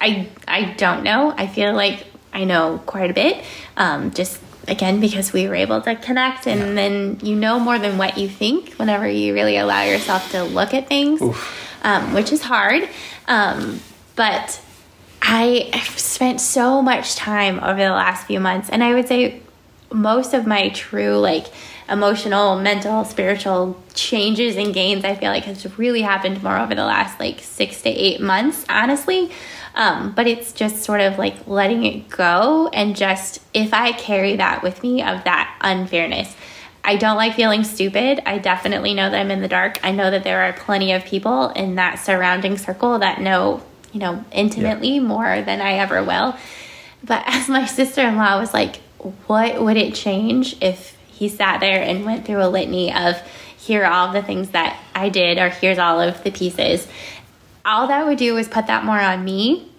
I 0.00 0.28
I 0.46 0.74
don't 0.76 1.02
know. 1.04 1.32
I 1.36 1.46
feel 1.46 1.74
like 1.74 2.06
I 2.32 2.44
know 2.44 2.82
quite 2.86 3.10
a 3.10 3.14
bit. 3.14 3.44
Um, 3.76 4.12
just 4.12 4.40
again 4.66 5.00
because 5.00 5.32
we 5.32 5.48
were 5.48 5.54
able 5.54 5.80
to 5.80 5.96
connect, 5.96 6.46
and 6.46 6.76
then 6.76 7.18
you 7.22 7.34
know 7.34 7.58
more 7.58 7.78
than 7.78 7.98
what 7.98 8.18
you 8.18 8.28
think 8.28 8.74
whenever 8.74 9.08
you 9.08 9.34
really 9.34 9.56
allow 9.56 9.82
yourself 9.82 10.30
to 10.32 10.44
look 10.44 10.74
at 10.74 10.88
things, 10.88 11.20
um, 11.82 12.12
which 12.14 12.32
is 12.32 12.42
hard. 12.42 12.88
Um, 13.26 13.80
but 14.16 14.60
I 15.22 15.70
spent 15.96 16.40
so 16.40 16.82
much 16.82 17.16
time 17.16 17.58
over 17.62 17.78
the 17.78 17.90
last 17.90 18.26
few 18.26 18.40
months, 18.40 18.68
and 18.68 18.82
I 18.82 18.94
would 18.94 19.08
say 19.08 19.42
most 19.92 20.34
of 20.34 20.46
my 20.46 20.68
true 20.70 21.16
like 21.18 21.46
emotional, 21.88 22.58
mental, 22.58 23.04
spiritual 23.04 23.80
changes 23.94 24.56
and 24.56 24.74
gains 24.74 25.04
I 25.04 25.14
feel 25.14 25.30
like 25.30 25.44
has 25.44 25.78
really 25.78 26.02
happened 26.02 26.42
more 26.42 26.58
over 26.58 26.74
the 26.74 26.84
last 26.84 27.18
like 27.18 27.40
six 27.40 27.82
to 27.82 27.88
eight 27.88 28.20
months, 28.20 28.64
honestly. 28.68 29.30
Um, 29.74 30.12
but 30.12 30.26
it's 30.26 30.52
just 30.52 30.82
sort 30.82 31.00
of 31.00 31.18
like 31.18 31.46
letting 31.46 31.84
it 31.84 32.08
go 32.08 32.68
and 32.72 32.96
just 32.96 33.40
if 33.54 33.72
I 33.72 33.92
carry 33.92 34.36
that 34.36 34.62
with 34.62 34.82
me 34.82 35.02
of 35.02 35.24
that 35.24 35.56
unfairness. 35.60 36.34
I 36.84 36.96
don't 36.96 37.16
like 37.16 37.34
feeling 37.34 37.64
stupid. 37.64 38.22
I 38.24 38.38
definitely 38.38 38.94
know 38.94 39.10
that 39.10 39.20
I'm 39.20 39.30
in 39.30 39.42
the 39.42 39.48
dark. 39.48 39.78
I 39.82 39.92
know 39.92 40.10
that 40.10 40.24
there 40.24 40.42
are 40.42 40.52
plenty 40.52 40.92
of 40.92 41.04
people 41.04 41.50
in 41.50 41.74
that 41.74 41.96
surrounding 41.96 42.56
circle 42.56 42.98
that 43.00 43.20
know, 43.20 43.62
you 43.92 44.00
know, 44.00 44.24
intimately 44.32 44.94
yeah. 44.94 45.00
more 45.00 45.42
than 45.42 45.60
I 45.60 45.74
ever 45.74 46.02
will. 46.02 46.36
But 47.04 47.24
as 47.26 47.48
my 47.48 47.66
sister 47.66 48.02
in 48.02 48.16
law 48.16 48.38
was 48.38 48.54
like, 48.54 48.76
what 49.26 49.62
would 49.62 49.76
it 49.76 49.94
change 49.94 50.56
if 50.60 50.96
he 51.06 51.28
sat 51.28 51.60
there 51.60 51.82
and 51.82 52.04
went 52.04 52.24
through 52.24 52.42
a 52.42 52.48
litany 52.48 52.92
of 52.92 53.20
here 53.68 53.84
are 53.84 53.92
all 53.92 54.12
the 54.12 54.22
things 54.22 54.50
that 54.50 54.80
I 54.94 55.10
did 55.10 55.36
or 55.36 55.50
here's 55.50 55.78
all 55.78 56.00
of 56.00 56.24
the 56.24 56.30
pieces. 56.30 56.88
All 57.64 57.88
that 57.88 58.06
would 58.06 58.16
do 58.16 58.36
is 58.38 58.48
put 58.48 58.68
that 58.68 58.84
more 58.84 58.98
on 58.98 59.24
me. 59.24 59.70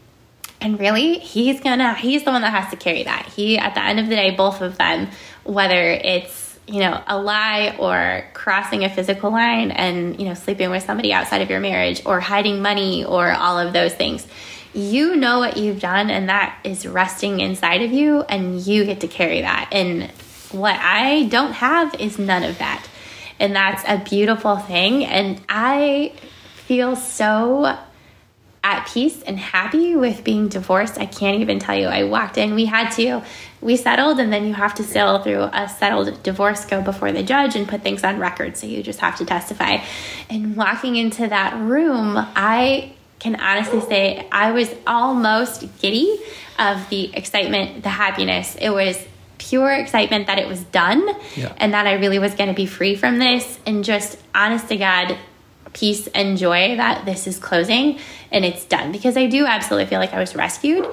And 0.61 0.79
really, 0.79 1.17
he's 1.17 1.59
gonna 1.61 1.95
he's 1.95 2.23
the 2.23 2.31
one 2.31 2.41
that 2.41 2.53
has 2.53 2.69
to 2.71 2.77
carry 2.77 3.03
that. 3.03 3.25
He 3.27 3.57
at 3.57 3.73
the 3.73 3.81
end 3.81 3.99
of 3.99 4.07
the 4.07 4.15
day, 4.15 4.35
both 4.35 4.61
of 4.61 4.77
them, 4.77 5.07
whether 5.43 5.91
it's 5.91 6.48
you 6.69 6.79
know 6.79 7.01
a 7.07 7.17
lie 7.19 7.75
or 7.79 8.23
crossing 8.33 8.83
a 8.83 8.89
physical 8.89 9.31
line 9.31 9.71
and 9.71 10.19
you 10.19 10.25
know 10.25 10.33
sleeping 10.33 10.69
with 10.69 10.83
somebody 10.83 11.11
outside 11.11 11.41
of 11.41 11.49
your 11.49 11.59
marriage 11.59 12.01
or 12.05 12.19
hiding 12.19 12.61
money 12.61 13.03
or 13.03 13.31
all 13.31 13.59
of 13.59 13.73
those 13.73 13.93
things 13.93 14.25
you 14.73 15.15
know 15.15 15.39
what 15.39 15.57
you've 15.57 15.79
done 15.79 16.09
and 16.09 16.29
that 16.29 16.57
is 16.63 16.85
resting 16.85 17.39
inside 17.39 17.81
of 17.81 17.91
you 17.91 18.21
and 18.21 18.61
you 18.61 18.85
get 18.85 18.99
to 19.01 19.07
carry 19.07 19.41
that 19.41 19.67
and 19.71 20.11
what 20.51 20.75
I 20.75 21.25
don't 21.25 21.53
have 21.53 21.95
is 21.95 22.17
none 22.17 22.43
of 22.43 22.57
that. 22.59 22.87
And 23.39 23.55
that's 23.55 23.83
a 23.87 23.97
beautiful 23.97 24.57
thing. 24.57 25.05
And 25.05 25.41
I 25.47 26.13
feel 26.65 26.95
so 26.95 27.77
at 28.63 28.87
peace 28.87 29.21
and 29.23 29.39
happy 29.39 29.95
with 29.95 30.23
being 30.23 30.49
divorced. 30.49 30.97
I 30.99 31.05
can't 31.05 31.41
even 31.41 31.59
tell 31.59 31.77
you. 31.77 31.87
I 31.87 32.03
walked 32.03 32.37
in, 32.37 32.55
we 32.55 32.65
had 32.65 32.89
to, 32.91 33.23
we 33.61 33.75
settled, 33.75 34.19
and 34.19 34.31
then 34.31 34.47
you 34.47 34.53
have 34.53 34.73
to 34.75 34.83
sail 34.83 35.21
through 35.21 35.41
a 35.41 35.67
settled 35.67 36.23
divorce, 36.23 36.65
go 36.65 36.81
before 36.81 37.11
the 37.11 37.23
judge, 37.23 37.55
and 37.55 37.67
put 37.67 37.81
things 37.81 38.03
on 38.03 38.19
record. 38.19 38.57
So 38.57 38.67
you 38.67 38.81
just 38.81 38.99
have 38.99 39.17
to 39.17 39.25
testify. 39.25 39.79
And 40.29 40.55
walking 40.55 40.95
into 40.95 41.27
that 41.27 41.59
room, 41.59 42.15
I 42.17 42.93
can 43.19 43.35
honestly 43.35 43.81
say 43.81 44.27
I 44.31 44.51
was 44.51 44.73
almost 44.87 45.65
giddy 45.81 46.19
of 46.57 46.89
the 46.89 47.15
excitement, 47.15 47.83
the 47.83 47.89
happiness. 47.89 48.55
It 48.59 48.69
was 48.69 48.97
pure 49.37 49.71
excitement 49.71 50.27
that 50.27 50.37
it 50.37 50.47
was 50.47 50.63
done 50.65 51.07
yeah. 51.35 51.53
and 51.57 51.73
that 51.73 51.87
I 51.87 51.93
really 51.93 52.19
was 52.19 52.35
going 52.35 52.49
to 52.49 52.55
be 52.55 52.65
free 52.65 52.95
from 52.95 53.19
this 53.19 53.57
and 53.65 53.83
just 53.83 54.17
honest 54.35 54.67
to 54.67 54.77
God 54.77 55.17
peace 55.73 56.07
and 56.07 56.37
joy 56.37 56.75
that 56.75 57.05
this 57.05 57.27
is 57.27 57.37
closing 57.37 57.99
and 58.31 58.43
it's 58.43 58.65
done 58.65 58.91
because 58.91 59.15
I 59.15 59.27
do 59.27 59.45
absolutely 59.45 59.85
feel 59.85 59.99
like 59.99 60.13
I 60.13 60.19
was 60.19 60.35
rescued 60.35 60.87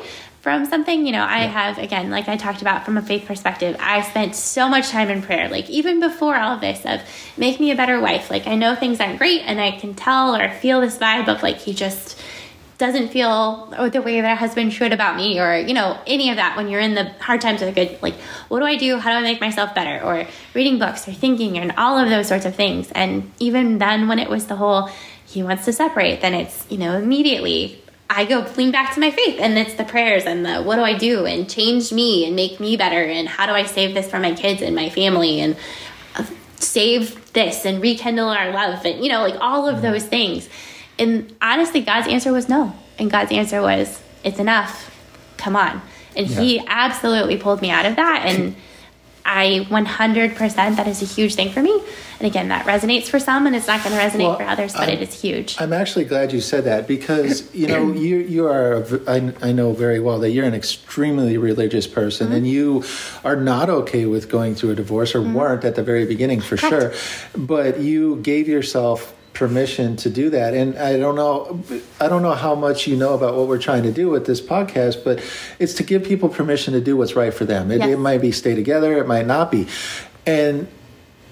from 0.46 0.64
something, 0.64 1.04
you 1.04 1.10
know, 1.10 1.24
I 1.24 1.40
have, 1.40 1.76
again, 1.76 2.08
like 2.08 2.28
I 2.28 2.36
talked 2.36 2.62
about 2.62 2.84
from 2.84 2.96
a 2.96 3.02
faith 3.02 3.26
perspective, 3.26 3.76
I 3.80 4.02
spent 4.02 4.36
so 4.36 4.68
much 4.68 4.90
time 4.90 5.10
in 5.10 5.20
prayer, 5.20 5.48
like 5.48 5.68
even 5.68 5.98
before 5.98 6.36
all 6.36 6.56
this, 6.56 6.86
of 6.86 7.00
make 7.36 7.58
me 7.58 7.72
a 7.72 7.74
better 7.74 8.00
wife. 8.00 8.30
Like 8.30 8.46
I 8.46 8.54
know 8.54 8.76
things 8.76 9.00
aren't 9.00 9.18
great 9.18 9.40
and 9.40 9.60
I 9.60 9.72
can 9.72 9.94
tell 9.94 10.36
or 10.36 10.48
feel 10.48 10.80
this 10.80 10.98
vibe 10.98 11.26
of 11.26 11.42
like 11.42 11.56
he 11.56 11.74
just 11.74 12.22
doesn't 12.78 13.08
feel 13.08 13.74
the 13.90 14.00
way 14.00 14.20
that 14.20 14.34
a 14.34 14.36
husband 14.36 14.72
should 14.72 14.92
about 14.92 15.16
me 15.16 15.40
or 15.40 15.56
you 15.56 15.74
know 15.74 15.98
any 16.06 16.30
of 16.30 16.36
that 16.36 16.56
when 16.56 16.68
you're 16.68 16.80
in 16.80 16.94
the 16.94 17.04
hard 17.20 17.40
times 17.40 17.60
or 17.60 17.64
the 17.64 17.72
good 17.72 17.98
like 18.02 18.14
what 18.48 18.60
do 18.60 18.66
i 18.66 18.76
do? 18.76 18.98
How 18.98 19.10
do 19.10 19.16
i 19.16 19.22
make 19.22 19.40
myself 19.40 19.74
better? 19.74 20.04
Or 20.04 20.28
reading 20.54 20.78
books 20.78 21.08
or 21.08 21.12
thinking 21.12 21.58
and 21.58 21.72
all 21.76 21.98
of 21.98 22.08
those 22.08 22.28
sorts 22.28 22.44
of 22.44 22.54
things. 22.54 22.92
And 22.92 23.32
even 23.40 23.78
then 23.78 24.06
when 24.06 24.20
it 24.20 24.30
was 24.30 24.46
the 24.46 24.54
whole 24.54 24.90
he 25.26 25.42
wants 25.42 25.64
to 25.64 25.72
separate 25.72 26.20
then 26.20 26.34
it's 26.34 26.70
you 26.70 26.78
know 26.78 26.96
immediately 26.96 27.82
I 28.08 28.24
go 28.24 28.46
lean 28.56 28.70
back 28.70 28.94
to 28.94 29.00
my 29.00 29.10
faith 29.10 29.38
and 29.40 29.58
it's 29.58 29.74
the 29.74 29.84
prayers 29.84 30.24
and 30.24 30.46
the 30.46 30.62
what 30.62 30.76
do 30.76 30.82
I 30.82 30.96
do 30.96 31.26
and 31.26 31.48
change 31.48 31.92
me 31.92 32.26
and 32.26 32.36
make 32.36 32.60
me 32.60 32.76
better 32.76 33.02
and 33.02 33.28
how 33.28 33.46
do 33.46 33.52
I 33.52 33.64
save 33.64 33.94
this 33.94 34.08
for 34.08 34.18
my 34.18 34.32
kids 34.32 34.62
and 34.62 34.76
my 34.76 34.88
family 34.90 35.40
and 35.40 35.56
uh, 36.14 36.24
save 36.56 37.32
this 37.32 37.64
and 37.64 37.82
rekindle 37.82 38.28
our 38.28 38.52
love 38.52 38.84
and 38.84 39.02
you 39.04 39.10
know 39.10 39.22
like 39.22 39.36
all 39.40 39.68
of 39.68 39.82
those 39.82 40.04
things. 40.04 40.48
And 40.98 41.34
honestly 41.42 41.80
God's 41.80 42.08
answer 42.08 42.32
was 42.32 42.48
no. 42.48 42.74
And 42.98 43.10
God's 43.10 43.32
answer 43.32 43.60
was 43.60 44.00
it's 44.24 44.38
enough. 44.38 44.92
Come 45.36 45.56
on. 45.56 45.82
And 46.16 46.28
yeah. 46.28 46.40
he 46.40 46.66
absolutely 46.66 47.36
pulled 47.36 47.60
me 47.60 47.70
out 47.70 47.86
of 47.86 47.96
that 47.96 48.22
and 48.26 48.54
I 49.26 49.66
100% 49.68 50.76
that 50.76 50.86
is 50.86 51.02
a 51.02 51.04
huge 51.04 51.34
thing 51.34 51.50
for 51.50 51.60
me. 51.60 51.82
And 52.18 52.26
again, 52.26 52.48
that 52.48 52.64
resonates 52.64 53.08
for 53.08 53.18
some 53.18 53.46
and 53.46 53.54
it's 53.54 53.66
not 53.66 53.84
going 53.84 53.94
to 53.94 54.00
resonate 54.00 54.28
well, 54.28 54.36
for 54.36 54.44
others, 54.44 54.72
but 54.72 54.88
I'm, 54.88 54.90
it 54.90 55.02
is 55.02 55.20
huge. 55.20 55.60
I'm 55.60 55.72
actually 55.72 56.04
glad 56.04 56.32
you 56.32 56.40
said 56.40 56.64
that 56.64 56.86
because, 56.86 57.52
you 57.54 57.66
know, 57.66 57.92
you, 57.92 58.18
you 58.18 58.46
are, 58.46 58.86
I, 59.06 59.34
I 59.42 59.52
know 59.52 59.72
very 59.72 60.00
well 60.00 60.20
that 60.20 60.30
you're 60.30 60.46
an 60.46 60.54
extremely 60.54 61.36
religious 61.36 61.86
person 61.86 62.28
mm-hmm. 62.28 62.36
and 62.36 62.48
you 62.48 62.84
are 63.24 63.36
not 63.36 63.68
okay 63.68 64.06
with 64.06 64.30
going 64.30 64.54
through 64.54 64.70
a 64.70 64.76
divorce 64.76 65.14
or 65.14 65.20
mm-hmm. 65.20 65.34
weren't 65.34 65.64
at 65.64 65.74
the 65.74 65.82
very 65.82 66.06
beginning 66.06 66.40
for 66.40 66.56
Correct. 66.56 66.96
sure. 66.96 67.36
But 67.36 67.80
you 67.80 68.16
gave 68.16 68.48
yourself 68.48 69.14
permission 69.36 69.96
to 69.96 70.08
do 70.08 70.30
that 70.30 70.54
and 70.54 70.78
i 70.78 70.96
don't 70.96 71.14
know 71.14 71.62
i 72.00 72.08
don't 72.08 72.22
know 72.22 72.34
how 72.34 72.54
much 72.54 72.86
you 72.86 72.96
know 72.96 73.12
about 73.12 73.36
what 73.36 73.46
we're 73.46 73.58
trying 73.58 73.82
to 73.82 73.92
do 73.92 74.08
with 74.08 74.26
this 74.26 74.40
podcast 74.40 75.04
but 75.04 75.22
it's 75.58 75.74
to 75.74 75.82
give 75.82 76.02
people 76.02 76.28
permission 76.28 76.72
to 76.72 76.80
do 76.80 76.96
what's 76.96 77.14
right 77.14 77.34
for 77.34 77.44
them 77.44 77.70
it, 77.70 77.78
yes. 77.78 77.88
it 77.90 77.98
might 77.98 78.20
be 78.20 78.32
stay 78.32 78.54
together 78.54 78.96
it 78.96 79.06
might 79.06 79.26
not 79.26 79.50
be 79.50 79.66
and 80.24 80.66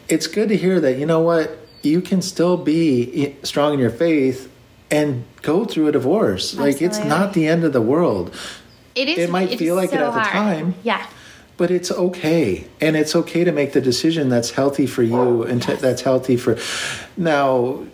it's 0.08 0.26
good 0.26 0.50
to 0.50 0.56
hear 0.56 0.80
that 0.80 0.98
you 0.98 1.06
know 1.06 1.20
what 1.20 1.56
you 1.82 2.02
can 2.02 2.20
still 2.20 2.58
be 2.58 3.36
strong 3.42 3.72
in 3.72 3.80
your 3.80 3.90
faith 3.90 4.52
and 4.90 5.24
go 5.40 5.64
through 5.64 5.88
a 5.88 5.92
divorce 5.92 6.52
Absolutely. 6.52 6.72
like 6.72 6.82
it's 6.82 6.98
not 7.06 7.32
the 7.32 7.46
end 7.46 7.64
of 7.64 7.72
the 7.72 7.82
world 7.82 8.34
it 8.94 9.08
is 9.08 9.18
it 9.18 9.30
might 9.30 9.58
feel 9.58 9.74
like 9.74 9.90
so 9.90 9.96
it 9.96 10.02
at 10.02 10.12
hard. 10.12 10.26
the 10.26 10.30
time 10.30 10.74
yeah 10.82 11.06
but 11.56 11.70
it's 11.70 11.90
okay 11.90 12.66
and 12.80 12.96
it's 12.96 13.14
okay 13.14 13.44
to 13.44 13.52
make 13.52 13.72
the 13.72 13.80
decision 13.80 14.28
that's 14.28 14.50
healthy 14.50 14.86
for 14.86 15.02
you 15.02 15.42
and 15.44 15.66
yes. 15.66 15.80
that's 15.80 16.02
healthy 16.02 16.36
for 16.36 16.58
now 17.16 17.84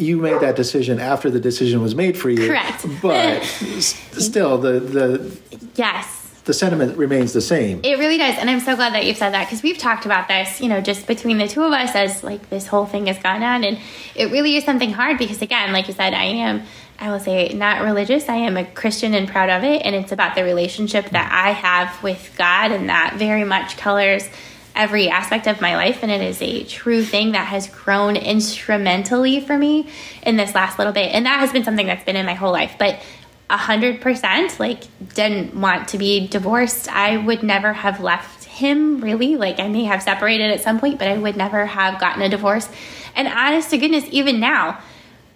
you 0.00 0.16
made 0.16 0.40
that 0.40 0.56
decision 0.56 0.98
after 0.98 1.30
the 1.30 1.40
decision 1.40 1.82
was 1.82 1.94
made 1.94 2.16
for 2.16 2.30
you. 2.30 2.46
Correct. 2.46 2.86
But 3.02 3.42
still, 3.44 4.58
the 4.58 4.80
the 4.80 5.40
yes. 5.74 6.16
The 6.44 6.54
sentiment 6.54 6.96
remains 6.96 7.32
the 7.32 7.42
same. 7.42 7.80
It 7.84 7.98
really 7.98 8.16
does, 8.16 8.36
and 8.38 8.48
I'm 8.48 8.60
so 8.60 8.74
glad 8.74 8.94
that 8.94 9.04
you've 9.04 9.18
said 9.18 9.34
that 9.34 9.46
because 9.46 9.62
we've 9.62 9.76
talked 9.76 10.06
about 10.06 10.26
this, 10.26 10.60
you 10.60 10.68
know, 10.68 10.80
just 10.80 11.06
between 11.06 11.36
the 11.38 11.46
two 11.46 11.62
of 11.62 11.72
us 11.72 11.94
as 11.94 12.24
like 12.24 12.48
this 12.48 12.66
whole 12.66 12.86
thing 12.86 13.06
has 13.06 13.18
gone 13.18 13.42
on, 13.42 13.62
and 13.62 13.78
it 14.14 14.32
really 14.32 14.56
is 14.56 14.64
something 14.64 14.90
hard 14.90 15.18
because, 15.18 15.42
again, 15.42 15.72
like 15.72 15.86
you 15.86 15.94
said, 15.94 16.14
I 16.14 16.24
am, 16.24 16.62
I 16.98 17.10
will 17.10 17.20
say, 17.20 17.50
not 17.50 17.82
religious. 17.82 18.28
I 18.28 18.36
am 18.36 18.56
a 18.56 18.64
Christian 18.64 19.12
and 19.14 19.28
proud 19.28 19.50
of 19.50 19.64
it, 19.64 19.82
and 19.84 19.94
it's 19.94 20.12
about 20.12 20.34
the 20.34 20.42
relationship 20.42 21.10
that 21.10 21.30
I 21.30 21.52
have 21.52 22.02
with 22.02 22.34
God, 22.38 22.72
and 22.72 22.88
that 22.88 23.16
very 23.16 23.44
much 23.44 23.76
colors 23.76 24.28
every 24.74 25.08
aspect 25.08 25.46
of 25.46 25.60
my 25.60 25.76
life 25.76 26.02
and 26.02 26.10
it 26.10 26.20
is 26.20 26.40
a 26.42 26.64
true 26.64 27.04
thing 27.04 27.32
that 27.32 27.46
has 27.46 27.68
grown 27.68 28.16
instrumentally 28.16 29.40
for 29.40 29.56
me 29.56 29.88
in 30.22 30.36
this 30.36 30.54
last 30.54 30.78
little 30.78 30.92
bit. 30.92 31.14
And 31.14 31.26
that 31.26 31.40
has 31.40 31.52
been 31.52 31.64
something 31.64 31.86
that's 31.86 32.04
been 32.04 32.16
in 32.16 32.26
my 32.26 32.34
whole 32.34 32.52
life. 32.52 32.76
But 32.78 33.00
a 33.48 33.56
hundred 33.56 34.00
percent 34.00 34.60
like 34.60 34.84
didn't 35.14 35.54
want 35.54 35.88
to 35.88 35.98
be 35.98 36.28
divorced. 36.28 36.88
I 36.88 37.16
would 37.16 37.42
never 37.42 37.72
have 37.72 38.00
left 38.00 38.44
him 38.44 39.00
really. 39.00 39.36
Like 39.36 39.58
i 39.58 39.68
may 39.68 39.84
have 39.84 40.02
separated 40.02 40.50
at 40.50 40.60
some 40.60 40.78
point 40.78 40.98
but 40.98 41.08
i 41.08 41.16
would 41.16 41.36
never 41.36 41.66
have 41.66 42.00
gotten 42.00 42.22
a 42.22 42.28
divorce. 42.28 42.68
And 43.14 43.26
honest 43.26 43.70
to 43.70 43.78
goodness 43.78 44.04
even 44.10 44.38
now 44.40 44.80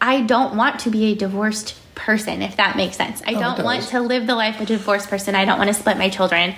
i 0.01 0.21
don't 0.21 0.57
want 0.57 0.81
to 0.81 0.91
be 0.91 1.13
a 1.13 1.15
divorced 1.15 1.77
person 1.95 2.43
if 2.43 2.57
that 2.57 2.77
makes 2.77 2.97
sense. 2.97 3.23
I 3.27 3.35
oh, 3.35 3.41
don't 3.41 3.65
want 3.65 3.83
to 3.89 4.01
live 4.01 4.27
the 4.27 4.35
life 4.35 4.57
of 4.57 4.63
a 4.63 4.67
divorced 4.67 5.09
person. 5.09 5.35
I 5.35 5.45
don't 5.45 5.59
want 5.59 5.69
to 5.69 5.75
split 5.75 5.97
my 5.99 6.09
children 6.09 6.55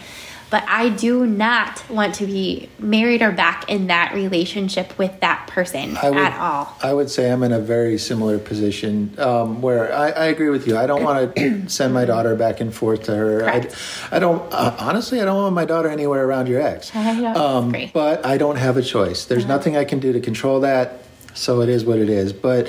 but 0.50 0.64
I 0.68 0.90
do 0.90 1.26
not 1.26 1.88
want 1.90 2.14
to 2.16 2.26
be 2.26 2.68
married 2.78 3.22
or 3.22 3.32
back 3.32 3.68
in 3.68 3.88
that 3.88 4.14
relationship 4.14 4.96
with 4.98 5.20
that 5.20 5.46
person 5.48 5.90
would, 5.90 6.16
at 6.16 6.38
all. 6.38 6.76
I 6.82 6.92
would 6.92 7.10
say 7.10 7.30
I'm 7.30 7.42
in 7.42 7.52
a 7.52 7.58
very 7.58 7.98
similar 7.98 8.38
position 8.38 9.14
um, 9.18 9.60
where 9.60 9.92
I, 9.92 10.10
I, 10.10 10.24
agree 10.26 10.50
with 10.50 10.66
you. 10.66 10.76
I 10.76 10.86
don't 10.86 11.02
want 11.02 11.34
to 11.36 11.68
send 11.68 11.92
my 11.94 12.04
daughter 12.04 12.36
back 12.36 12.60
and 12.60 12.72
forth 12.72 13.04
to 13.04 13.14
her. 13.16 13.48
I, 13.48 13.68
I, 14.10 14.18
don't, 14.18 14.40
uh, 14.52 14.76
honestly, 14.78 15.20
I 15.20 15.24
don't 15.24 15.36
want 15.36 15.54
my 15.54 15.64
daughter 15.64 15.88
anywhere 15.88 16.24
around 16.24 16.48
your 16.48 16.60
ex. 16.60 16.92
Um, 17.36 17.74
but 17.92 18.24
I 18.24 18.38
don't 18.38 18.56
have 18.56 18.76
a 18.76 18.82
choice. 18.82 19.24
There's 19.24 19.44
uh-huh. 19.44 19.56
nothing 19.56 19.76
I 19.76 19.84
can 19.84 19.98
do 19.98 20.12
to 20.12 20.20
control 20.20 20.60
that. 20.60 21.00
So 21.34 21.60
it 21.60 21.68
is 21.68 21.84
what 21.84 21.98
it 21.98 22.08
is. 22.08 22.32
But 22.32 22.68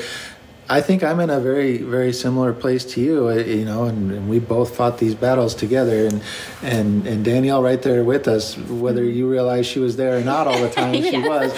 I 0.69 0.81
think 0.81 1.01
I'm 1.01 1.21
in 1.21 1.29
a 1.29 1.39
very, 1.39 1.77
very 1.77 2.11
similar 2.11 2.51
place 2.51 2.83
to 2.93 3.01
you. 3.01 3.29
Uh, 3.29 3.35
you 3.35 3.63
know, 3.63 3.85
and, 3.85 4.11
and, 4.11 4.29
we 4.29 4.39
both 4.39 4.75
fought 4.75 4.97
these 4.97 5.15
battles 5.15 5.55
together, 5.55 6.07
and 6.07 6.21
and 6.61 7.07
and 7.07 7.23
Danielle 7.23 7.63
right 7.63 7.81
there 7.81 8.03
with 8.03 8.27
us. 8.27 8.57
Whether 8.57 9.05
you 9.05 9.29
realize 9.29 9.65
she 9.65 9.79
was 9.79 9.95
there 9.95 10.17
or 10.17 10.23
not 10.23 10.45
all 10.45 10.59
the 10.59 10.69
time, 10.69 10.93
yeah. 11.03 11.11
she 11.11 11.17
was. 11.19 11.53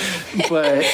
But 0.47 0.85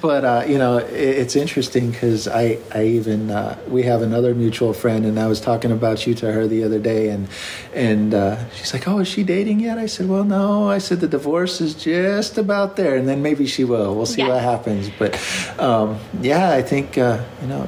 but 0.00 0.24
uh, 0.24 0.44
you 0.46 0.56
know, 0.56 0.78
it, 0.78 0.92
it's 0.92 1.34
interesting 1.34 1.90
because 1.90 2.28
I 2.28 2.58
I 2.72 2.84
even 2.84 3.32
uh, 3.32 3.58
we 3.66 3.82
have 3.82 4.02
another 4.02 4.36
mutual 4.36 4.72
friend, 4.72 5.04
and 5.04 5.18
I 5.18 5.26
was 5.26 5.40
talking 5.40 5.72
about 5.72 6.06
you 6.06 6.14
to 6.14 6.30
her 6.30 6.46
the 6.46 6.62
other 6.62 6.78
day, 6.78 7.08
and 7.08 7.28
and 7.74 8.14
uh, 8.14 8.48
she's 8.50 8.72
like, 8.72 8.86
"Oh, 8.86 9.00
is 9.00 9.08
she 9.08 9.24
dating 9.24 9.58
yet?" 9.58 9.78
I 9.78 9.86
said, 9.86 10.08
"Well, 10.08 10.24
no." 10.24 10.70
I 10.70 10.78
said 10.78 11.00
the 11.00 11.08
divorce 11.08 11.60
is 11.60 11.74
just 11.74 12.38
about 12.38 12.76
there, 12.76 12.94
and 12.94 13.08
then 13.08 13.20
maybe 13.20 13.46
she 13.46 13.64
will. 13.64 13.96
We'll 13.96 14.06
see 14.06 14.22
yeah. 14.22 14.28
what 14.28 14.42
happens. 14.42 14.90
But 14.96 15.18
um, 15.58 15.98
yeah, 16.20 16.50
I 16.52 16.62
think 16.62 16.96
uh, 16.98 17.24
you 17.42 17.48
know 17.48 17.63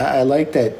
I, 0.00 0.18
I 0.18 0.22
like 0.22 0.52
that. 0.52 0.76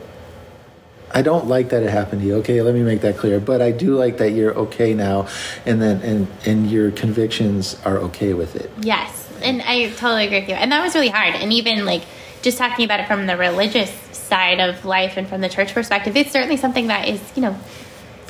I 1.12 1.22
don't 1.22 1.46
like 1.46 1.70
that 1.70 1.82
it 1.82 1.90
happened 1.90 2.22
to 2.22 2.26
you. 2.26 2.34
Okay, 2.36 2.62
let 2.62 2.74
me 2.74 2.82
make 2.82 3.00
that 3.00 3.16
clear. 3.16 3.40
But 3.40 3.60
I 3.60 3.72
do 3.72 3.96
like 3.96 4.18
that 4.18 4.30
you're 4.30 4.54
okay 4.54 4.94
now, 4.94 5.28
and 5.66 5.82
then 5.82 6.00
and 6.02 6.28
and 6.46 6.70
your 6.70 6.90
convictions 6.90 7.76
are 7.84 7.98
okay 7.98 8.32
with 8.32 8.56
it. 8.56 8.70
Yes, 8.80 9.28
and 9.42 9.60
I 9.62 9.90
totally 9.90 10.26
agree 10.26 10.40
with 10.40 10.48
you. 10.48 10.54
And 10.54 10.72
that 10.72 10.82
was 10.82 10.94
really 10.94 11.08
hard. 11.08 11.34
And 11.34 11.52
even 11.52 11.84
like 11.84 12.02
just 12.42 12.58
talking 12.58 12.84
about 12.84 13.00
it 13.00 13.06
from 13.06 13.26
the 13.26 13.36
religious 13.36 13.90
side 14.16 14.60
of 14.60 14.84
life 14.84 15.16
and 15.16 15.28
from 15.28 15.40
the 15.40 15.48
church 15.48 15.74
perspective, 15.74 16.16
it's 16.16 16.30
certainly 16.30 16.56
something 16.56 16.86
that 16.86 17.08
is 17.08 17.20
you 17.34 17.42
know 17.42 17.58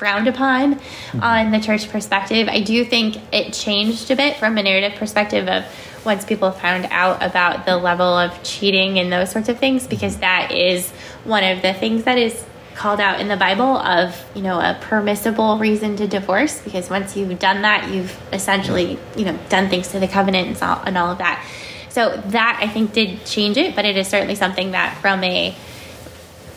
frowned 0.00 0.26
upon 0.26 0.80
on 1.20 1.50
the 1.50 1.60
church 1.60 1.90
perspective. 1.90 2.48
I 2.48 2.60
do 2.60 2.86
think 2.86 3.18
it 3.32 3.52
changed 3.52 4.10
a 4.10 4.16
bit 4.16 4.38
from 4.38 4.56
a 4.56 4.62
narrative 4.62 4.98
perspective 4.98 5.46
of 5.46 5.64
once 6.06 6.24
people 6.24 6.50
found 6.50 6.88
out 6.90 7.22
about 7.22 7.66
the 7.66 7.76
level 7.76 8.06
of 8.06 8.42
cheating 8.42 8.98
and 8.98 9.12
those 9.12 9.30
sorts 9.30 9.50
of 9.50 9.58
things, 9.58 9.86
because 9.86 10.16
that 10.20 10.52
is 10.52 10.90
one 11.24 11.44
of 11.44 11.60
the 11.60 11.74
things 11.74 12.04
that 12.04 12.16
is 12.16 12.44
called 12.74 12.98
out 12.98 13.20
in 13.20 13.28
the 13.28 13.36
Bible 13.36 13.76
of, 13.76 14.16
you 14.34 14.40
know, 14.40 14.58
a 14.58 14.78
permissible 14.80 15.58
reason 15.58 15.96
to 15.96 16.08
divorce, 16.08 16.62
because 16.62 16.88
once 16.88 17.14
you've 17.14 17.38
done 17.38 17.60
that, 17.60 17.90
you've 17.90 18.18
essentially, 18.32 18.98
you 19.14 19.26
know, 19.26 19.38
done 19.50 19.68
things 19.68 19.88
to 19.88 20.00
the 20.00 20.08
covenant 20.08 20.48
and 20.48 20.62
all, 20.62 20.82
and 20.86 20.96
all 20.96 21.12
of 21.12 21.18
that. 21.18 21.46
So 21.90 22.16
that 22.28 22.58
I 22.62 22.68
think 22.68 22.94
did 22.94 23.26
change 23.26 23.58
it, 23.58 23.76
but 23.76 23.84
it 23.84 23.98
is 23.98 24.08
certainly 24.08 24.36
something 24.36 24.70
that 24.70 24.96
from 25.02 25.22
a 25.22 25.54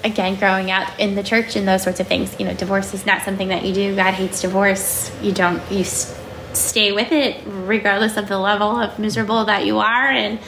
again 0.03 0.35
growing 0.35 0.69
up 0.69 0.99
in 0.99 1.15
the 1.15 1.23
church 1.23 1.55
and 1.55 1.67
those 1.67 1.83
sorts 1.83 1.99
of 1.99 2.07
things 2.07 2.35
you 2.39 2.45
know 2.45 2.53
divorce 2.53 2.93
is 2.93 3.05
not 3.05 3.21
something 3.21 3.49
that 3.49 3.65
you 3.65 3.73
do. 3.73 3.95
God 3.95 4.13
hates 4.13 4.41
divorce. 4.41 5.11
You 5.21 5.31
don't 5.31 5.61
you 5.71 5.83
stay 5.83 6.91
with 6.91 7.11
it 7.11 7.41
regardless 7.45 8.17
of 8.17 8.27
the 8.27 8.37
level 8.37 8.79
of 8.79 8.99
miserable 8.99 9.45
that 9.45 9.65
you 9.65 9.79
are. 9.79 10.07
And 10.07 10.39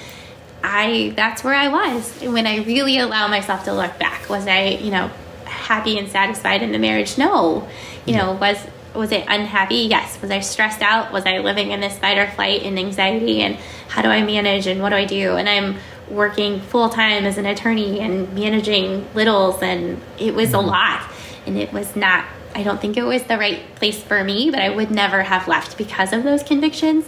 i 0.63 1.13
that's 1.15 1.43
where 1.43 1.55
i 1.55 1.67
was. 1.67 2.21
When 2.21 2.47
i 2.47 2.57
really 2.57 2.97
allow 2.97 3.27
myself 3.27 3.65
to 3.65 3.73
look 3.73 3.97
back 3.99 4.29
was 4.29 4.47
i 4.47 4.67
you 4.67 4.91
know 4.91 5.09
happy 5.45 5.97
and 5.97 6.09
satisfied 6.09 6.61
in 6.61 6.71
the 6.71 6.79
marriage? 6.79 7.17
No. 7.17 7.67
You 8.05 8.15
know 8.15 8.33
mm-hmm. 8.33 8.39
was 8.39 8.57
was 8.93 9.11
it 9.11 9.25
unhappy? 9.27 9.87
Yes. 9.89 10.21
Was 10.21 10.31
i 10.31 10.39
stressed 10.39 10.81
out? 10.81 11.11
Was 11.11 11.25
i 11.25 11.39
living 11.39 11.71
in 11.71 11.79
this 11.79 11.97
fight 11.97 12.17
or 12.17 12.27
flight 12.31 12.63
and 12.63 12.77
anxiety? 12.77 13.41
And 13.41 13.55
how 13.87 14.01
do 14.01 14.09
i 14.09 14.21
manage? 14.21 14.67
And 14.67 14.81
what 14.81 14.89
do 14.89 14.95
i 14.95 15.05
do? 15.05 15.35
And 15.35 15.49
i'm 15.49 15.77
working 16.09 16.59
full 16.59 16.89
time 16.89 17.25
as 17.25 17.37
an 17.37 17.45
attorney 17.45 17.99
and 17.99 18.33
managing 18.33 19.07
littles 19.13 19.61
and 19.61 20.01
it 20.19 20.33
was 20.33 20.53
a 20.53 20.57
mm-hmm. 20.57 20.67
lot 20.67 21.11
and 21.45 21.57
it 21.57 21.71
was 21.73 21.95
not 21.95 22.25
I 22.55 22.63
don't 22.63 22.79
think 22.79 22.95
it 22.95 23.03
was 23.03 23.21
the 23.23 23.37
right 23.37 23.61
place 23.75 24.01
for 24.01 24.23
me, 24.23 24.49
but 24.49 24.61
I 24.61 24.69
would 24.69 24.89
never 24.89 25.23
have 25.23 25.45
left 25.45 25.77
because 25.77 26.13
of 26.13 26.23
those 26.23 26.41
convictions. 26.41 27.05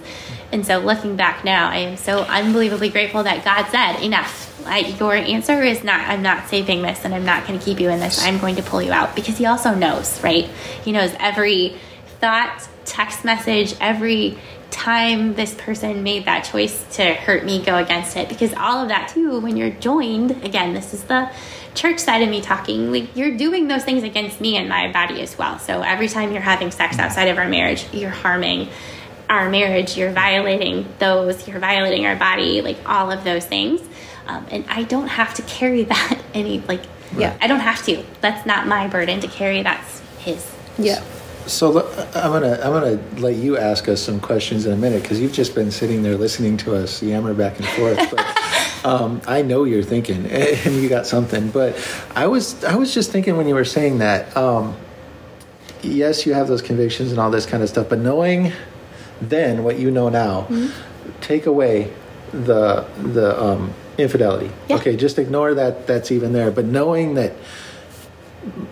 And 0.52 0.66
so 0.66 0.80
looking 0.80 1.16
back 1.16 1.46
now, 1.46 1.70
I 1.70 1.78
am 1.78 1.96
so 1.96 2.20
unbelievably 2.24 2.90
grateful 2.90 3.24
that 3.24 3.46
God 3.46 3.70
said, 3.72 4.04
enough. 4.04 4.44
I, 4.68 4.80
your 4.80 5.14
answer 5.14 5.64
is 5.64 5.86
not, 5.86 6.02
I'm 6.02 6.22
not 6.22 6.50
saving 6.50 6.82
this 6.82 7.06
and 7.06 7.16
I'm 7.16 7.24
not 7.24 7.48
going 7.48 7.58
to 7.58 7.64
keep 7.64 7.80
you 7.80 7.90
in 7.90 8.02
this. 8.02 8.22
I'm 8.22 8.40
going 8.40 8.58
to 8.58 8.62
pull 8.62 8.82
you 8.82 8.92
out 8.92 9.16
because 9.16 9.38
he 9.38 9.46
also 9.46 9.74
knows, 9.74 10.22
right? 10.22 10.50
He 10.84 10.92
knows 10.92 11.16
every 11.18 11.78
thought, 12.20 12.68
text 12.84 13.24
message, 13.24 13.74
every 13.80 14.38
time 14.72 15.36
this 15.36 15.54
person 15.56 16.04
made 16.04 16.26
that 16.26 16.44
choice 16.44 16.86
to 16.96 17.14
hurt 17.14 17.46
me, 17.46 17.64
go 17.64 17.78
against 17.78 18.18
it. 18.18 18.30
Because 18.30 18.54
all 18.54 18.82
of 18.82 18.90
that, 18.90 19.10
too, 19.10 19.40
when 19.40 19.58
you're 19.58 19.70
joined, 19.70 20.32
again, 20.44 20.74
this 20.74 20.94
is 20.94 21.04
the 21.06 21.30
church 21.78 22.00
side 22.00 22.24
of 22.24 22.30
me 22.30 22.42
talking, 22.42 22.92
like 22.92 23.16
you're 23.16 23.38
doing 23.38 23.68
those 23.68 23.84
things 23.84 24.04
against 24.04 24.42
me 24.42 24.58
and 24.58 24.68
my 24.68 24.92
body 24.92 25.22
as 25.22 25.38
well. 25.38 25.60
So 25.60 25.82
every 25.82 26.08
time 26.08 26.32
you're 26.32 26.42
having 26.42 26.72
sex 26.72 26.98
outside 26.98 27.28
of 27.28 27.38
our 27.38 27.48
marriage, 27.48 27.86
you're 27.94 28.10
harming 28.10 28.70
our 29.30 29.50
marriage, 29.50 29.96
you're 29.96 30.12
violating 30.12 30.88
those, 31.00 31.48
you're 31.48 31.60
violating 31.60 32.06
our 32.06 32.16
body, 32.16 32.62
like 32.62 32.78
all 32.86 33.12
of 33.12 33.24
those 33.24 33.46
things. 33.46 33.82
Um, 34.26 34.46
and 34.50 34.66
I 34.68 34.84
don't 34.84 35.08
have 35.08 35.36
to 35.36 35.42
carry 35.44 35.84
that 35.84 36.22
any, 36.34 36.60
like, 36.62 36.82
yeah, 37.16 37.38
I 37.40 37.48
don't 37.48 37.62
have 37.62 37.86
to. 37.86 38.04
That's 38.22 38.46
not 38.46 38.68
my 38.68 38.88
burden 38.88 39.22
to 39.22 39.28
carry. 39.28 39.64
That's 39.64 40.02
his. 40.20 40.52
Yeah. 40.78 41.04
So 41.48 41.88
I'm 42.14 42.32
gonna 42.32 42.60
I'm 42.62 42.74
gonna 42.74 43.00
let 43.20 43.36
you 43.36 43.58
ask 43.58 43.88
us 43.88 44.02
some 44.02 44.20
questions 44.20 44.66
in 44.66 44.74
a 44.74 44.76
minute 44.76 45.02
because 45.02 45.20
you've 45.20 45.32
just 45.32 45.56
been 45.56 45.72
sitting 45.72 46.04
there 46.04 46.18
listening 46.18 46.58
to 46.58 46.76
us 46.76 47.02
yammer 47.02 47.34
back 47.34 47.58
and 47.58 47.68
forth. 47.70 47.98
But 48.12 48.86
um, 48.86 49.22
I 49.26 49.42
know 49.42 49.64
you're 49.64 49.84
thinking, 49.84 50.26
and 50.32 50.76
you 50.76 50.90
got 50.90 51.08
something. 51.08 51.50
But 51.50 51.76
I 52.16 52.28
was 52.28 52.64
I 52.66 52.76
was 52.76 52.94
just 52.94 53.12
thinking 53.12 53.38
when 53.38 53.48
you 53.48 53.56
were 53.56 53.66
saying 53.66 54.00
that. 54.00 54.36
Um, 54.36 54.76
yes, 55.82 56.26
you 56.26 56.34
have 56.34 56.48
those 56.48 56.62
convictions 56.62 57.12
and 57.12 57.20
all 57.20 57.32
this 57.32 57.46
kind 57.46 57.64
of 57.64 57.70
stuff, 57.70 57.88
but 57.90 58.00
knowing 58.00 58.52
then 59.22 59.64
what 59.64 59.80
you 59.80 59.90
know 59.90 60.10
now, 60.10 60.42
mm-hmm. 60.42 61.22
take 61.22 61.46
away 61.46 61.94
the 62.32 62.86
the 63.02 63.42
um, 63.42 63.74
infidelity. 63.98 64.52
Yeah. 64.68 64.78
Okay, 64.78 64.96
just 64.96 65.18
ignore 65.18 65.54
that. 65.54 65.88
That's 65.88 66.12
even 66.12 66.34
there. 66.34 66.52
But 66.52 66.66
knowing 66.66 67.14
that 67.16 67.34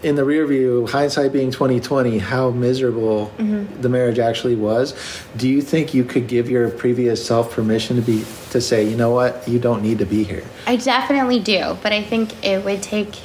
in 0.03 0.15
the 0.15 0.23
rear 0.23 0.45
view, 0.45 0.87
hindsight 0.87 1.33
being 1.33 1.51
twenty 1.51 1.79
twenty, 1.79 2.17
how 2.19 2.51
miserable 2.51 3.31
mm-hmm. 3.37 3.81
the 3.81 3.89
marriage 3.89 4.19
actually 4.19 4.55
was. 4.55 4.93
Do 5.35 5.49
you 5.49 5.61
think 5.61 5.93
you 5.93 6.03
could 6.03 6.27
give 6.27 6.49
your 6.49 6.69
previous 6.69 7.25
self 7.25 7.51
permission 7.51 7.95
to 7.95 8.01
be 8.01 8.23
to 8.51 8.61
say, 8.61 8.87
you 8.87 8.95
know 8.95 9.11
what, 9.11 9.47
you 9.47 9.59
don't 9.59 9.81
need 9.81 9.99
to 9.99 10.05
be 10.05 10.23
here? 10.23 10.43
I 10.67 10.75
definitely 10.77 11.39
do, 11.39 11.77
but 11.81 11.91
I 11.91 12.03
think 12.03 12.45
it 12.45 12.63
would 12.63 12.83
take 12.83 13.15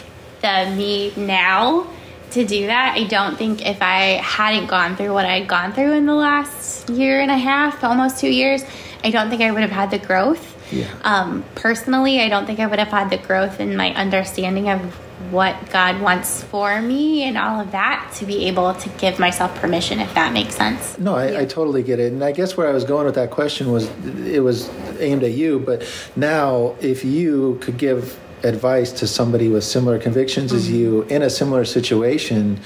the 0.41 0.73
me 0.77 1.13
now 1.17 1.87
to 2.31 2.45
do 2.47 2.67
that. 2.67 2.97
I 2.97 3.05
don't 3.05 3.37
think 3.37 3.67
if 3.67 3.83
I 3.83 4.21
hadn't 4.23 4.67
gone 4.69 4.97
through 4.97 5.13
what 5.13 5.27
I'd 5.27 5.49
gone 5.49 5.73
through 5.73 5.93
in 5.93 6.07
the 6.07 6.15
last 6.15 6.89
year 6.89 7.21
and 7.21 7.31
a 7.31 7.37
half, 7.37 7.85
almost 7.85 8.19
two 8.19 8.31
years, 8.31 8.65
I 9.05 9.11
don't 9.11 9.29
think 9.31 9.43
I 9.43 9.51
would 9.51 9.63
have 9.63 9.71
had 9.71 9.91
the 9.91 9.99
growth. 9.99 10.57
Yeah. 10.73 10.89
Um, 11.03 11.45
personally, 11.57 12.21
I 12.21 12.29
don't 12.29 12.47
think 12.47 12.61
I 12.61 12.67
would 12.67 12.79
have 12.79 12.89
had 12.89 13.11
the 13.11 13.19
growth 13.19 13.59
in 13.59 13.77
my 13.77 13.93
understanding 13.95 14.71
of 14.71 14.99
what 15.31 15.71
God 15.71 16.01
wants 16.01 16.43
for 16.45 16.81
me 16.81 17.23
and 17.23 17.37
all 17.37 17.61
of 17.61 17.73
that 17.73 18.11
to 18.17 18.27
be 18.27 18.47
able 18.47 18.75
to 18.75 18.89
give 18.91 19.19
myself 19.19 19.55
permission, 19.57 20.01
if 20.01 20.13
that 20.15 20.33
makes 20.33 20.55
sense. 20.55 20.99
No, 20.99 21.15
I, 21.15 21.31
yeah. 21.31 21.41
I, 21.41 21.45
totally 21.45 21.83
get 21.83 22.01
it. 22.01 22.13
And 22.13 22.25
I 22.25 22.33
guess 22.33 22.57
where 22.57 22.69
I 22.69 22.73
was 22.73 22.85
going 22.85 23.05
with 23.05 23.15
that 23.17 23.31
question 23.31 23.71
was 23.71 23.89
it 24.07 24.43
was 24.43 24.71
aimed 24.99 25.23
at 25.23 25.33
you, 25.33 25.59
but 25.59 25.87
now 26.17 26.75
if 26.81 27.05
you 27.05 27.59
could 27.61 27.77
give 27.77 28.19
advice 28.43 28.93
to 28.93 29.07
somebody 29.07 29.49
with 29.49 29.63
similar 29.63 29.99
convictions 29.99 30.51
mm-hmm. 30.51 30.59
as 30.59 30.71
you 30.71 31.03
in 31.03 31.23
a 31.23 31.31
similar 31.31 31.65
situation, 31.65 32.59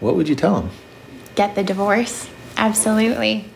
what 0.00 0.16
would 0.16 0.28
you 0.28 0.34
tell 0.34 0.60
them? 0.60 0.70
Get 1.34 1.54
the 1.54 1.62
divorce. 1.62 2.28
Absolutely. 2.56 3.51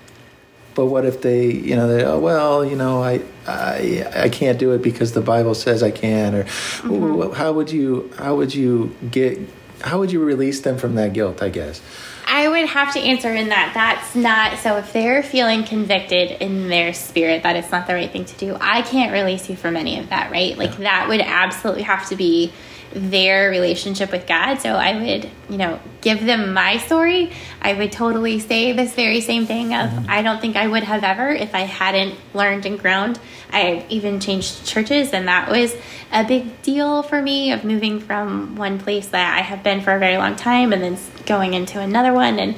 But 0.76 0.86
what 0.86 1.06
if 1.06 1.22
they, 1.22 1.50
you 1.50 1.74
know, 1.74 1.88
they, 1.88 2.04
oh, 2.04 2.20
well, 2.20 2.62
you 2.62 2.76
know, 2.76 3.02
I, 3.02 3.22
I, 3.46 4.06
I 4.14 4.28
can't 4.28 4.58
do 4.58 4.72
it 4.72 4.82
because 4.82 5.12
the 5.12 5.22
Bible 5.22 5.54
says 5.54 5.82
I 5.82 5.90
can, 5.90 6.34
or 6.34 6.44
mm-hmm. 6.44 7.32
how 7.32 7.54
would 7.54 7.72
you, 7.72 8.12
how 8.18 8.36
would 8.36 8.54
you 8.54 8.94
get, 9.10 9.40
how 9.80 9.98
would 9.98 10.12
you 10.12 10.22
release 10.22 10.60
them 10.60 10.76
from 10.76 10.94
that 10.96 11.14
guilt? 11.14 11.42
I 11.42 11.48
guess. 11.48 11.80
I 12.26 12.48
would 12.48 12.68
have 12.68 12.92
to 12.92 13.00
answer 13.00 13.32
in 13.32 13.48
that 13.48 13.70
that's 13.72 14.14
not 14.14 14.58
so 14.58 14.76
if 14.76 14.92
they're 14.92 15.22
feeling 15.22 15.64
convicted 15.64 16.32
in 16.42 16.68
their 16.68 16.92
spirit 16.92 17.44
that 17.44 17.56
it's 17.56 17.70
not 17.70 17.86
the 17.86 17.94
right 17.94 18.10
thing 18.10 18.26
to 18.26 18.36
do, 18.36 18.58
I 18.60 18.82
can't 18.82 19.12
release 19.12 19.48
you 19.48 19.56
from 19.56 19.76
any 19.76 19.98
of 19.98 20.10
that, 20.10 20.30
right? 20.30 20.58
Like 20.58 20.72
yeah. 20.72 20.84
that 20.84 21.08
would 21.08 21.20
absolutely 21.20 21.84
have 21.84 22.06
to 22.10 22.16
be 22.16 22.52
their 22.96 23.50
relationship 23.50 24.10
with 24.10 24.26
God. 24.26 24.56
So 24.56 24.70
I 24.70 24.98
would, 24.98 25.30
you 25.50 25.58
know, 25.58 25.78
give 26.00 26.24
them 26.24 26.54
my 26.54 26.78
story. 26.78 27.30
I 27.60 27.74
would 27.74 27.92
totally 27.92 28.38
say 28.40 28.72
this 28.72 28.94
very 28.94 29.20
same 29.20 29.46
thing 29.46 29.74
of 29.74 29.90
mm-hmm. 29.90 30.10
I 30.10 30.22
don't 30.22 30.40
think 30.40 30.56
I 30.56 30.66
would 30.66 30.82
have 30.82 31.04
ever 31.04 31.28
if 31.28 31.54
I 31.54 31.60
hadn't 31.60 32.14
learned 32.32 32.64
and 32.64 32.78
grown. 32.78 33.16
I 33.52 33.84
even 33.90 34.18
changed 34.18 34.64
churches 34.64 35.12
and 35.12 35.28
that 35.28 35.50
was 35.50 35.76
a 36.12 36.24
big 36.24 36.62
deal 36.62 37.02
for 37.02 37.20
me 37.20 37.52
of 37.52 37.64
moving 37.64 38.00
from 38.00 38.56
one 38.56 38.78
place 38.78 39.08
that 39.08 39.38
I 39.38 39.42
have 39.42 39.62
been 39.62 39.82
for 39.82 39.94
a 39.94 39.98
very 39.98 40.16
long 40.16 40.34
time 40.36 40.72
and 40.72 40.82
then 40.82 40.98
going 41.26 41.54
into 41.54 41.80
another 41.80 42.12
one 42.12 42.38
and 42.38 42.56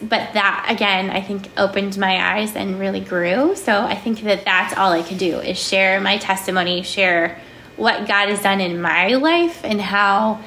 but 0.00 0.32
that 0.32 0.66
again 0.70 1.10
i 1.10 1.20
think 1.20 1.46
opened 1.58 1.98
my 1.98 2.38
eyes 2.38 2.56
and 2.56 2.80
really 2.80 3.00
grew 3.00 3.54
so 3.54 3.82
i 3.82 3.94
think 3.94 4.22
that 4.22 4.42
that's 4.44 4.74
all 4.78 4.92
i 4.92 5.02
could 5.02 5.18
do 5.18 5.38
is 5.40 5.58
share 5.58 6.00
my 6.00 6.16
testimony 6.16 6.82
share 6.82 7.38
what 7.76 8.06
God 8.06 8.28
has 8.28 8.42
done 8.42 8.60
in 8.60 8.80
my 8.80 9.08
life 9.08 9.64
and 9.64 9.80
how 9.80 10.40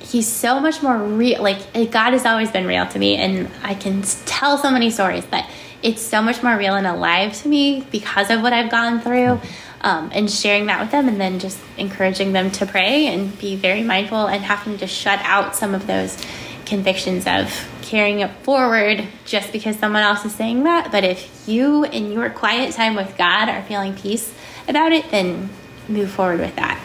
he's 0.00 0.26
so 0.26 0.60
much 0.60 0.82
more 0.82 0.96
real 0.96 1.42
like 1.42 1.72
God 1.72 2.12
has 2.12 2.24
always 2.24 2.50
been 2.50 2.66
real 2.66 2.86
to 2.86 2.98
me 2.98 3.16
and 3.16 3.50
I 3.62 3.74
can 3.74 4.02
tell 4.24 4.58
so 4.58 4.70
many 4.70 4.90
stories 4.90 5.24
but 5.26 5.48
it's 5.82 6.02
so 6.02 6.22
much 6.22 6.42
more 6.42 6.56
real 6.56 6.74
and 6.74 6.86
alive 6.86 7.34
to 7.42 7.48
me 7.48 7.86
because 7.90 8.30
of 8.30 8.42
what 8.42 8.52
I've 8.52 8.70
gone 8.70 9.00
through 9.00 9.40
um, 9.82 10.10
and 10.12 10.30
sharing 10.30 10.66
that 10.66 10.80
with 10.80 10.90
them 10.90 11.08
and 11.08 11.20
then 11.20 11.38
just 11.38 11.58
encouraging 11.78 12.32
them 12.32 12.50
to 12.52 12.66
pray 12.66 13.06
and 13.06 13.38
be 13.38 13.56
very 13.56 13.82
mindful 13.82 14.26
and 14.26 14.42
having 14.42 14.78
to 14.78 14.86
shut 14.86 15.20
out 15.22 15.56
some 15.56 15.74
of 15.74 15.86
those 15.86 16.18
convictions 16.66 17.26
of 17.26 17.68
carrying 17.82 18.20
it 18.20 18.30
forward 18.42 19.06
just 19.24 19.52
because 19.52 19.76
someone 19.76 20.02
else 20.02 20.24
is 20.24 20.34
saying 20.34 20.64
that. 20.64 20.92
But 20.92 21.04
if 21.04 21.48
you 21.48 21.84
in 21.84 22.12
your 22.12 22.28
quiet 22.30 22.74
time 22.74 22.94
with 22.94 23.16
God 23.16 23.48
are 23.48 23.62
feeling 23.62 23.94
peace 23.94 24.32
about 24.68 24.92
it 24.92 25.10
then 25.10 25.50
move 25.90 26.10
forward 26.10 26.40
with 26.40 26.56
that. 26.56 26.80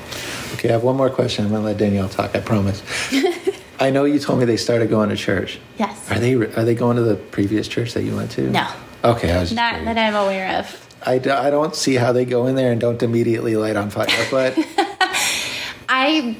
Okay, 0.56 0.70
I 0.70 0.74
have 0.74 0.84
one 0.84 0.96
more 0.96 1.10
question. 1.10 1.46
I'm 1.46 1.52
going 1.52 1.62
to 1.62 1.68
let 1.68 1.78
Danielle 1.78 2.10
talk. 2.10 2.36
I 2.36 2.40
promise. 2.40 2.82
I 3.80 3.90
know 3.90 4.06
you 4.06 4.20
told 4.20 4.40
me 4.40 4.46
they 4.46 4.58
started 4.58 4.90
going 4.90 5.10
to 5.10 5.16
church. 5.16 5.60
Yes. 5.78 6.10
Are 6.10 6.18
they 6.20 6.34
are 6.34 6.64
they 6.64 6.76
going 6.76 6.96
to 6.98 7.04
the 7.04 7.16
previous 7.16 7.68
church 7.68 7.94
that 7.94 8.04
you 8.04 8.16
went 8.16 8.32
to? 8.32 8.50
No. 8.50 8.68
Okay, 9.04 9.32
I 9.32 9.40
was 9.40 9.52
not 9.52 9.76
curious. 9.76 9.96
that 9.96 10.08
I'm 10.08 10.16
aware 10.16 10.60
of. 10.60 10.82
I, 11.06 11.16
I 11.16 11.50
don't 11.52 11.76
see 11.76 11.96
how 11.96 12.12
they 12.14 12.26
go 12.26 12.48
in 12.48 12.56
there 12.56 12.72
and 12.72 12.82
don't 12.82 13.02
immediately 13.04 13.56
light 13.56 13.76
on 13.76 13.92
fire, 13.92 14.08
but 14.32 14.58
I 15.90 16.36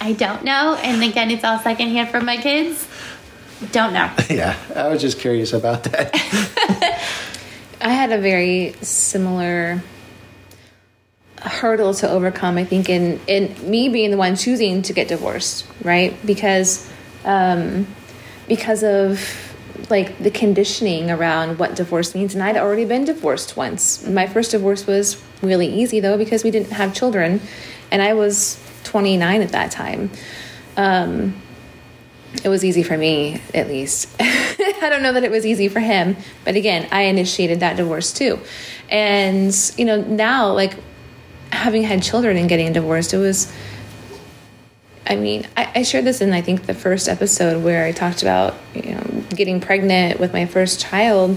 I 0.00 0.12
don't 0.12 0.44
know. 0.44 0.74
And 0.82 1.02
again, 1.02 1.30
it's 1.30 1.44
all 1.44 1.58
secondhand 1.60 2.10
from 2.10 2.26
my 2.26 2.36
kids. 2.36 2.86
Don't 3.72 3.92
know. 3.92 4.10
Yeah, 4.30 4.56
I 4.74 4.88
was 4.88 5.00
just 5.00 5.18
curious 5.20 5.52
about 5.52 5.84
that. 5.84 6.10
I 7.80 7.88
had 7.88 8.12
a 8.12 8.18
very 8.18 8.74
similar 8.82 9.82
hurdle 11.48 11.94
to 11.94 12.08
overcome 12.08 12.58
i 12.58 12.64
think 12.64 12.88
in 12.88 13.18
in 13.26 13.54
me 13.68 13.88
being 13.88 14.10
the 14.10 14.16
one 14.16 14.36
choosing 14.36 14.82
to 14.82 14.92
get 14.92 15.08
divorced 15.08 15.66
right? 15.82 16.14
Because 16.24 16.90
um 17.24 17.86
because 18.48 18.82
of 18.82 19.46
like 19.88 20.18
the 20.18 20.30
conditioning 20.30 21.10
around 21.10 21.58
what 21.58 21.74
divorce 21.74 22.14
means. 22.14 22.34
And 22.34 22.42
i'd 22.42 22.56
already 22.56 22.84
been 22.84 23.04
divorced 23.04 23.56
once. 23.56 24.06
My 24.06 24.26
first 24.26 24.50
divorce 24.50 24.86
was 24.86 25.22
really 25.42 25.68
easy 25.68 26.00
though 26.00 26.18
because 26.18 26.44
we 26.44 26.50
didn't 26.50 26.72
have 26.72 26.94
children. 26.94 27.40
And 27.90 28.02
i 28.02 28.14
was 28.14 28.60
29 28.84 29.42
at 29.42 29.52
that 29.52 29.70
time. 29.70 30.10
Um 30.76 31.40
it 32.44 32.48
was 32.48 32.64
easy 32.64 32.84
for 32.84 32.96
me 32.96 33.40
at 33.54 33.66
least. 33.66 34.08
I 34.20 34.88
don't 34.88 35.02
know 35.02 35.12
that 35.12 35.24
it 35.24 35.30
was 35.30 35.44
easy 35.44 35.68
for 35.68 35.80
him. 35.80 36.16
But 36.44 36.56
again 36.56 36.88
i 36.92 37.02
initiated 37.02 37.60
that 37.60 37.76
divorce 37.76 38.12
too. 38.12 38.38
And 38.88 39.54
you 39.76 39.84
know 39.84 40.00
now 40.00 40.52
like 40.52 40.74
having 41.52 41.82
had 41.82 42.02
children 42.02 42.36
and 42.36 42.48
getting 42.48 42.72
divorced, 42.72 43.14
it 43.14 43.18
was. 43.18 43.52
I 45.06 45.16
mean, 45.16 45.46
I, 45.56 45.72
I, 45.76 45.82
shared 45.82 46.04
this 46.04 46.20
in 46.20 46.32
I 46.32 46.40
think 46.40 46.66
the 46.66 46.74
first 46.74 47.08
episode 47.08 47.64
where 47.64 47.84
I 47.84 47.90
talked 47.90 48.22
about 48.22 48.54
you 48.74 48.94
know 48.94 49.24
getting 49.30 49.60
pregnant 49.60 50.20
with 50.20 50.32
my 50.32 50.46
first 50.46 50.78
child 50.78 51.36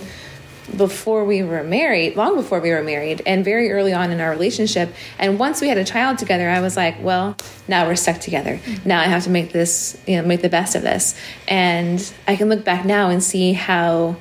before 0.75 1.23
we 1.25 1.43
were 1.43 1.63
married, 1.63 2.15
long 2.15 2.35
before 2.35 2.59
we 2.59 2.71
were 2.71 2.83
married, 2.83 3.21
and 3.25 3.43
very 3.43 3.71
early 3.71 3.93
on 3.93 4.11
in 4.11 4.19
our 4.19 4.29
relationship. 4.29 4.93
And 5.19 5.37
once 5.39 5.61
we 5.61 5.67
had 5.67 5.77
a 5.77 5.83
child 5.83 6.17
together, 6.17 6.49
I 6.49 6.61
was 6.61 6.77
like, 6.77 7.01
well, 7.01 7.35
now 7.67 7.85
we're 7.87 7.95
stuck 7.95 8.19
together. 8.19 8.57
Mm-hmm. 8.57 8.89
Now 8.89 9.01
I 9.01 9.05
have 9.05 9.23
to 9.23 9.29
make 9.29 9.51
this, 9.51 10.01
you 10.07 10.17
know, 10.17 10.27
make 10.27 10.41
the 10.41 10.49
best 10.49 10.75
of 10.75 10.81
this. 10.81 11.19
And 11.47 12.13
I 12.27 12.35
can 12.35 12.49
look 12.49 12.63
back 12.63 12.85
now 12.85 13.09
and 13.09 13.23
see 13.23 13.53
how 13.53 14.15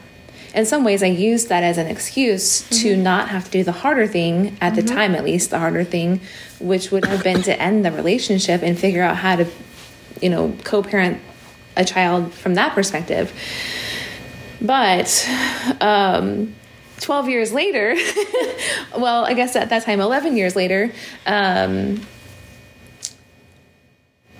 in 0.54 0.66
some 0.66 0.84
ways, 0.84 1.02
I 1.02 1.06
used 1.06 1.48
that 1.48 1.62
as 1.62 1.78
an 1.78 1.86
excuse 1.86 2.62
mm-hmm. 2.62 2.82
to 2.82 2.96
not 2.96 3.28
have 3.28 3.46
to 3.46 3.50
do 3.50 3.64
the 3.64 3.72
harder 3.72 4.06
thing 4.06 4.56
at 4.60 4.72
mm-hmm. 4.72 4.74
the 4.76 4.82
time, 4.82 5.14
at 5.14 5.24
least 5.24 5.50
the 5.50 5.58
harder 5.58 5.84
thing, 5.84 6.20
which 6.60 6.90
would 6.90 7.04
have 7.06 7.22
been 7.24 7.42
to 7.42 7.60
end 7.60 7.84
the 7.84 7.92
relationship 7.92 8.62
and 8.62 8.78
figure 8.78 9.02
out 9.02 9.16
how 9.16 9.36
to, 9.36 9.46
you 10.20 10.28
know, 10.28 10.54
co-parent 10.64 11.20
a 11.76 11.84
child 11.84 12.34
from 12.34 12.54
that 12.54 12.74
perspective. 12.74 13.32
But 14.60 15.28
um, 15.80 16.54
12 17.00 17.28
years 17.30 17.52
later, 17.52 17.96
well, 18.96 19.24
I 19.24 19.34
guess 19.34 19.56
at 19.56 19.70
that 19.70 19.84
time, 19.84 20.00
11 20.00 20.36
years 20.36 20.54
later, 20.54 20.92
um, 21.26 22.02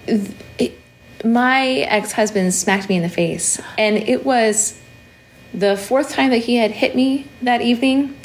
it, 0.07 0.79
my 1.25 1.69
ex 1.69 2.13
husband 2.13 2.53
smacked 2.53 2.89
me 2.89 2.97
in 2.97 3.03
the 3.03 3.09
face. 3.09 3.61
And 3.79 3.97
it 3.97 4.27
was 4.27 4.79
the 5.55 5.77
fourth 5.77 6.11
time 6.11 6.31
that 6.31 6.39
he 6.39 6.57
had 6.57 6.71
hit 6.71 6.95
me 6.95 7.27
that 7.43 7.61
evening. 7.61 8.17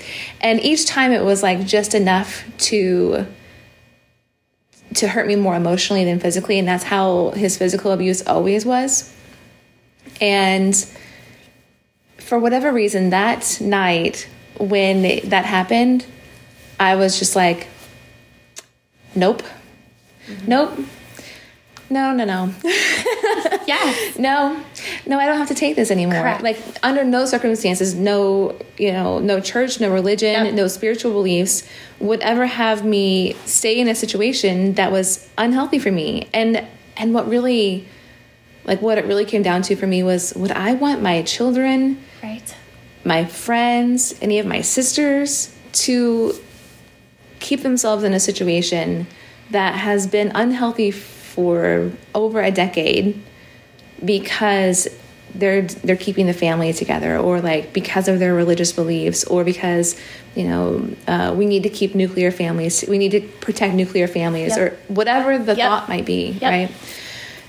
And 0.42 0.60
each 0.62 0.86
time 0.86 1.12
it 1.12 1.24
was 1.24 1.44
like 1.44 1.66
just 1.66 1.94
enough 1.94 2.44
to 2.60 3.28
to 4.96 5.08
hurt 5.08 5.28
me 5.28 5.36
more 5.36 5.56
emotionally 5.56 6.04
than 6.06 6.20
physically 6.20 6.58
and 6.58 6.68
that's 6.68 6.84
how 6.84 7.30
his 7.32 7.58
physical 7.58 7.92
abuse 7.92 8.26
always 8.26 8.66
was 8.66 9.14
and 10.20 10.88
for 12.18 12.40
whatever 12.40 12.72
reason 12.72 13.12
that 13.12 13.60
night 13.62 14.28
when 14.60 15.04
that 15.30 15.46
happened 15.46 16.06
i 16.80 16.96
was 16.96 17.20
just 17.20 17.36
like 17.36 17.68
nope 19.14 19.44
mm-hmm. 20.26 20.48
nope 20.48 20.80
no, 21.90 22.14
no, 22.14 22.26
no. 22.26 22.54
yeah. 23.66 23.96
No, 24.18 24.62
no, 25.06 25.20
I 25.20 25.26
don't 25.26 25.38
have 25.38 25.48
to 25.48 25.56
take 25.56 25.76
this 25.76 25.92
anymore. 25.92 26.22
Correct. 26.22 26.44
Like 26.44 26.60
under 26.84 27.04
no 27.04 27.26
circumstances, 27.26 27.96
no, 27.96 28.58
you 28.78 28.92
know, 28.92 29.20
no 29.20 29.40
church, 29.40 29.80
no 29.80 29.92
religion, 29.92 30.46
yep. 30.46 30.54
no 30.54 30.68
spiritual 30.68 31.12
beliefs 31.14 31.68
would 32.00 32.20
ever 32.22 32.46
have 32.46 32.84
me 32.84 33.34
stay 33.46 33.80
in 33.80 33.88
a 33.88 33.96
situation 33.96 34.74
that 34.74 34.92
was 34.92 35.30
unhealthy 35.38 35.80
for 35.80 35.92
me. 35.92 36.28
And 36.34 36.66
and 36.98 37.14
what 37.14 37.28
really 37.28 37.88
like 38.66 38.82
what 38.82 38.98
it 38.98 39.06
really 39.06 39.26
came 39.26 39.42
down 39.42 39.62
to 39.64 39.76
for 39.76 39.88
me 39.88 40.04
was 40.04 40.34
would 40.36 40.52
I 40.52 40.74
want 40.74 41.02
my 41.02 41.22
children, 41.22 42.04
right, 42.22 42.56
my 43.06 43.24
friends, 43.26 44.14
any 44.22 44.40
of 44.40 44.46
my 44.46 44.62
sisters 44.62 45.56
to 45.72 46.34
keep 47.40 47.62
themselves 47.62 48.04
in 48.04 48.14
a 48.14 48.20
situation 48.20 49.08
that 49.52 49.76
has 49.76 50.08
been 50.08 50.32
unhealthy 50.36 50.92
for 51.38 51.92
over 52.16 52.42
a 52.42 52.50
decade 52.50 53.22
because 54.04 54.88
they're 55.36 55.62
they're 55.62 55.96
keeping 55.96 56.26
the 56.26 56.34
family 56.34 56.74
together 56.74 57.16
or 57.16 57.42
like 57.42 57.74
because 57.74 58.08
of 58.08 58.18
their 58.18 58.34
religious 58.34 58.74
beliefs 58.74 59.24
or 59.26 59.44
because 59.44 59.96
you 60.34 60.46
know 60.46 60.90
uh, 61.08 61.32
we 61.38 61.46
need 61.46 61.62
to 61.62 61.70
keep 61.70 61.94
nuclear 61.94 62.32
families 62.32 62.84
we 62.88 62.98
need 62.98 63.12
to 63.12 63.22
protect 63.40 63.76
nuclear 63.76 64.08
families 64.08 64.58
yep. 64.58 64.74
or 64.74 64.78
whatever 64.92 65.38
the 65.38 65.54
yep. 65.54 65.70
thought 65.70 65.88
might 65.88 66.08
be 66.08 66.32
yep. 66.42 66.52
right 66.52 66.72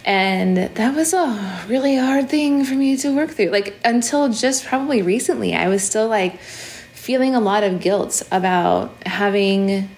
and 0.04 0.58
that 0.58 0.94
was 0.94 1.14
a 1.14 1.64
really 1.66 1.96
hard 1.96 2.28
thing 2.28 2.62
for 2.62 2.74
me 2.74 2.94
to 2.94 3.08
work 3.16 3.30
through 3.30 3.48
like 3.48 3.74
until 3.86 4.28
just 4.28 4.66
probably 4.66 5.00
recently 5.00 5.54
i 5.54 5.66
was 5.66 5.82
still 5.82 6.08
like 6.08 6.38
feeling 6.40 7.34
a 7.34 7.40
lot 7.40 7.64
of 7.64 7.80
guilt 7.80 8.22
about 8.30 8.92
having 9.06 9.88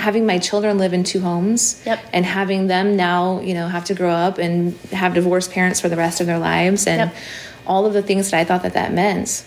having 0.00 0.26
my 0.26 0.38
children 0.38 0.78
live 0.78 0.92
in 0.92 1.04
two 1.04 1.20
homes 1.20 1.80
yep. 1.86 2.00
and 2.12 2.24
having 2.24 2.66
them 2.66 2.96
now, 2.96 3.40
you 3.40 3.54
know, 3.54 3.68
have 3.68 3.84
to 3.84 3.94
grow 3.94 4.12
up 4.12 4.38
and 4.38 4.74
have 4.92 5.14
divorced 5.14 5.52
parents 5.52 5.80
for 5.80 5.88
the 5.88 5.96
rest 5.96 6.20
of 6.20 6.26
their 6.26 6.38
lives 6.38 6.86
and 6.86 7.10
yep. 7.10 7.22
all 7.66 7.86
of 7.86 7.92
the 7.92 8.02
things 8.02 8.30
that 8.30 8.40
I 8.40 8.44
thought 8.44 8.62
that 8.62 8.74
that 8.74 8.92
meant. 8.92 9.44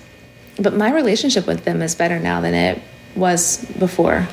But 0.57 0.73
my 0.73 0.93
relationship 0.93 1.47
with 1.47 1.65
them 1.65 1.81
is 1.81 1.95
better 1.95 2.19
now 2.19 2.41
than 2.41 2.53
it 2.53 2.81
was 3.15 3.65
before. 3.79 4.27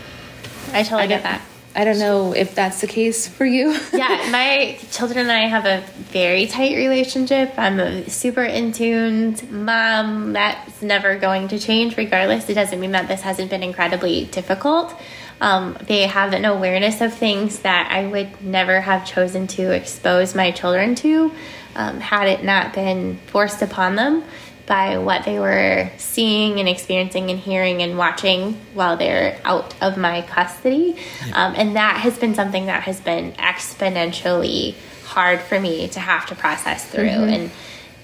I 0.72 0.82
totally 0.82 1.02
I 1.02 1.06
get 1.06 1.22
that. 1.24 1.42
I 1.74 1.84
don't 1.84 2.00
know 2.00 2.32
if 2.32 2.54
that's 2.54 2.80
the 2.80 2.88
case 2.88 3.28
for 3.28 3.44
you. 3.44 3.70
yeah, 3.92 4.28
my 4.30 4.78
children 4.90 5.20
and 5.20 5.30
I 5.30 5.46
have 5.46 5.66
a 5.66 5.84
very 6.10 6.46
tight 6.46 6.76
relationship. 6.76 7.52
I'm 7.56 7.78
a 7.78 8.10
super 8.10 8.42
in 8.42 8.72
tuned 8.72 9.48
mom. 9.50 10.32
That's 10.32 10.82
never 10.82 11.16
going 11.16 11.48
to 11.48 11.58
change 11.60 11.96
regardless. 11.96 12.48
It 12.48 12.54
doesn't 12.54 12.80
mean 12.80 12.92
that 12.92 13.06
this 13.06 13.20
hasn't 13.20 13.50
been 13.50 13.62
incredibly 13.62 14.24
difficult. 14.26 15.00
Um, 15.41 15.76
they 15.86 16.07
have 16.07 16.32
an 16.32 16.45
awareness 16.45 17.01
of 17.01 17.14
things 17.14 17.61
that 17.61 17.91
I 17.91 18.07
would 18.07 18.43
never 18.43 18.80
have 18.80 19.07
chosen 19.07 19.47
to 19.49 19.72
expose 19.72 20.34
my 20.34 20.51
children 20.51 20.95
to 20.97 21.32
um, 21.74 22.01
had 22.01 22.28
it 22.28 22.45
not 22.45 22.74
been 22.74 23.18
forced 23.26 23.62
upon 23.62 23.97
them 23.97 24.24
by 24.66 24.99
what 24.99 25.24
they 25.24 25.41
were 25.41 25.91
seeing 25.97 26.61
and 26.61 26.68
experiencing 26.68 27.30
and 27.30 27.41
hearing 27.41 27.82
and 27.82 27.99
watching 27.99 28.55
while 28.72 28.97
they're 28.97 29.41
out 29.45 29.74
of 29.82 29.97
my 29.97 30.22
custody. 30.22 30.97
Um, 31.32 31.55
and 31.57 31.74
that 31.74 31.97
has 31.97 32.18
been 32.18 32.34
something 32.34 32.66
that 32.66 32.84
has 32.84 33.01
been 33.01 33.32
exponentially 33.32 34.76
hard 35.07 35.41
for 35.41 35.59
me 35.59 35.88
to 35.88 35.99
have 35.99 36.26
to 36.26 36.36
process 36.36 36.88
through. 36.88 37.03
Mm-hmm. 37.03 37.34
And, 37.34 37.51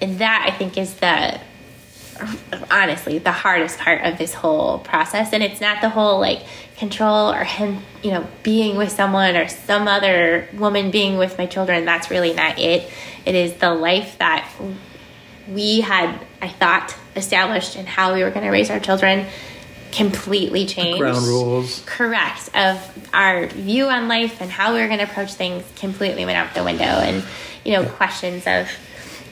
and 0.01 0.19
that 0.19 0.51
I 0.53 0.57
think 0.57 0.77
is 0.77 0.95
the 0.95 1.41
honestly 2.71 3.19
the 3.19 3.33
hardest 3.33 3.79
part 3.79 4.03
of 4.05 4.19
this 4.19 4.35
whole 4.35 4.79
process 4.79 5.33
and 5.33 5.43
it's 5.43 5.61
not 5.61 5.81
the 5.81 5.89
whole 5.89 6.21
like 6.21 6.43
control 6.77 7.33
or 7.33 7.45
him 7.45 7.79
you 8.03 8.11
know 8.11 8.27
being 8.43 8.77
with 8.77 8.91
someone 8.91 9.37
or 9.37 9.49
some 9.49 9.89
other 9.89 10.49
woman 10.55 10.91
being 10.91 11.17
with 11.17 11.39
my 11.39 11.47
children 11.47 11.85
that's 11.85 12.11
really 12.11 12.35
not 12.35 12.59
it 12.59 12.91
it 13.25 13.35
is 13.35 13.55
the 13.55 13.73
life 13.73 14.19
that 14.19 14.51
we 15.49 15.81
had 15.81 16.19
i 16.43 16.49
thought 16.49 16.95
established 17.15 17.77
and 17.77 17.89
how 17.89 18.15
we 18.15 18.23
were 18.23 18.31
going 18.31 18.45
to 18.45 18.51
raise 18.51 18.71
our 18.71 18.81
children 18.81 19.27
completely 19.97 20.67
changed. 20.67 20.97
The 21.01 21.05
ground 21.05 21.27
rules. 21.27 21.83
Correct. 21.87 22.51
Of 22.55 23.09
our 23.15 23.47
view 23.47 23.89
on 23.89 24.09
life 24.09 24.41
and 24.41 24.51
how 24.51 24.75
we 24.75 24.81
were 24.81 24.87
going 24.87 24.99
to 24.99 25.05
approach 25.05 25.35
things 25.35 25.65
completely 25.77 26.25
went 26.25 26.37
out 26.37 26.55
the 26.55 26.65
window. 26.65 26.85
And, 26.85 27.25
you 27.65 27.73
know, 27.73 27.83
yeah. 27.83 27.89
questions 27.91 28.47
of, 28.47 28.71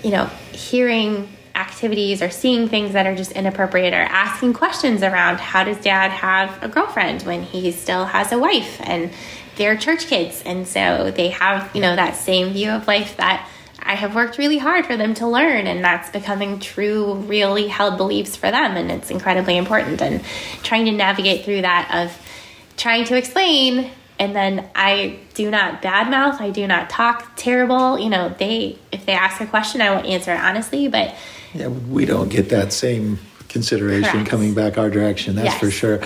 you 0.03 0.11
know, 0.11 0.27
hearing 0.53 1.29
activities 1.55 2.21
or 2.21 2.31
seeing 2.31 2.69
things 2.69 2.93
that 2.93 3.07
are 3.07 3.15
just 3.15 3.33
inappropriate 3.33 3.95
or 3.95 4.03
asking 4.03 4.53
questions 4.53 5.03
around 5.03 5.39
how 5.39 5.65
does 5.65 5.77
dad 5.79 6.11
have 6.11 6.63
a 6.63 6.69
girlfriend 6.69 7.23
when 7.23 7.43
he 7.43 7.71
still 7.71 8.05
has 8.05 8.33
a 8.33 8.39
wife 8.39 8.81
and 8.83 9.11
they're 9.57 9.77
church 9.77 10.07
kids 10.07 10.43
and 10.45 10.67
so 10.67 11.13
they 11.13 11.29
have 11.29 11.71
you 11.75 11.81
know 11.81 11.95
that 11.95 12.17
same 12.17 12.53
view 12.53 12.71
of 12.71 12.87
life 12.87 13.17
that 13.19 13.49
I 13.87 13.95
have 13.95 14.15
worked 14.15 14.39
really 14.39 14.57
hard 14.57 14.87
for 14.87 14.97
them 14.97 15.13
to 15.15 15.27
learn, 15.27 15.67
and 15.67 15.85
that's 15.85 16.09
becoming 16.09 16.59
true, 16.59 17.17
really 17.17 17.69
held 17.69 17.99
beliefs 17.99 18.35
for 18.35 18.51
them, 18.51 18.79
and 18.79 18.91
it's 18.91 19.11
incredibly 19.11 19.59
important. 19.59 20.01
And 20.01 20.25
trying 20.63 20.87
to 20.87 20.93
navigate 20.93 21.45
through 21.45 21.61
that 21.63 21.91
of 21.93 22.77
trying 22.79 23.05
to 23.05 23.17
explain 23.19 23.91
and 24.19 24.35
then 24.35 24.69
I 24.75 25.19
do 25.35 25.51
not 25.51 25.83
badmouth. 25.83 26.41
I 26.41 26.51
do 26.51 26.67
not 26.67 26.89
talk 26.89 27.33
terrible. 27.37 27.99
You 27.99 28.11
know, 28.11 28.35
they 28.39 28.79
if 28.93 29.07
they 29.07 29.13
ask 29.13 29.41
a 29.41 29.47
question, 29.47 29.81
I 29.81 29.91
will 29.91 30.09
answer 30.09 30.33
honestly. 30.33 30.89
But 30.89 31.15
yeah, 31.55 31.69
we 31.69 32.05
don't 32.05 32.29
get 32.29 32.49
that 32.51 32.73
same 32.73 33.19
consideration 33.49 34.11
Correct. 34.11 34.29
coming 34.29 34.55
back 34.55 34.77
our 34.77 34.91
direction. 34.91 35.37
That's 35.37 35.47
yes. 35.47 35.61
for 35.61 35.71
sure. 35.71 36.03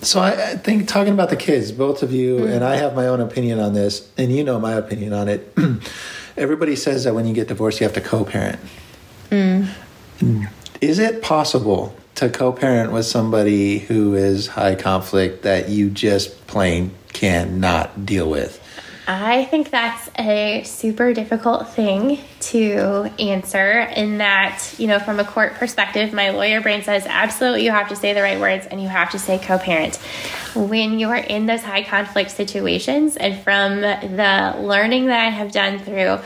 So 0.00 0.20
I, 0.20 0.50
I, 0.50 0.56
think 0.56 0.88
talking 0.88 1.12
about 1.12 1.30
the 1.30 1.36
kids, 1.36 1.72
both 1.72 2.02
of 2.02 2.12
you, 2.12 2.38
mm-hmm. 2.38 2.52
and 2.52 2.64
I 2.64 2.76
have 2.76 2.94
my 2.94 3.06
own 3.06 3.20
opinion 3.20 3.60
on 3.60 3.74
this, 3.74 4.10
and 4.18 4.34
you 4.34 4.44
know 4.44 4.58
my 4.58 4.72
opinion 4.72 5.12
on 5.12 5.28
it. 5.28 5.54
Everybody 6.36 6.76
says 6.76 7.04
that 7.04 7.14
when 7.14 7.26
you 7.26 7.34
get 7.34 7.48
divorced, 7.48 7.80
you 7.80 7.84
have 7.84 7.94
to 7.94 8.00
co-parent. 8.00 8.58
Mm. 9.30 9.68
Is 10.80 10.98
it 10.98 11.22
possible 11.22 11.94
to 12.16 12.28
co-parent 12.28 12.92
with 12.92 13.06
somebody 13.06 13.78
who 13.78 14.14
is 14.14 14.48
high 14.48 14.74
conflict 14.74 15.42
that 15.42 15.68
you 15.68 15.90
just 15.90 16.46
plain 16.46 16.92
cannot 17.12 18.04
deal 18.04 18.28
with? 18.28 18.60
I 19.06 19.44
think 19.44 19.70
that's 19.70 20.10
a 20.18 20.62
super 20.64 21.12
difficult 21.12 21.68
thing 21.68 22.20
to 22.40 23.10
answer 23.18 23.80
in 23.80 24.18
that, 24.18 24.74
you 24.78 24.86
know, 24.86 24.98
from 24.98 25.20
a 25.20 25.24
court 25.24 25.54
perspective, 25.54 26.14
my 26.14 26.30
lawyer 26.30 26.62
brain 26.62 26.82
says 26.82 27.04
absolutely 27.06 27.64
you 27.64 27.70
have 27.70 27.90
to 27.90 27.96
say 27.96 28.14
the 28.14 28.22
right 28.22 28.40
words 28.40 28.66
and 28.66 28.80
you 28.80 28.88
have 28.88 29.10
to 29.10 29.18
say 29.18 29.38
co 29.38 29.58
parent. 29.58 29.96
When 30.54 30.98
you 30.98 31.10
are 31.10 31.16
in 31.16 31.44
those 31.44 31.62
high 31.62 31.82
conflict 31.82 32.30
situations, 32.30 33.16
and 33.16 33.38
from 33.42 33.82
the 33.82 34.56
learning 34.60 35.06
that 35.06 35.20
I 35.20 35.28
have 35.28 35.52
done 35.52 35.80
through 35.80 36.20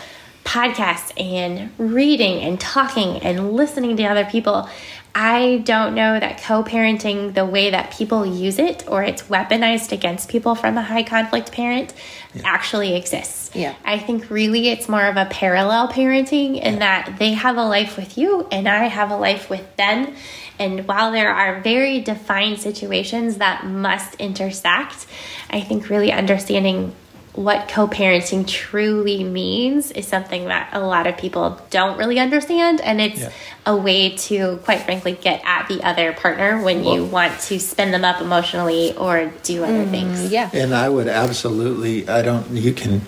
podcasts 0.44 1.12
and 1.20 1.70
reading 1.78 2.40
and 2.42 2.60
talking 2.60 3.18
and 3.22 3.52
listening 3.54 3.96
to 3.96 4.04
other 4.04 4.24
people, 4.24 4.68
I 5.14 5.62
don't 5.64 5.94
know 5.94 6.18
that 6.18 6.40
co 6.42 6.62
parenting, 6.62 7.34
the 7.34 7.44
way 7.44 7.70
that 7.70 7.92
people 7.92 8.24
use 8.24 8.58
it 8.58 8.84
or 8.88 9.02
it's 9.02 9.22
weaponized 9.22 9.90
against 9.92 10.28
people 10.28 10.54
from 10.54 10.78
a 10.78 10.82
high 10.82 11.02
conflict 11.02 11.50
parent, 11.50 11.92
yeah. 12.34 12.42
actually 12.44 12.94
exists. 12.94 13.50
Yeah. 13.54 13.74
I 13.84 13.98
think 13.98 14.30
really 14.30 14.68
it's 14.68 14.88
more 14.88 15.06
of 15.06 15.16
a 15.16 15.26
parallel 15.26 15.88
parenting 15.88 16.60
in 16.60 16.74
yeah. 16.74 16.78
that 16.78 17.18
they 17.18 17.32
have 17.32 17.56
a 17.56 17.64
life 17.64 17.96
with 17.96 18.16
you 18.16 18.46
and 18.52 18.68
I 18.68 18.84
have 18.84 19.10
a 19.10 19.16
life 19.16 19.50
with 19.50 19.76
them. 19.76 20.14
And 20.58 20.86
while 20.86 21.12
there 21.12 21.32
are 21.32 21.60
very 21.60 22.00
defined 22.00 22.60
situations 22.60 23.38
that 23.38 23.64
must 23.64 24.14
intersect, 24.16 25.06
I 25.50 25.60
think 25.60 25.88
really 25.88 26.12
understanding 26.12 26.94
what 27.34 27.68
co 27.68 27.86
parenting 27.86 28.46
truly 28.46 29.22
means 29.22 29.92
is 29.92 30.06
something 30.06 30.46
that 30.46 30.70
a 30.72 30.80
lot 30.80 31.06
of 31.06 31.16
people 31.16 31.60
don't 31.70 31.98
really 31.98 32.18
understand. 32.18 32.80
And 32.80 33.00
it's 33.00 33.20
yeah. 33.20 33.32
a 33.66 33.76
way 33.76 34.16
to, 34.16 34.56
quite 34.64 34.82
frankly, 34.82 35.12
get 35.12 35.40
at 35.44 35.68
the 35.68 35.82
other 35.82 36.12
partner 36.12 36.62
when 36.62 36.84
well, 36.84 36.96
you 36.96 37.04
want 37.04 37.38
to 37.42 37.60
spin 37.60 37.90
them 37.92 38.04
up 38.04 38.20
emotionally 38.20 38.96
or 38.96 39.32
do 39.42 39.64
other 39.64 39.84
mm, 39.84 39.90
things. 39.90 40.32
Yeah. 40.32 40.50
And 40.52 40.74
I 40.74 40.88
would 40.88 41.08
absolutely, 41.08 42.08
I 42.08 42.22
don't, 42.22 42.48
you 42.50 42.72
can 42.72 43.02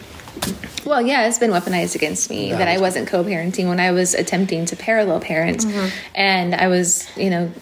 Well, 0.85 1.03
yeah, 1.03 1.27
it's 1.27 1.39
been 1.39 1.51
weaponized 1.51 1.95
against 1.95 2.31
me 2.31 2.53
that, 2.53 2.69
I 2.69 2.79
wasn't 2.79 3.09
co-parenting 3.09 3.69
when 3.69 3.81
I 3.81 3.91
was 3.91 4.15
attempting 4.15 4.65
to 4.67 4.77
parallel 4.77 5.21
parent, 5.21 5.65
and 6.15 6.55
I 6.55 6.69
was, 6.69 7.09
you 7.17 7.31
know, 7.31 7.53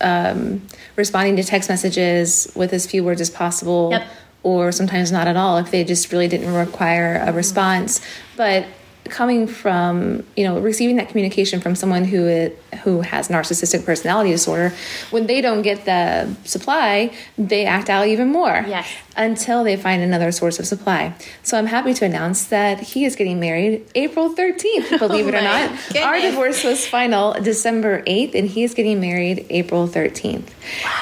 um, 0.00 0.62
responding 0.96 1.36
to 1.36 1.44
text 1.44 1.68
messages 1.68 2.50
with 2.54 2.72
as 2.72 2.86
few 2.86 3.04
words 3.04 3.20
as 3.20 3.30
possible, 3.30 3.90
Yep. 3.92 4.06
Or 4.46 4.70
sometimes 4.70 5.10
not 5.10 5.26
at 5.26 5.36
all 5.36 5.58
if 5.58 5.72
they 5.72 5.82
just 5.82 6.12
really 6.12 6.28
didn't 6.28 6.54
require 6.54 7.20
a 7.26 7.32
response. 7.32 8.00
But 8.36 8.64
coming 9.08 9.46
from, 9.46 10.24
you 10.36 10.44
know, 10.44 10.58
receiving 10.60 10.96
that 10.96 11.08
communication 11.08 11.60
from 11.60 11.74
someone 11.76 12.04
who 12.04 12.26
it, 12.26 12.60
who 12.84 13.00
has 13.02 13.28
narcissistic 13.28 13.84
personality 13.84 14.30
disorder, 14.30 14.72
when 15.10 15.26
they 15.26 15.40
don't 15.40 15.62
get 15.62 15.84
the 15.84 16.32
supply, 16.44 17.12
they 17.38 17.66
act 17.66 17.88
out 17.90 18.06
even 18.08 18.28
more 18.32 18.64
Yes. 18.66 18.88
until 19.16 19.62
they 19.64 19.76
find 19.76 20.02
another 20.02 20.30
source 20.32 20.58
of 20.60 20.66
supply. 20.66 21.12
So 21.44 21.56
I'm 21.58 21.66
happy 21.66 21.92
to 21.94 22.04
announce 22.04 22.46
that 22.46 22.80
he 22.80 23.04
is 23.04 23.14
getting 23.16 23.38
married 23.40 23.84
April 23.94 24.34
13th, 24.34 24.98
believe 25.06 25.26
it 25.28 25.34
or 25.34 25.38
Oh 25.38 25.42
not. 25.42 25.96
Our 26.02 26.20
divorce 26.20 26.62
was 26.64 26.84
final 26.86 27.32
December 27.34 28.02
8th, 28.02 28.34
and 28.34 28.48
he 28.48 28.62
is 28.64 28.74
getting 28.74 29.00
married 29.00 29.46
April 29.50 29.86
13th. 29.88 30.48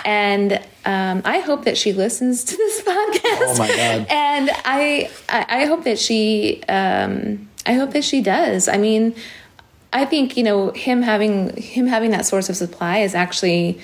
And 0.05 0.61
um, 0.85 1.23
I 1.25 1.41
hope 1.41 1.65
that 1.65 1.79
she 1.79 1.93
listens 1.93 2.45
to 2.45 2.57
this 2.57 2.81
podcast. 2.83 3.25
Oh 3.41 3.57
my 3.59 3.69
God. 3.69 4.07
And 4.09 4.51
I, 4.65 5.11
I, 5.29 5.47
I 5.49 5.65
hope 5.67 5.85
that 5.85 5.99
she, 5.99 6.63
um, 6.65 7.49
I 7.67 7.75
hope 7.75 7.93
that 7.93 8.05
she 8.05 8.21
does. 8.21 8.69
I 8.69 8.77
mean, 8.77 9.15
I 9.93 10.05
think 10.05 10.37
you 10.37 10.43
know 10.43 10.71
him 10.71 11.03
having 11.03 11.57
him 11.57 11.87
having 11.87 12.11
that 12.11 12.27
source 12.27 12.51
of 12.51 12.57
supply 12.57 12.99
is 12.99 13.15
actually 13.15 13.79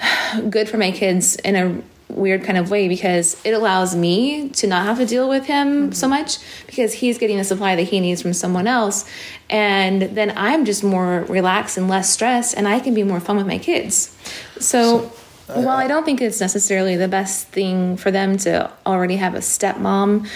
good 0.50 0.68
for 0.68 0.76
my 0.76 0.90
kids 0.90 1.36
in 1.36 1.54
a 1.54 1.82
weird 2.08 2.44
kind 2.44 2.58
of 2.58 2.70
way 2.70 2.86
because 2.86 3.40
it 3.44 3.52
allows 3.52 3.96
me 3.96 4.48
to 4.50 4.66
not 4.66 4.84
have 4.84 4.98
to 4.98 5.06
deal 5.06 5.28
with 5.28 5.46
him 5.46 5.92
so 5.92 6.06
much 6.06 6.38
because 6.66 6.92
he's 6.92 7.18
getting 7.18 7.38
the 7.38 7.44
supply 7.44 7.74
that 7.74 7.84
he 7.84 7.98
needs 7.98 8.20
from 8.22 8.32
someone 8.32 8.66
else 8.66 9.08
and 9.48 10.02
then 10.02 10.32
I'm 10.36 10.64
just 10.64 10.84
more 10.84 11.20
relaxed 11.22 11.76
and 11.76 11.88
less 11.88 12.12
stressed 12.12 12.56
and 12.56 12.68
I 12.68 12.78
can 12.80 12.94
be 12.94 13.02
more 13.02 13.20
fun 13.20 13.36
with 13.36 13.46
my 13.46 13.58
kids. 13.58 14.16
So, 14.58 15.10
while 15.46 15.68
I 15.76 15.86
don't 15.86 16.04
think 16.04 16.20
it's 16.20 16.40
necessarily 16.40 16.96
the 16.96 17.08
best 17.08 17.48
thing 17.48 17.96
for 17.96 18.10
them 18.10 18.36
to 18.38 18.70
already 18.86 19.16
have 19.16 19.34
a 19.34 19.38
stepmom 19.38 20.26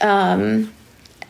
um, 0.00 0.72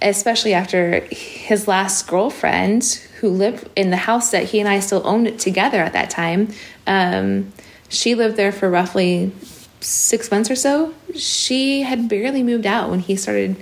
especially 0.03 0.55
after 0.55 1.01
his 1.11 1.67
last 1.69 2.07
girlfriend 2.07 2.85
who 3.21 3.31
lived 3.31 3.69
in 3.77 3.91
the 3.91 3.97
house 3.97 4.31
that 4.31 4.45
he 4.45 4.61
and 4.61 4.69
I 4.69 4.81
still 4.81 5.03
owned 5.07 5.27
it 5.27 5.39
together 5.39 5.79
at 5.81 5.93
that 5.95 6.11
time. 6.11 6.49
Um, 6.87 7.53
she 7.89 8.15
lived 8.15 8.37
there 8.37 8.53
for 8.53 8.69
roughly 8.69 9.33
six 9.81 10.31
months 10.31 10.51
or 10.51 10.57
so. 10.57 10.93
She 11.15 11.83
had 11.83 12.09
barely 12.09 12.43
moved 12.43 12.67
out 12.67 12.91
when 12.91 13.01
he 13.01 13.17
started. 13.17 13.57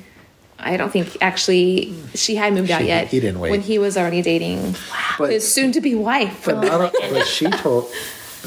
I 0.59 0.77
don't 0.77 0.91
think 0.93 1.17
actually 1.21 1.95
she 2.15 2.37
had 2.37 2.53
moved 2.55 2.71
out 2.71 2.85
yet. 2.85 3.09
he 3.09 3.21
didn't 3.21 3.41
wait. 3.41 3.51
when 3.51 3.61
he 3.61 3.79
was 3.79 3.97
already 3.97 4.23
dating 4.23 4.75
But- 5.19 5.31
his 5.31 5.53
soon-to-be 5.53 5.95
wife. 5.97 6.45
But 6.45 6.61
not 6.61 6.93
but 7.11 7.27
she 7.27 7.47
told 7.51 7.91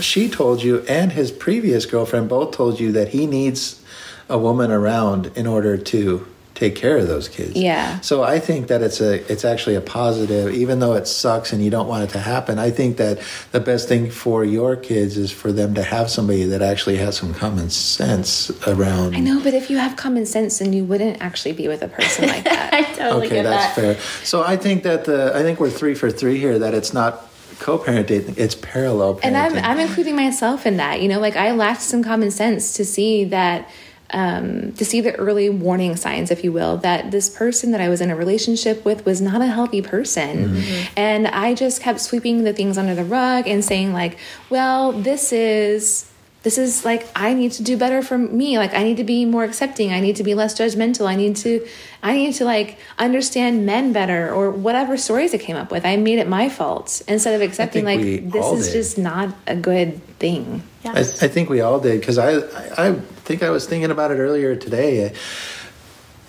she 0.02 0.30
told 0.30 0.62
you 0.64 0.80
and 0.88 1.12
his 1.12 1.32
previous 1.32 1.86
girlfriend 1.86 2.30
both 2.30 2.52
told 2.56 2.80
you 2.80 2.91
that 2.93 3.10
he 3.10 3.28
needs 3.28 3.82
a 4.30 4.38
woman 4.38 4.72
around 4.72 5.32
in 5.36 5.46
order 5.48 5.78
to 5.78 6.28
take 6.56 6.74
care 6.74 6.98
of 6.98 7.06
those 7.08 7.28
kids. 7.28 7.54
Yeah. 7.54 8.00
So 8.00 8.24
I 8.24 8.39
think 8.39 8.68
that 8.68 8.82
it's 8.82 9.02
a 9.02 9.30
it's 9.30 9.43
actually 9.43 9.76
a 9.76 9.82
positive, 9.82 10.54
even 10.54 10.80
though 10.80 10.93
it 10.93 11.06
sucks 11.06 11.52
and 11.52 11.62
you 11.62 11.70
don't 11.70 11.88
want 11.89 12.06
it 12.06 12.12
to 12.12 12.20
happen. 12.20 12.58
I 12.60 12.72
think 12.72 12.96
that 12.96 13.20
the 13.52 13.60
best 13.60 13.89
thing 13.89 14.10
for 14.10 14.46
your 14.46 14.78
kids 14.78 15.18
is 15.18 15.32
for 15.32 15.52
them 15.52 15.74
to 15.76 15.84
have 15.84 16.10
somebody 16.10 16.46
that 16.46 16.62
actually 16.62 16.96
has 16.98 17.18
some 17.18 17.34
common 17.34 17.70
sense 17.70 18.52
around. 18.68 19.16
I 19.18 19.20
know, 19.20 19.41
but 19.43 19.54
if 19.54 19.70
you 19.70 19.78
have 19.78 19.98
common 19.98 20.26
sense, 20.26 20.60
then 20.60 20.72
you 20.72 20.86
wouldn't 20.86 21.22
actually 21.22 21.52
be 21.52 21.68
with 21.68 21.82
a 21.82 21.89
person 21.89 22.28
like 22.30 22.46
that. 22.46 22.74
I 22.74 22.84
totally 22.93 23.28
Okay, 23.28 23.36
get 23.36 23.43
that's 23.43 23.76
that. 23.76 23.98
fair. 23.98 24.26
So 24.26 24.41
I 24.41 24.56
think 24.56 24.84
that 24.84 25.04
the 25.06 25.36
I 25.36 25.41
think 25.43 25.60
we're 25.60 25.70
three 25.70 25.93
for 25.93 26.10
three 26.10 26.39
here. 26.39 26.58
That 26.58 26.74
it's 26.74 26.93
not 26.93 27.25
co-parenting; 27.60 28.38
it's 28.38 28.56
parallel 28.56 29.16
parenting. 29.16 29.26
and 29.26 29.38
I'm 29.38 29.58
I'm 29.58 29.80
including 29.80 30.16
myself 30.16 30.66
in 30.66 30.78
that. 30.78 31.01
You 31.01 31.10
know, 31.10 31.20
like 31.20 31.36
I 31.36 31.51
lacked 31.51 31.82
some 31.82 32.03
common 32.03 32.32
sense 32.32 32.74
to 32.74 32.86
see 32.86 33.26
that 33.26 33.70
um, 34.12 34.72
to 34.74 34.86
see 34.86 35.01
the 35.01 35.16
early 35.16 35.49
warning 35.49 35.95
signs, 35.95 36.30
if 36.32 36.43
you 36.43 36.51
will, 36.51 36.78
that 36.78 37.12
this 37.12 37.30
person 37.30 37.72
that 37.72 37.82
I 37.82 37.89
was 37.89 38.01
in 38.01 38.12
a 38.12 38.16
relationship 38.16 38.86
with 38.86 39.06
was 39.06 39.20
not 39.22 39.41
a 39.41 39.47
healthy 39.47 39.82
person, 39.82 40.62
and 40.95 41.28
I 41.28 41.53
just 41.53 41.82
kept 41.82 41.99
sweeping 41.99 42.43
the 42.43 42.53
things 42.53 42.78
under 42.78 42.93
the 42.95 43.03
rug 43.03 43.47
and 43.47 43.64
saying 43.66 43.93
like, 43.93 44.18
well, 44.49 44.91
this 44.91 45.34
is. 45.34 46.12
This 46.46 46.60
is 46.60 46.86
like 46.86 47.08
I 47.16 47.34
need 47.34 47.54
to 47.54 47.64
do 47.64 47.76
better 47.76 48.04
for 48.04 48.20
me. 48.20 48.60
Like 48.60 48.76
I 48.76 48.84
need 48.84 48.98
to 48.98 49.04
be 49.04 49.26
more 49.26 49.43
accepting. 49.43 49.91
I 49.91 50.00
need 50.00 50.18
to 50.18 50.24
be 50.24 50.36
less 50.36 50.54
judgmental. 50.54 51.08
I 51.08 51.16
need 51.16 51.38
to 51.38 51.68
I 52.04 52.14
need 52.14 52.34
to 52.36 52.46
like 52.46 52.78
understand 53.00 53.66
men 53.66 53.93
better 53.93 54.32
or 54.32 54.52
whatever 54.52 54.96
stories 54.96 55.34
I 55.34 55.39
came 55.39 55.56
up 55.56 55.72
with. 55.72 55.88
I 55.88 55.98
made 55.98 56.20
it 56.20 56.28
my 56.28 56.50
fault 56.50 57.02
instead 57.08 57.34
of 57.34 57.41
accepting 57.41 57.84
like 57.84 58.00
this 58.00 58.46
is 58.52 58.68
did. 58.68 58.74
just 58.74 58.98
not 59.00 59.34
a 59.48 59.56
good 59.56 60.00
thing. 60.20 60.62
I, 60.86 61.00
I 61.00 61.04
think 61.04 61.50
we 61.50 61.62
all 61.62 61.80
did 61.80 62.00
because 62.00 62.20
I, 62.20 62.36
I 62.36 62.89
I 62.89 62.93
think 62.93 63.41
I 63.41 63.50
was 63.50 63.66
thinking 63.66 63.89
about 63.89 64.12
it 64.12 64.20
earlier 64.20 64.56
today. 64.56 65.16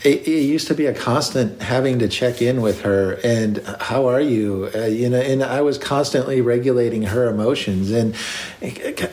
It, 0.07 0.29
it 0.29 0.43
used 0.43 0.69
to 0.69 0.75
be 0.75 0.87
a 0.87 0.95
constant 0.95 1.61
having 1.61 1.99
to 1.99 2.07
check 2.07 2.41
in 2.41 2.63
with 2.63 2.83
her 2.83 3.19
and 3.25 3.59
how 3.81 4.07
are 4.07 4.21
you, 4.21 4.71
uh, 4.73 4.85
you 4.85 5.11
know, 5.11 5.19
and 5.21 5.43
I 5.43 5.63
was 5.63 5.79
constantly 5.79 6.41
regulating 6.41 7.03
her 7.03 7.29
emotions 7.29 7.91
and 7.91 8.15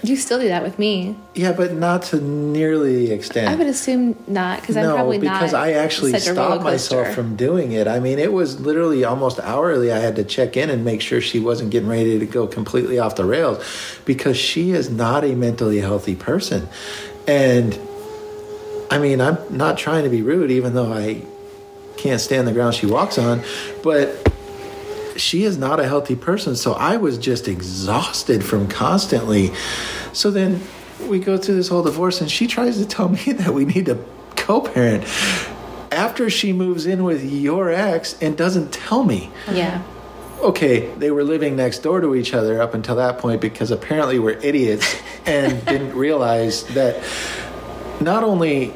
You 0.04 0.16
still 0.16 0.40
do 0.40 0.50
that 0.50 0.62
with 0.62 0.78
me. 0.78 1.16
yeah, 1.34 1.52
but 1.52 1.74
not 1.74 2.04
to 2.04 2.22
nearly 2.22 3.08
the 3.08 3.12
extent. 3.12 3.48
I 3.48 3.56
would 3.56 3.66
assume 3.66 4.16
not 4.28 4.62
because 4.62 4.78
I'm 4.78 4.84
no, 4.84 4.94
probably 4.94 5.18
not. 5.18 5.40
because 5.40 5.56
I 5.56 5.72
actually 5.72 6.12
such 6.12 6.28
a 6.28 6.36
roller 6.36 6.52
stopped 6.52 6.64
myself 6.64 7.16
from 7.16 7.36
doing 7.36 7.72
it. 7.72 7.88
I 7.88 8.00
mean, 8.00 8.20
it 8.20 8.32
was 8.32 8.60
literally 8.62 9.04
almost 9.04 9.40
hourly. 9.40 9.92
I 9.92 9.98
had 9.98 10.16
to 10.18 10.24
check 10.24 10.56
in 10.58 10.70
and 10.70 10.86
make 10.86 11.02
sure 11.02 11.22
she 11.22 11.40
wasn't 11.40 11.72
getting 11.72 11.90
ready 11.90 12.20
to 12.20 12.26
go 12.28 12.46
completely 12.46 13.00
off 13.00 13.16
the 13.16 13.26
rails 13.26 13.66
because 14.06 14.38
she 14.38 14.72
is 14.72 14.92
not 14.92 15.24
a 15.24 15.34
mentally 15.34 15.80
healthy 15.80 16.16
person. 16.16 16.70
And 17.28 17.80
I 18.94 19.00
mean, 19.00 19.22
I'm 19.22 19.40
not 19.50 19.80
trying 19.80 20.04
to 20.04 20.10
be 20.12 20.22
rude, 20.22 20.52
even 20.52 20.76
though 20.76 20.94
I 20.94 21.24
can't 21.98 22.22
stand 22.22 22.48
the 22.48 22.52
ground 22.52 22.76
she 22.76 22.86
walks 22.86 23.18
on, 23.18 23.42
but 23.82 24.32
she 25.18 25.46
is 25.46 25.58
not 25.58 25.80
a 25.80 25.88
healthy 25.88 26.16
person. 26.16 26.56
So 26.56 26.74
I 26.74 26.98
was 26.98 27.18
just 27.18 27.48
exhausted 27.48 28.46
from 28.46 28.68
constantly. 28.68 29.52
So 30.14 30.30
then 30.30 30.62
we 31.08 31.18
go 31.18 31.40
through 31.40 31.56
this 31.56 31.70
whole 31.70 31.82
divorce, 31.82 32.22
and 32.22 32.30
she 32.30 32.46
tries 32.46 32.78
to 32.78 32.86
tell 32.86 33.10
me 33.26 33.32
that 33.32 33.52
we 33.52 33.66
need 33.66 33.88
to 33.88 33.98
co 34.36 34.62
parent 34.62 35.06
after 35.92 36.30
she 36.30 36.54
moves 36.54 36.86
in 36.86 37.04
with 37.04 37.24
your 37.24 37.72
ex 37.72 38.16
and 38.22 38.38
doesn't 38.38 38.72
tell 38.72 39.04
me. 39.04 39.32
Yeah. 39.52 39.82
Okay, 40.40 40.94
they 40.98 41.10
were 41.10 41.24
living 41.24 41.56
next 41.56 41.80
door 41.80 42.00
to 42.00 42.14
each 42.14 42.36
other 42.36 42.62
up 42.62 42.76
until 42.76 42.98
that 42.98 43.18
point 43.18 43.42
because 43.42 43.72
apparently 43.72 44.20
we're 44.20 44.38
idiots 44.38 45.02
and 45.26 45.66
didn't 45.66 45.96
realize 45.96 46.64
that 46.76 47.04
not 48.00 48.24
only, 48.24 48.74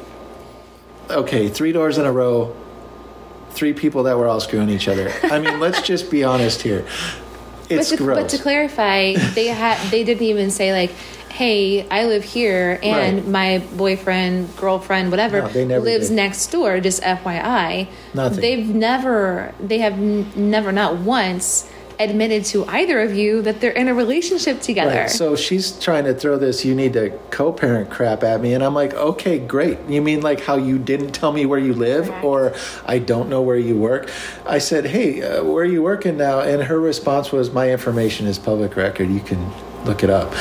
okay, 1.10 1.50
three 1.50 1.72
doors 1.72 1.98
in 1.98 2.06
a 2.06 2.12
row, 2.12 2.56
three 3.52 3.74
people 3.74 4.04
that 4.04 4.18
were 4.18 4.28
all 4.28 4.40
screwing 4.40 4.70
each 4.70 4.88
other. 4.88 5.12
I 5.24 5.40
mean, 5.40 5.60
let's 5.66 5.82
just 5.82 6.10
be 6.12 6.24
honest 6.24 6.62
here. 6.62 6.86
It's 7.70 7.90
but 7.92 7.98
to, 7.98 8.04
gross. 8.04 8.18
but 8.22 8.30
to 8.30 8.38
clarify, 8.42 9.14
they 9.36 9.48
had 9.64 9.78
they 9.92 10.04
didn't 10.04 10.24
even 10.24 10.52
say 10.52 10.72
like, 10.72 10.92
"Hey, 11.30 11.88
I 11.90 12.06
live 12.06 12.24
here, 12.24 12.80
and 12.82 13.18
Right. 13.18 13.28
my 13.28 13.58
boyfriend, 13.76 14.56
girlfriend, 14.56 15.12
whatever, 15.12 15.42
No, 15.66 15.80
lives 15.80 16.08
did. 16.10 16.16
next 16.16 16.48
door." 16.48 16.80
Just 16.80 17.02
FYI, 17.04 17.88
Nothing. 18.14 18.40
They've 18.42 18.68
never, 18.74 19.54
they 19.60 19.80
have 19.80 19.94
n- 19.94 20.32
never, 20.36 20.72
not 20.72 20.98
once, 21.00 21.68
admitted 22.00 22.46
to 22.46 22.66
either 22.66 23.02
of 23.02 23.14
you 23.14 23.42
that 23.42 23.60
they're 23.60 23.72
in 23.72 23.88
a 23.88 23.94
relationship 23.94 24.62
together. 24.62 25.02
Right. 25.02 25.10
So 25.10 25.36
she's 25.36 25.72
trying 25.80 26.06
to 26.06 26.14
throw 26.14 26.38
this 26.38 26.64
you 26.64 26.76
need 26.76 26.94
to 26.94 27.10
co-parent 27.32 27.90
crap 27.90 28.24
at 28.24 28.40
me 28.42 28.54
and 28.54 28.64
I'm 28.64 28.74
like, 28.74 28.94
"Okay, 28.94 29.40
great. 29.40 29.80
You 29.88 30.02
mean 30.02 30.22
like 30.22 30.42
how 30.42 30.58
you 30.58 30.78
didn't 30.78 31.12
tell 31.12 31.32
me 31.32 31.46
where 31.46 31.60
you 31.60 31.74
live 31.74 32.10
or 32.24 32.54
I 32.86 33.00
don't 33.00 33.30
know 33.30 33.42
where 33.42 33.58
you 33.58 33.78
work?" 33.78 34.12
I 34.46 34.60
said, 34.60 34.86
"Hey, 34.86 35.24
uh, 35.24 35.44
where 35.44 35.64
are 35.64 35.66
you 35.66 35.82
working 35.82 36.18
now?" 36.18 36.42
And 36.42 36.64
her 36.64 36.80
response 36.80 37.32
was, 37.32 37.52
"My 37.52 37.72
information 37.72 38.28
is 38.28 38.38
public 38.38 38.76
record. 38.76 39.10
You 39.10 39.22
can 39.22 39.52
look 39.86 40.04
it 40.04 40.10
up." 40.10 40.34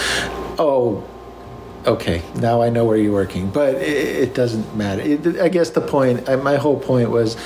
Oh, 0.59 1.05
okay. 1.87 2.23
Now 2.37 2.63
I 2.63 2.69
know 2.69 2.85
where 2.85 2.97
you're 2.97 3.13
working, 3.13 3.51
but 3.51 3.77
it, 3.77 3.83
it 3.83 4.35
doesn't 4.35 4.77
matter. 4.77 5.03
It, 5.03 5.41
I 5.41 5.49
guess 5.49 5.71
the 5.71 5.81
point, 5.81 6.29
I, 6.29 6.37
my 6.37 6.57
whole 6.57 6.79
point 6.79 7.11
was, 7.11 7.37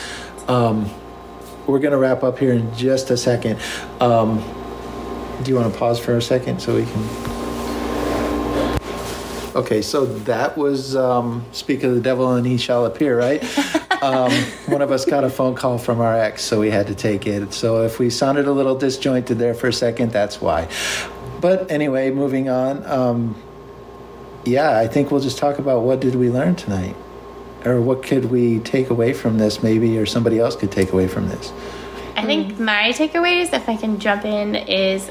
um, 0.48 0.90
we're 1.66 1.78
going 1.78 1.92
to 1.92 1.98
wrap 1.98 2.22
up 2.22 2.38
here 2.38 2.52
in 2.52 2.74
just 2.74 3.10
a 3.10 3.16
second. 3.16 3.60
Um, 4.00 4.38
do 5.42 5.50
you 5.50 5.56
want 5.56 5.72
to 5.72 5.78
pause 5.78 5.98
for 5.98 6.16
a 6.16 6.22
second 6.22 6.60
so 6.60 6.76
we 6.76 6.84
can? 6.84 7.30
Okay, 9.56 9.82
so 9.82 10.06
that 10.06 10.56
was 10.56 10.94
um, 10.94 11.44
Speak 11.52 11.82
of 11.82 11.94
the 11.94 12.00
Devil 12.00 12.34
and 12.34 12.46
He 12.46 12.56
Shall 12.56 12.86
Appear, 12.86 13.18
right? 13.18 13.42
um, 14.02 14.30
one 14.66 14.80
of 14.80 14.92
us 14.92 15.04
got 15.04 15.24
a 15.24 15.30
phone 15.30 15.54
call 15.54 15.76
from 15.76 16.00
our 16.00 16.16
ex, 16.16 16.42
so 16.42 16.60
we 16.60 16.70
had 16.70 16.86
to 16.86 16.94
take 16.94 17.26
it. 17.26 17.52
So 17.52 17.82
if 17.82 17.98
we 17.98 18.10
sounded 18.10 18.46
a 18.46 18.52
little 18.52 18.76
disjointed 18.76 19.38
there 19.38 19.54
for 19.54 19.68
a 19.68 19.72
second, 19.72 20.12
that's 20.12 20.40
why. 20.40 20.68
But 21.40 21.70
anyway, 21.70 22.10
moving 22.10 22.48
on. 22.48 22.86
Um, 22.86 23.42
yeah, 24.44 24.78
I 24.78 24.86
think 24.86 25.10
we'll 25.10 25.20
just 25.20 25.38
talk 25.38 25.58
about 25.58 25.82
what 25.82 26.00
did 26.00 26.14
we 26.14 26.30
learn 26.30 26.54
tonight. 26.54 26.96
Or 27.66 27.80
what 27.80 28.02
could 28.02 28.26
we 28.26 28.58
take 28.60 28.90
away 28.90 29.12
from 29.12 29.38
this 29.38 29.62
maybe 29.62 29.98
or 29.98 30.06
somebody 30.06 30.38
else 30.38 30.56
could 30.56 30.72
take 30.72 30.92
away 30.92 31.06
from 31.06 31.28
this 31.28 31.52
I 32.20 32.26
think 32.26 32.54
mm. 32.54 32.60
my 32.60 32.92
takeaways, 32.92 33.52
if 33.54 33.68
I 33.68 33.76
can 33.76 33.98
jump 33.98 34.26
in, 34.26 34.54
is 34.54 35.10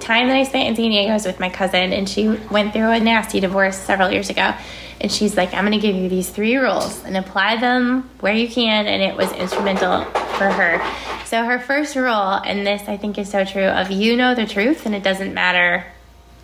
time 0.00 0.28
that 0.28 0.36
I 0.36 0.44
spent 0.44 0.68
in 0.68 0.76
San 0.76 0.90
Diego 0.90 1.12
was 1.12 1.24
with 1.24 1.40
my 1.40 1.48
cousin, 1.48 1.92
and 1.92 2.08
she 2.08 2.28
went 2.28 2.72
through 2.72 2.90
a 2.90 3.00
nasty 3.00 3.40
divorce 3.40 3.76
several 3.76 4.10
years 4.10 4.28
ago. 4.28 4.54
And 5.00 5.12
she's 5.12 5.36
like, 5.36 5.54
I'm 5.54 5.64
going 5.64 5.78
to 5.78 5.86
give 5.86 5.94
you 5.94 6.08
these 6.08 6.28
three 6.28 6.56
rules 6.56 7.04
and 7.04 7.16
apply 7.16 7.56
them 7.56 8.10
where 8.20 8.34
you 8.34 8.48
can. 8.48 8.86
And 8.86 9.00
it 9.00 9.16
was 9.16 9.32
instrumental 9.32 10.04
for 10.04 10.50
her. 10.50 11.24
So, 11.24 11.44
her 11.44 11.60
first 11.60 11.94
rule, 11.94 12.10
and 12.10 12.66
this 12.66 12.88
I 12.88 12.96
think 12.96 13.16
is 13.16 13.30
so 13.30 13.44
true, 13.44 13.66
of 13.66 13.90
you 13.90 14.16
know 14.16 14.34
the 14.34 14.44
truth, 14.44 14.86
and 14.86 14.94
it 14.94 15.04
doesn't 15.04 15.32
matter 15.34 15.84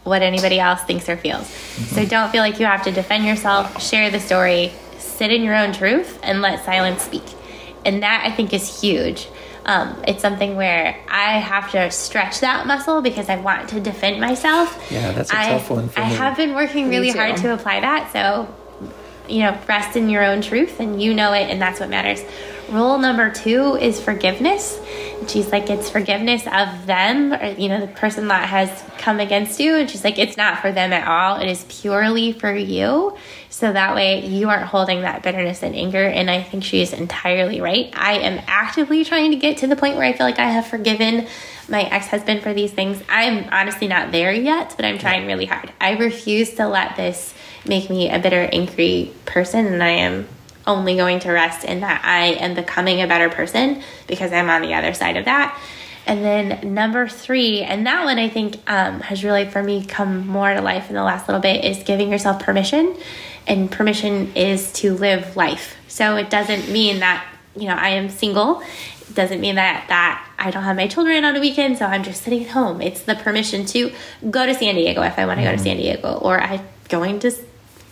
what 0.05 0.23
anybody 0.23 0.61
else 0.61 0.83
thinks 0.83 1.09
or 1.09 1.17
feels. 1.17 1.49
So, 1.49 1.97
mm-hmm. 1.97 2.09
don't 2.09 2.31
feel 2.31 2.43
like 2.43 2.61
you 2.61 2.67
have 2.67 2.85
to 2.85 2.93
defend 2.93 3.25
yourself, 3.25 3.83
share 3.83 4.11
the 4.11 4.21
story, 4.21 4.73
sit 5.15 5.31
in 5.31 5.43
your 5.43 5.55
own 5.55 5.73
truth, 5.73 6.19
and 6.23 6.43
let 6.43 6.65
silence 6.65 7.03
speak. 7.03 7.25
And 7.85 8.03
that 8.03 8.23
I 8.27 8.35
think 8.35 8.53
is 8.53 8.81
huge. 8.81 9.29
Um, 9.67 10.03
it's 10.07 10.21
something 10.21 10.57
where 10.57 11.01
I 11.09 11.39
have 11.39 11.71
to 11.71 11.91
stretch 11.91 12.41
that 12.41 12.67
muscle 12.67 13.01
because 13.01 13.31
I 13.31 13.37
want 13.37 13.71
to 13.71 13.81
defend 13.81 14.21
myself. 14.21 14.89
Yeah, 14.91 15.13
that's 15.13 15.33
a 15.33 15.39
I, 15.39 15.49
tough 15.49 15.71
one 15.71 15.89
for 15.89 16.01
I 16.01 16.11
me. 16.11 16.15
have 16.17 16.37
been 16.37 16.55
working 16.55 16.91
really 16.91 17.11
hard 17.11 17.37
to 17.39 17.55
apply 17.55 17.81
that. 17.81 18.13
So, 18.13 18.55
you 19.27 19.39
know, 19.41 19.59
rest 19.67 19.97
in 19.97 20.11
your 20.11 20.23
own 20.23 20.43
truth 20.43 20.81
and 20.81 21.01
you 21.01 21.15
know 21.15 21.33
it, 21.33 21.49
and 21.51 21.63
that's 21.63 21.81
what 21.81 21.89
matters. 21.89 22.23
Rule 22.69 22.99
number 22.99 23.31
two 23.31 23.77
is 23.77 24.01
forgiveness. 24.01 24.81
And 25.19 25.31
she's 25.31 25.51
like, 25.53 25.71
it's 25.71 25.91
forgiveness 25.91 26.47
of 26.47 26.87
them, 26.87 27.33
or, 27.33 27.55
you 27.59 27.69
know, 27.69 27.81
the 27.81 27.93
person 27.93 28.29
that 28.29 28.49
has 28.49 28.83
come 28.99 29.21
against 29.21 29.61
you. 29.61 29.77
And 29.77 29.89
she's 29.89 30.05
like, 30.05 30.19
it's 30.19 30.37
not 30.37 30.61
for 30.61 30.73
them 30.73 30.93
at 30.93 31.07
all. 31.07 31.41
It 31.41 31.49
is 31.49 31.65
purely 31.69 32.33
for 32.33 32.55
you. 32.55 33.17
So 33.51 33.73
that 33.73 33.95
way 33.95 34.27
you 34.27 34.49
aren't 34.49 34.67
holding 34.67 35.03
that 35.03 35.23
bitterness 35.23 35.63
and 35.63 35.75
anger. 35.75 36.05
And 36.05 36.31
I 36.31 36.43
think 36.43 36.65
she 36.65 36.81
is 36.81 36.93
entirely 36.93 37.61
right. 37.61 37.91
I 37.95 38.19
am 38.19 38.43
actively 38.47 39.05
trying 39.05 39.31
to 39.31 39.37
get 39.37 39.59
to 39.59 39.67
the 39.67 39.77
point 39.77 39.97
where 39.97 40.05
I 40.05 40.13
feel 40.13 40.27
like 40.27 40.39
I 40.39 40.51
have 40.51 40.67
forgiven 40.67 41.29
my 41.69 41.83
ex 41.83 42.09
husband 42.09 42.43
for 42.43 42.53
these 42.53 42.73
things. 42.73 43.03
I'm 43.09 43.49
honestly 43.53 43.87
not 43.87 44.13
there 44.13 44.33
yet, 44.33 44.75
but 44.77 44.85
I'm 44.85 44.99
trying 44.99 45.27
really 45.27 45.47
hard. 45.47 45.73
I 45.81 45.93
refuse 45.93 46.55
to 46.55 46.67
let 46.67 46.97
this 46.97 47.33
make 47.67 47.89
me 47.89 48.11
a 48.11 48.19
bitter, 48.19 48.49
angry 48.53 49.13
person. 49.25 49.67
And 49.67 49.83
I 49.83 49.91
am 49.91 50.29
only 50.67 50.97
going 50.97 51.21
to 51.21 51.31
rest 51.31 51.65
in 51.65 51.81
that 51.81 52.03
I 52.05 52.27
am 52.35 52.55
becoming 52.55 53.03
a 53.03 53.07
better 53.07 53.29
person 53.29 53.83
because 54.07 54.33
I'm 54.33 54.49
on 54.49 54.63
the 54.63 54.75
other 54.75 54.95
side 54.95 55.17
of 55.17 55.27
that. 55.27 55.59
And 56.07 56.23
then 56.23 56.75
number 56.75 57.09
three, 57.09 57.63
and 57.63 57.87
that 57.87 58.05
one 58.05 58.19
I 58.19 58.29
think 58.29 58.59
um, 58.67 59.01
has 59.01 59.25
really 59.25 59.49
for 59.49 59.63
me 59.63 59.85
come 59.85 60.27
more 60.27 60.53
to 60.53 60.61
life 60.61 60.91
in 60.91 60.97
the 60.97 61.03
last 61.03 61.29
little 61.29 61.41
bit, 61.41 61.65
is 61.65 61.83
giving 61.83 62.11
yourself 62.11 62.43
permission. 62.43 62.97
And 63.47 63.71
permission 63.71 64.33
is 64.35 64.73
to 64.75 64.95
live 64.95 65.37
life. 65.37 65.77
So 65.89 66.17
it 66.17 66.31
doesn't 66.31 66.71
mean 66.71 67.01
that, 67.01 67.27
you 67.57 67.69
know, 67.69 67.75
I 67.75 67.91
am 67.91 68.09
single. 68.09 68.61
It 68.61 69.15
doesn't 69.15 69.41
mean 69.41 69.55
that 69.57 69.87
that 69.89 70.27
I 70.39 70.51
don't 70.51 70.63
have 70.65 70.77
my 70.77 70.89
children 70.89 71.25
on 71.25 71.37
a 71.37 71.41
weekend, 71.41 71.79
so 71.79 71.87
I'm 71.87 72.03
just 72.03 72.23
sitting 72.23 72.45
at 72.45 72.51
home. 72.51 72.81
It's 72.81 73.03
the 73.03 73.15
permission 73.15 73.65
to 73.67 73.93
go 74.31 74.45
to 74.45 74.55
San 74.55 74.75
Diego 74.75 75.03
if 75.03 75.19
I 75.19 75.27
want 75.27 75.41
to 75.41 75.45
go 75.45 75.53
to 75.53 75.59
San 75.59 75.77
Diego, 75.77 76.19
or 76.19 76.41
I'm 76.41 76.61
going 76.89 77.19
to, 77.21 77.31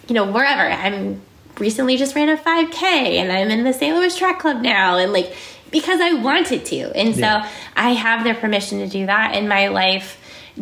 you 0.09 0.15
know, 0.15 0.31
wherever. 0.31 0.63
I'm 0.63 1.21
recently 1.63 1.97
just 1.97 2.15
ran 2.15 2.29
a 2.29 2.37
5K 2.37 2.83
and 2.83 3.33
I'm 3.33 3.51
in 3.51 3.63
the 3.65 3.73
St. 3.73 3.95
Louis 3.97 4.15
Track 4.19 4.41
Club 4.41 4.61
now, 4.61 4.99
and 4.99 5.13
like 5.13 5.33
because 5.71 6.01
I 6.03 6.13
wanted 6.13 6.67
to. 6.67 6.81
And 6.95 7.15
so 7.15 7.21
Yeah. 7.23 7.49
I 7.75 7.91
have 7.95 8.25
the 8.25 8.35
permission 8.35 8.81
to 8.81 8.89
do 8.89 9.07
that 9.07 9.35
in 9.35 9.49
my 9.49 9.69
life. 9.69 10.19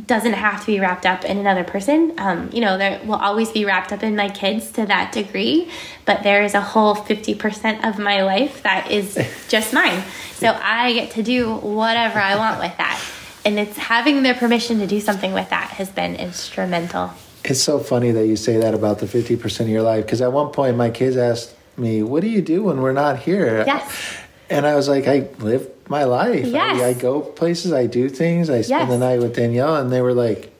Doesn't 0.06 0.34
have 0.34 0.60
to 0.60 0.66
be 0.66 0.78
wrapped 0.78 1.04
up 1.04 1.24
in 1.24 1.36
another 1.38 1.64
person. 1.64 2.12
Um, 2.16 2.48
you 2.52 2.60
know, 2.60 2.78
there 2.78 3.00
will 3.04 3.16
always 3.16 3.50
be 3.50 3.64
wrapped 3.64 3.92
up 3.92 4.04
in 4.04 4.14
my 4.14 4.28
kids 4.28 4.70
to 4.72 4.86
that 4.86 5.10
degree, 5.10 5.68
but 6.04 6.22
there 6.22 6.44
is 6.44 6.54
a 6.54 6.60
whole 6.60 6.94
50% 6.94 7.88
of 7.88 7.98
my 7.98 8.22
life 8.22 8.62
that 8.62 8.92
is 8.92 9.18
just 9.48 9.72
mine. 9.72 10.04
So 10.34 10.56
I 10.62 10.92
get 10.92 11.10
to 11.12 11.24
do 11.24 11.56
whatever 11.56 12.20
I 12.20 12.36
want 12.36 12.60
with 12.60 12.76
that. 12.76 13.02
And 13.44 13.58
it's 13.58 13.76
having 13.76 14.22
the 14.22 14.34
permission 14.34 14.78
to 14.78 14.86
do 14.86 15.00
something 15.00 15.32
with 15.32 15.48
that 15.50 15.70
has 15.70 15.88
been 15.90 16.14
instrumental. 16.14 17.10
It's 17.44 17.60
so 17.60 17.78
funny 17.78 18.10
that 18.10 18.26
you 18.26 18.36
say 18.36 18.58
that 18.58 18.74
about 18.74 18.98
the 18.98 19.06
50% 19.06 19.60
of 19.60 19.68
your 19.68 19.82
life 19.82 20.04
because 20.04 20.20
at 20.20 20.32
one 20.32 20.52
point 20.52 20.76
my 20.76 20.90
kids 20.90 21.16
asked 21.16 21.54
me, 21.76 22.02
What 22.02 22.20
do 22.22 22.28
you 22.28 22.42
do 22.42 22.64
when 22.64 22.80
we're 22.82 22.92
not 22.92 23.18
here? 23.18 23.64
Yes. 23.66 24.18
And 24.50 24.66
I 24.66 24.74
was 24.74 24.88
like, 24.88 25.06
I 25.06 25.28
live 25.38 25.68
my 25.88 26.04
life. 26.04 26.46
Yes. 26.46 26.80
I, 26.80 26.88
I 26.88 26.92
go 26.94 27.20
places, 27.20 27.72
I 27.72 27.86
do 27.86 28.08
things, 28.08 28.50
I 28.50 28.60
spend 28.62 28.80
Yes. 28.82 28.88
the 28.90 28.98
night 28.98 29.20
with 29.20 29.34
Danielle. 29.36 29.76
And 29.76 29.90
they 29.90 30.02
were 30.02 30.12
like, 30.14 30.52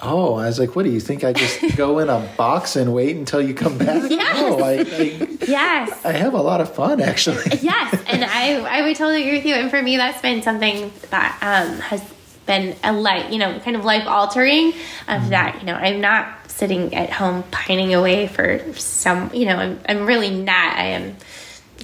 Oh, 0.00 0.34
I 0.34 0.46
was 0.46 0.60
like, 0.60 0.76
What 0.76 0.84
do 0.84 0.90
you 0.90 1.00
think? 1.00 1.24
I 1.24 1.32
just 1.32 1.76
go 1.76 1.98
in 1.98 2.08
a 2.08 2.20
box 2.36 2.76
and 2.76 2.94
wait 2.94 3.16
until 3.16 3.42
you 3.42 3.52
come 3.54 3.76
back? 3.78 4.08
Yes. 4.10 4.40
No, 4.40 4.58
I, 4.60 4.72
I, 4.80 5.28
Yes. 5.48 6.04
I 6.04 6.12
have 6.12 6.34
a 6.34 6.40
lot 6.40 6.60
of 6.60 6.72
fun 6.72 7.00
actually. 7.00 7.42
yes, 7.60 8.00
and 8.06 8.24
I 8.24 8.60
I 8.78 8.82
would 8.82 8.94
totally 8.96 9.22
agree 9.24 9.38
with 9.38 9.46
you. 9.46 9.54
And 9.54 9.68
for 9.70 9.82
me, 9.82 9.96
that's 9.96 10.20
been 10.22 10.42
something 10.42 10.92
that 11.10 11.38
um, 11.42 11.80
has 11.80 12.02
been 12.48 12.74
a 12.82 12.92
light, 12.92 13.30
you 13.30 13.38
know, 13.38 13.60
kind 13.60 13.76
of 13.76 13.84
life 13.84 14.08
altering. 14.08 14.70
Of 14.70 14.74
mm-hmm. 14.74 15.28
that, 15.28 15.60
you 15.60 15.66
know, 15.66 15.74
I'm 15.74 16.00
not 16.00 16.50
sitting 16.50 16.92
at 16.96 17.10
home 17.10 17.44
pining 17.52 17.94
away 17.94 18.26
for 18.26 18.60
some, 18.74 19.30
you 19.32 19.46
know, 19.46 19.54
I'm 19.56 19.78
I'm 19.88 20.04
really 20.06 20.30
not. 20.30 20.74
I 20.74 20.86
am 20.98 21.16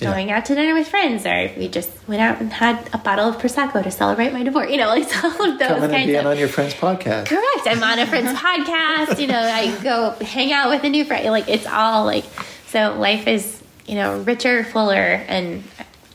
Yeah. 0.01 0.11
going 0.11 0.33
out 0.33 0.47
to 0.47 0.57
dinner 0.57 0.75
with 0.75 0.89
friends, 0.89 1.25
or 1.25 1.53
we 1.57 1.69
just 1.69 1.89
went 2.09 2.21
out 2.21 2.41
and 2.41 2.53
had 2.53 2.91
a 2.93 2.99
bottle 2.99 3.29
of 3.29 3.37
prosecco 3.39 3.81
to 3.85 3.93
celebrate 3.93 4.33
my 4.33 4.43
divorce. 4.43 4.69
You 4.69 4.79
know, 4.79 4.89
like 4.97 5.07
all 5.23 5.31
of 5.31 5.59
those 5.61 5.69
Coming 5.69 5.91
kinds 5.91 6.13
of 6.19 6.27
on 6.27 6.37
your 6.37 6.49
friend's 6.49 6.75
podcast. 6.75 7.27
Correct. 7.27 7.65
I'm 7.67 7.81
on 7.85 8.01
a 8.01 8.07
friend's 8.09 8.37
podcast. 8.49 9.21
You 9.21 9.29
know, 9.29 9.39
I 9.41 9.71
go 9.85 10.11
hang 10.25 10.53
out 10.53 10.71
with 10.71 10.83
a 10.83 10.89
new 10.89 11.05
friend. 11.05 11.25
Like 11.31 11.49
it's 11.49 11.67
all 11.67 12.05
like 12.05 12.25
so. 12.67 12.99
Life 12.99 13.29
is 13.29 13.63
you 13.87 13.95
know 13.95 14.19
richer, 14.23 14.65
fuller, 14.65 15.23
and 15.29 15.63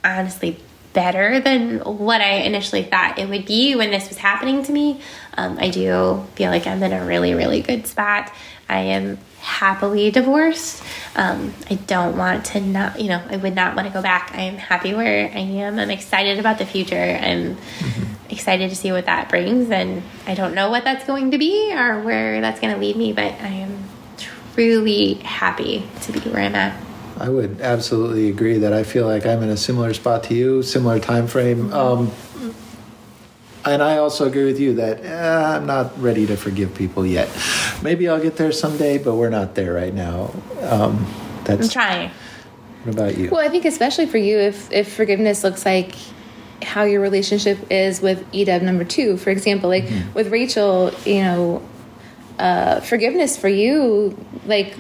honestly 0.04 0.60
better 0.94 1.40
than 1.40 1.80
what 1.80 2.22
I 2.22 2.40
initially 2.40 2.84
thought 2.84 3.20
it 3.20 3.30
would 3.30 3.46
be 3.46 3.76
when 3.76 3.92
this 3.92 4.10
was 4.10 4.18
happening 4.18 4.64
to 4.64 4.72
me. 4.72 5.02
Um, 5.38 5.58
I 5.60 5.70
do 5.70 6.26
feel 6.36 6.50
like 6.50 6.68
I'm 6.68 6.82
in 6.84 6.94
a 6.94 7.06
really, 7.06 7.34
really 7.34 7.62
good 7.62 7.88
spot. 7.88 8.32
I 8.68 8.80
am 8.80 9.18
happily 9.42 10.12
divorced. 10.12 10.84
Um, 11.16 11.54
I 11.70 11.76
don't 11.76 12.18
want 12.18 12.46
to 12.46 12.62
not, 12.62 13.00
you 13.00 13.10
know, 13.10 13.22
I 13.30 13.38
would 13.38 13.56
not 13.56 13.76
want 13.76 13.88
to 13.88 13.94
go 13.94 14.02
back. 14.02 14.32
I 14.34 14.42
am 14.42 14.58
happy 14.58 14.94
where 14.94 15.30
I 15.30 15.40
am. 15.40 15.80
I'm 15.80 15.90
excited 15.90 16.40
about 16.40 16.58
the 16.58 16.66
future. 16.66 16.96
I'm 16.96 17.58
excited 18.30 18.70
to 18.70 18.76
see 18.76 18.92
what 18.92 19.06
that 19.06 19.30
brings. 19.30 19.72
And 19.72 20.04
I 20.28 20.36
don't 20.36 20.54
know 20.54 20.70
what 20.70 20.84
that's 20.84 21.06
going 21.06 21.32
to 21.32 21.38
be 21.38 21.74
or 21.74 22.02
where 22.02 22.42
that's 22.42 22.60
going 22.60 22.74
to 22.74 22.80
lead 22.80 22.96
me, 22.96 23.14
but 23.14 23.34
I 23.42 23.48
am 23.48 23.86
truly 24.18 25.16
happy 25.16 25.88
to 26.02 26.12
be 26.12 26.20
where 26.20 26.44
I'm 26.44 26.56
at. 26.56 26.89
I 27.20 27.28
would 27.28 27.60
absolutely 27.60 28.30
agree 28.30 28.60
that 28.60 28.72
I 28.72 28.84
feel 28.84 29.06
like 29.06 29.26
I'm 29.26 29.44
in 29.44 29.50
a 29.50 29.58
similar 29.58 29.94
spot 29.94 30.24
to 30.26 30.34
you, 30.34 30.64
similar 30.64 31.00
time 31.00 31.28
frame. 31.28 31.74
Um, 31.74 32.12
and 33.66 33.84
I 33.84 33.98
also 33.98 34.26
agree 34.26 34.46
with 34.46 34.60
you 34.60 34.76
that 34.76 35.06
uh, 35.06 35.58
I'm 35.58 35.66
not 35.66 36.02
ready 36.02 36.26
to 36.28 36.38
forgive 36.38 36.74
people 36.74 37.06
yet. 37.06 37.30
Maybe 37.84 38.08
I'll 38.08 38.22
get 38.22 38.38
there 38.38 38.54
someday, 38.54 38.98
but 38.98 39.16
we're 39.16 39.30
not 39.30 39.56
there 39.56 39.74
right 39.74 39.94
now. 39.94 40.34
Um, 40.62 41.06
I'm 41.46 41.68
trying. 41.68 42.12
what 42.84 42.96
about 42.96 43.18
you? 43.18 43.30
Well, 43.30 43.46
I 43.46 43.50
think 43.50 43.66
especially 43.66 44.06
for 44.06 44.18
you, 44.18 44.38
if 44.38 44.72
if 44.72 44.94
forgiveness 44.94 45.44
looks 45.44 45.66
like 45.66 45.96
how 46.62 46.84
your 46.84 47.02
relationship 47.02 47.72
is 47.72 48.02
with 48.02 48.32
EDEB 48.32 48.62
number 48.62 48.86
two, 48.86 49.18
for 49.18 49.30
example, 49.30 49.70
like 49.70 49.90
with 50.14 50.30
Rachel, 50.30 50.94
you 51.06 51.22
know, 51.22 51.62
uh, 52.38 52.80
forgiveness 52.80 53.36
for 53.36 53.50
you, 53.50 54.18
like 54.46 54.76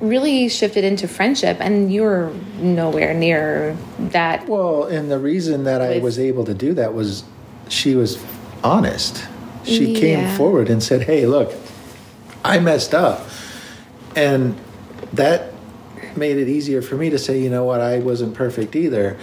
really 0.00 0.48
shifted 0.48 0.84
into 0.84 1.08
friendship, 1.08 1.58
and 1.60 1.92
you're 1.92 2.30
nowhere 2.58 3.14
near 3.14 3.76
that. 3.98 4.48
Well, 4.48 4.84
and 4.84 5.10
the 5.10 5.18
reason 5.18 5.64
that 5.64 5.80
I 5.80 5.98
was 5.98 6.18
able 6.18 6.44
to 6.44 6.54
do 6.54 6.74
that 6.74 6.94
was 6.94 7.24
she 7.68 7.94
was 7.94 8.22
honest. 8.62 9.26
She 9.64 9.94
came 9.94 10.36
forward 10.36 10.68
and 10.68 10.82
said, 10.82 11.02
"Hey, 11.02 11.26
look, 11.26 11.52
I 12.44 12.58
messed 12.58 12.94
up," 12.94 13.26
and 14.14 14.54
that 15.12 15.52
made 16.16 16.36
it 16.36 16.48
easier 16.48 16.82
for 16.82 16.96
me 16.96 17.10
to 17.10 17.18
say, 17.18 17.40
"You 17.40 17.50
know 17.50 17.64
what? 17.64 17.80
I 17.80 17.98
wasn't 17.98 18.34
perfect 18.34 18.76
either." 18.76 19.16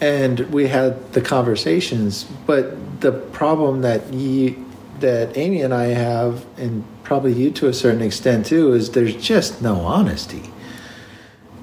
And 0.00 0.40
we 0.52 0.68
had 0.68 1.12
the 1.12 1.20
conversations, 1.20 2.24
but 2.46 3.00
the 3.00 3.12
problem 3.12 3.82
that 3.82 4.12
you 4.12 4.64
that 5.00 5.36
Amy 5.36 5.62
and 5.62 5.72
I 5.72 5.86
have, 5.86 6.44
and 6.56 6.84
probably 7.08 7.32
you 7.32 7.50
to 7.50 7.66
a 7.66 7.72
certain 7.72 8.02
extent 8.02 8.44
too, 8.46 8.74
is 8.74 8.92
there's 8.92 9.16
just 9.16 9.62
no 9.62 9.76
honesty. 9.76 10.50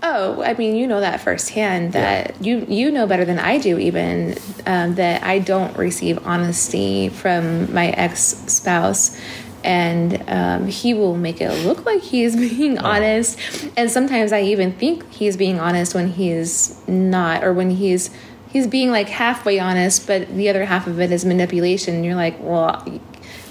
Oh, 0.02 0.42
I 0.44 0.56
mean, 0.56 0.76
you 0.76 0.88
know 0.88 1.00
that 1.00 1.22
firsthand. 1.22 1.94
That 1.94 2.44
you 2.44 2.66
you 2.68 2.92
know 2.92 3.06
better 3.06 3.26
than 3.26 3.38
I 3.40 3.60
do, 3.60 3.78
even 3.78 4.38
um, 4.66 4.96
that 4.96 5.24
I 5.24 5.40
don't 5.40 5.78
receive 5.78 6.18
honesty 6.26 7.10
from 7.10 7.72
my 7.72 7.90
ex 7.90 8.22
spouse, 8.22 9.20
and 9.64 10.24
um, 10.28 10.68
he 10.68 10.96
will 10.96 11.16
make 11.16 11.42
it 11.42 11.52
look 11.64 11.86
like 11.86 12.02
he's 12.02 12.36
being 12.50 12.80
honest, 12.80 13.40
and 13.78 13.90
sometimes 13.90 14.34
I 14.34 14.42
even 14.42 14.74
think 14.74 15.10
he's 15.12 15.38
being 15.38 15.60
honest 15.60 15.94
when 15.94 16.10
he's 16.10 16.76
not, 16.88 17.44
or 17.44 17.54
when 17.54 17.70
he's 17.70 18.10
he's 18.50 18.66
being 18.68 18.90
like 18.90 19.10
halfway 19.10 19.60
honest, 19.60 20.08
but 20.08 20.28
the 20.30 20.50
other 20.50 20.66
half 20.66 20.88
of 20.88 21.00
it 21.00 21.12
is 21.12 21.26
manipulation. 21.26 21.96
And 21.96 22.06
you're 22.06 22.16
like, 22.16 22.38
well, 22.40 22.84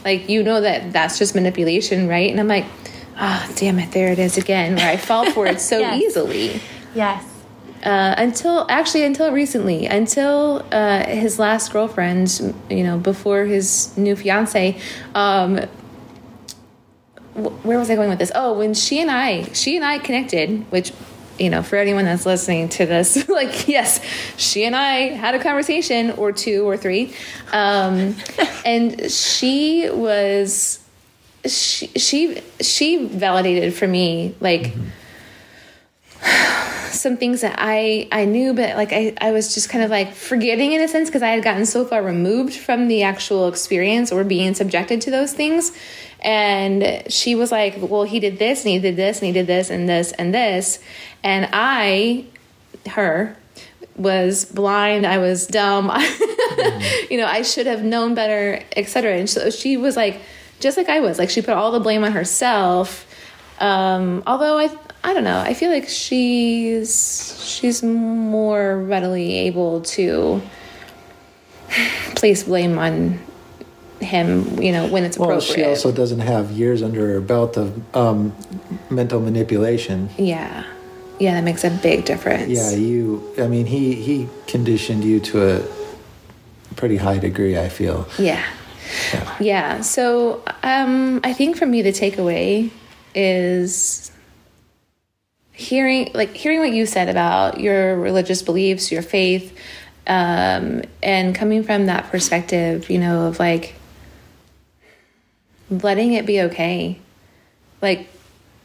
like 0.05 0.28
you 0.28 0.42
know 0.42 0.61
that 0.61 0.92
that's 0.92 1.18
just 1.18 1.34
manipulation, 1.34 2.09
right? 2.09 2.30
And 2.30 2.38
I'm 2.40 2.48
like. 2.48 2.66
ah, 3.16 3.48
damn 3.55 3.78
it, 3.78 3.92
there 3.92 4.11
it 4.11 4.18
is 4.18 4.36
again, 4.36 4.74
where 4.74 4.90
I 4.90 4.96
fall 4.96 5.30
for 5.30 5.46
it 5.46 5.61
so 5.61 5.78
Yes. 5.86 6.02
easily. 6.02 6.61
Yes. 6.96 7.22
Uh, 7.84 8.12
until 8.18 8.66
actually 8.68 9.05
until 9.05 9.30
recently, 9.30 9.86
until 9.86 10.66
uh, 10.72 11.05
his 11.07 11.38
last 11.38 11.72
girlfriend, 11.72 12.26
you 12.68 12.82
know, 12.82 12.98
before 12.98 13.44
his 13.44 13.96
new 13.96 14.16
fiance. 14.16 14.76
Um, 15.14 15.59
wh- 17.34 17.64
where 17.64 17.78
was 17.78 17.88
I 17.88 17.94
going 17.94 18.09
with 18.11 18.18
this? 18.18 18.32
Oh, 18.34 18.59
when 18.59 18.74
she 18.74 19.00
and 19.00 19.11
I, 19.12 19.44
she 19.52 19.76
and 19.76 19.84
I 19.84 19.98
connected, 19.98 20.64
which, 20.72 20.90
you 21.39 21.51
know, 21.51 21.62
for 21.62 21.76
anyone 21.76 22.05
that's 22.05 22.26
listening 22.26 22.68
to 22.70 22.87
this, 22.87 23.28
like, 23.28 23.68
yes, 23.68 24.01
she 24.37 24.64
and 24.64 24.74
I 24.76 25.11
had 25.11 25.35
a 25.35 25.43
conversation 25.43 26.12
or 26.12 26.32
two 26.32 26.68
or 26.68 26.76
three, 26.76 27.14
um, 27.53 28.16
and 28.64 29.11
she 29.11 29.89
was, 29.91 30.80
she 31.47 31.89
she 31.89 32.41
she 32.61 33.05
validated 33.05 33.74
for 33.74 33.87
me 33.87 34.35
like 34.41 34.72
some 36.95 37.16
things 37.16 37.40
that 37.42 37.57
I 37.59 38.09
I 38.12 38.24
knew, 38.24 38.55
but 38.55 38.76
like 38.76 38.92
I, 38.92 39.14
I 39.20 39.32
was 39.32 39.55
just 39.55 39.68
kind 39.68 39.84
of 39.84 39.90
like 39.90 40.12
forgetting 40.12 40.72
in 40.72 40.80
a 40.80 40.88
sense 40.88 41.09
because 41.09 41.22
I 41.22 41.30
had 41.30 41.45
gotten 41.45 41.66
so 41.66 41.84
far 41.84 42.03
removed 42.03 42.55
from 42.55 42.88
the 42.88 43.03
actual 43.03 43.49
experience 43.49 44.12
or 44.12 44.24
being 44.24 44.55
subjected 44.55 45.01
to 45.03 45.11
those 45.11 45.32
things. 45.32 45.72
And 46.20 47.05
she 47.12 47.34
was 47.34 47.53
like, 47.53 47.76
Well, 47.78 48.05
he 48.05 48.20
did 48.20 48.38
this 48.38 48.64
and 48.64 48.70
he 48.70 48.78
did 48.78 48.97
this 48.97 49.18
and 49.18 49.26
he 49.26 49.32
did 49.32 49.47
this 49.47 49.70
and 49.70 49.88
this 49.88 50.12
and 50.12 50.34
this. 50.34 50.78
And 51.22 51.49
I, 51.53 52.24
her, 52.90 53.36
was 53.97 54.45
blind, 54.45 55.07
I 55.07 55.18
was 55.18 55.47
dumb, 55.47 55.86
you 57.11 57.18
know, 57.18 57.26
I 57.26 57.42
should 57.42 57.66
have 57.66 57.84
known 57.84 58.14
better, 58.14 58.62
etc. 58.76 59.18
And 59.18 59.30
so 59.30 59.51
she 59.51 59.76
was 59.76 59.97
like, 59.97 60.20
just 60.61 60.76
like 60.76 60.88
I 60.88 61.01
was, 61.01 61.18
like 61.18 61.30
she 61.30 61.42
put 61.42 61.55
all 61.55 61.70
the 61.70 61.80
blame 61.80 62.05
on 62.05 62.12
herself. 62.12 63.07
Um, 63.61 64.22
although 64.26 64.59
I, 64.59 64.76
I 65.07 65.12
don't 65.12 65.24
know, 65.24 65.38
I 65.38 65.52
feel 65.55 65.70
like 65.70 65.88
she's 65.88 67.36
she's 67.44 67.82
more 67.82 68.78
readily 68.78 69.34
able 69.46 69.82
to 69.82 70.40
place 72.16 72.44
blame 72.44 72.78
on 72.78 73.20
him, 74.00 74.61
you 74.62 74.72
know, 74.72 74.86
when 74.88 75.05
it's 75.05 75.18
Well, 75.18 75.30
appropriate. 75.30 75.55
she 75.55 75.64
also 75.64 75.92
doesn't 75.92 76.20
have 76.20 76.50
years 76.50 76.82
under 76.82 77.07
her 77.12 77.20
belt 77.20 77.57
of 77.57 77.96
um, 77.96 78.34
mental 78.90 79.20
manipulation. 79.20 80.09
yeah, 80.18 80.64
yeah, 81.20 81.34
that 81.34 81.44
makes 81.44 81.64
a 81.64 81.70
big 81.70 82.05
difference. 82.05 82.48
Yeah, 82.48 82.70
you. 82.72 83.22
I 83.38 83.46
mean, 83.46 83.66
he 83.66 83.94
he 83.94 84.28
conditioned 84.46 85.05
you 85.05 85.20
to 85.20 85.57
a 85.57 85.62
pretty 86.76 86.96
high 86.96 87.18
degree. 87.18 87.57
I 87.59 87.68
feel. 87.68 88.09
Yeah. 88.18 88.42
Yeah. 89.12 89.36
Yeah. 89.40 89.80
So 89.82 90.42
um, 90.62 91.20
I 91.24 91.32
think 91.32 91.57
for 91.57 91.66
me, 91.66 91.82
the 91.82 91.92
takeaway 91.92 92.70
is 93.14 94.11
hearing, 95.55 96.11
like 96.14 96.34
hearing 96.34 96.61
what 96.61 96.72
you 96.72 96.84
said 96.84 97.09
about 97.09 97.61
your 97.61 97.96
religious 97.96 98.42
beliefs, 98.42 98.92
your 98.92 99.02
faith, 99.02 99.57
um, 100.07 100.82
and 101.02 101.34
coming 101.34 101.62
from 101.62 101.86
that 101.86 102.11
perspective, 102.11 102.90
you 102.90 102.98
know, 102.98 103.28
of 103.28 103.38
like 103.38 103.74
letting 105.70 106.12
it 106.12 106.26
be 106.26 106.42
okay, 106.42 106.98
like 107.80 108.09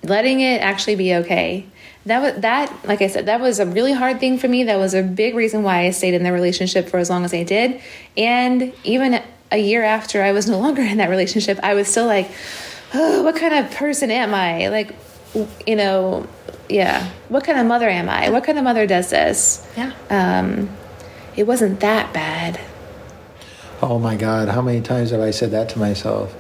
letting 0.04 0.42
it 0.42 0.62
actually 0.62 0.96
be 0.96 1.16
okay. 1.16 1.66
That 2.06 2.22
was 2.22 2.42
that, 2.42 2.86
like 2.88 3.02
I 3.02 3.08
said, 3.08 3.28
that 3.28 3.40
was 3.40 3.60
a 3.60 3.66
really 3.66 3.94
hard 3.94 4.20
thing 4.20 4.38
for 4.38 4.48
me. 4.48 4.64
That 4.64 4.78
was 4.78 4.94
a 4.94 5.04
big 5.04 5.36
reason 5.36 5.64
why 5.64 5.86
I 5.86 5.92
stayed 5.92 6.14
in 6.14 6.24
the 6.24 6.34
relationship 6.34 6.90
for 6.90 6.98
as 6.98 7.10
long 7.10 7.24
as 7.24 7.34
I 7.34 7.44
did, 7.44 7.82
and 8.18 8.74
even 8.84 9.22
a 9.52 9.58
year 9.58 9.84
after 9.84 10.22
I 10.24 10.32
was 10.32 10.48
no 10.48 10.60
longer 10.60 10.82
in 10.82 10.98
that 10.98 11.10
relationship, 11.10 11.60
I 11.64 11.74
was 11.74 11.88
still 11.88 12.06
like, 12.06 12.30
oh, 12.94 13.24
what 13.24 13.36
kind 13.36 13.54
of 13.54 13.72
person 13.72 14.12
am 14.12 14.34
I? 14.34 14.68
Like, 14.70 14.96
you 15.66 15.76
know, 15.76 16.28
yeah, 16.70 17.10
what 17.30 17.44
kind 17.44 17.60
of 17.60 17.66
mother 17.66 17.90
am 17.90 18.10
I? 18.10 18.30
What 18.30 18.44
kind 18.44 18.58
of 18.58 18.64
mother 18.64 18.86
does 18.86 19.10
this? 19.10 19.68
Yeah. 19.76 19.94
Um, 20.10 20.70
it 21.36 21.48
wasn't 21.48 21.80
that 21.80 22.14
bad. 22.14 22.60
Oh 23.82 23.98
my 23.98 24.16
God! 24.16 24.50
How 24.50 24.62
many 24.62 24.82
times 24.82 25.12
have 25.12 25.22
I 25.22 25.32
said 25.32 25.52
that 25.52 25.70
to 25.70 25.80
myself? 25.80 26.36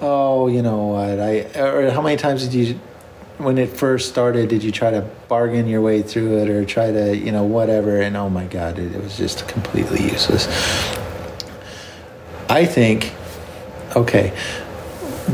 Oh, 0.00 0.48
you 0.48 0.62
know 0.62 0.86
what? 0.86 1.20
I 1.20 1.40
or 1.58 1.90
how 1.90 2.02
many 2.02 2.16
times 2.16 2.46
did 2.46 2.54
you, 2.54 2.80
when 3.38 3.56
it 3.56 3.70
first 3.70 4.08
started, 4.08 4.48
did 4.48 4.62
you 4.62 4.72
try 4.72 4.90
to 4.90 5.08
bargain 5.28 5.68
your 5.68 5.80
way 5.80 6.02
through 6.02 6.38
it 6.42 6.50
or 6.50 6.64
try 6.64 6.92
to, 6.92 7.16
you 7.16 7.32
know, 7.32 7.44
whatever? 7.44 8.00
And 8.00 8.16
oh 8.16 8.28
my 8.28 8.46
God, 8.46 8.78
it, 8.78 8.94
it 8.94 9.02
was 9.02 9.16
just 9.16 9.48
completely 9.48 10.02
useless. 10.02 10.46
I 12.48 12.66
think, 12.66 13.12
okay, 13.96 14.32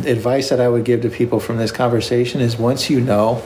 advice 0.07 0.51
that 0.51 0.61
I 0.61 0.69
would 0.69 0.85
give 0.85 1.03
to 1.03 1.11
people 1.11 1.41
from 1.41 1.57
this 1.57 1.73
conversation 1.73 2.41
is 2.41 2.57
once 2.57 2.89
you 2.89 3.01
know, 3.01 3.43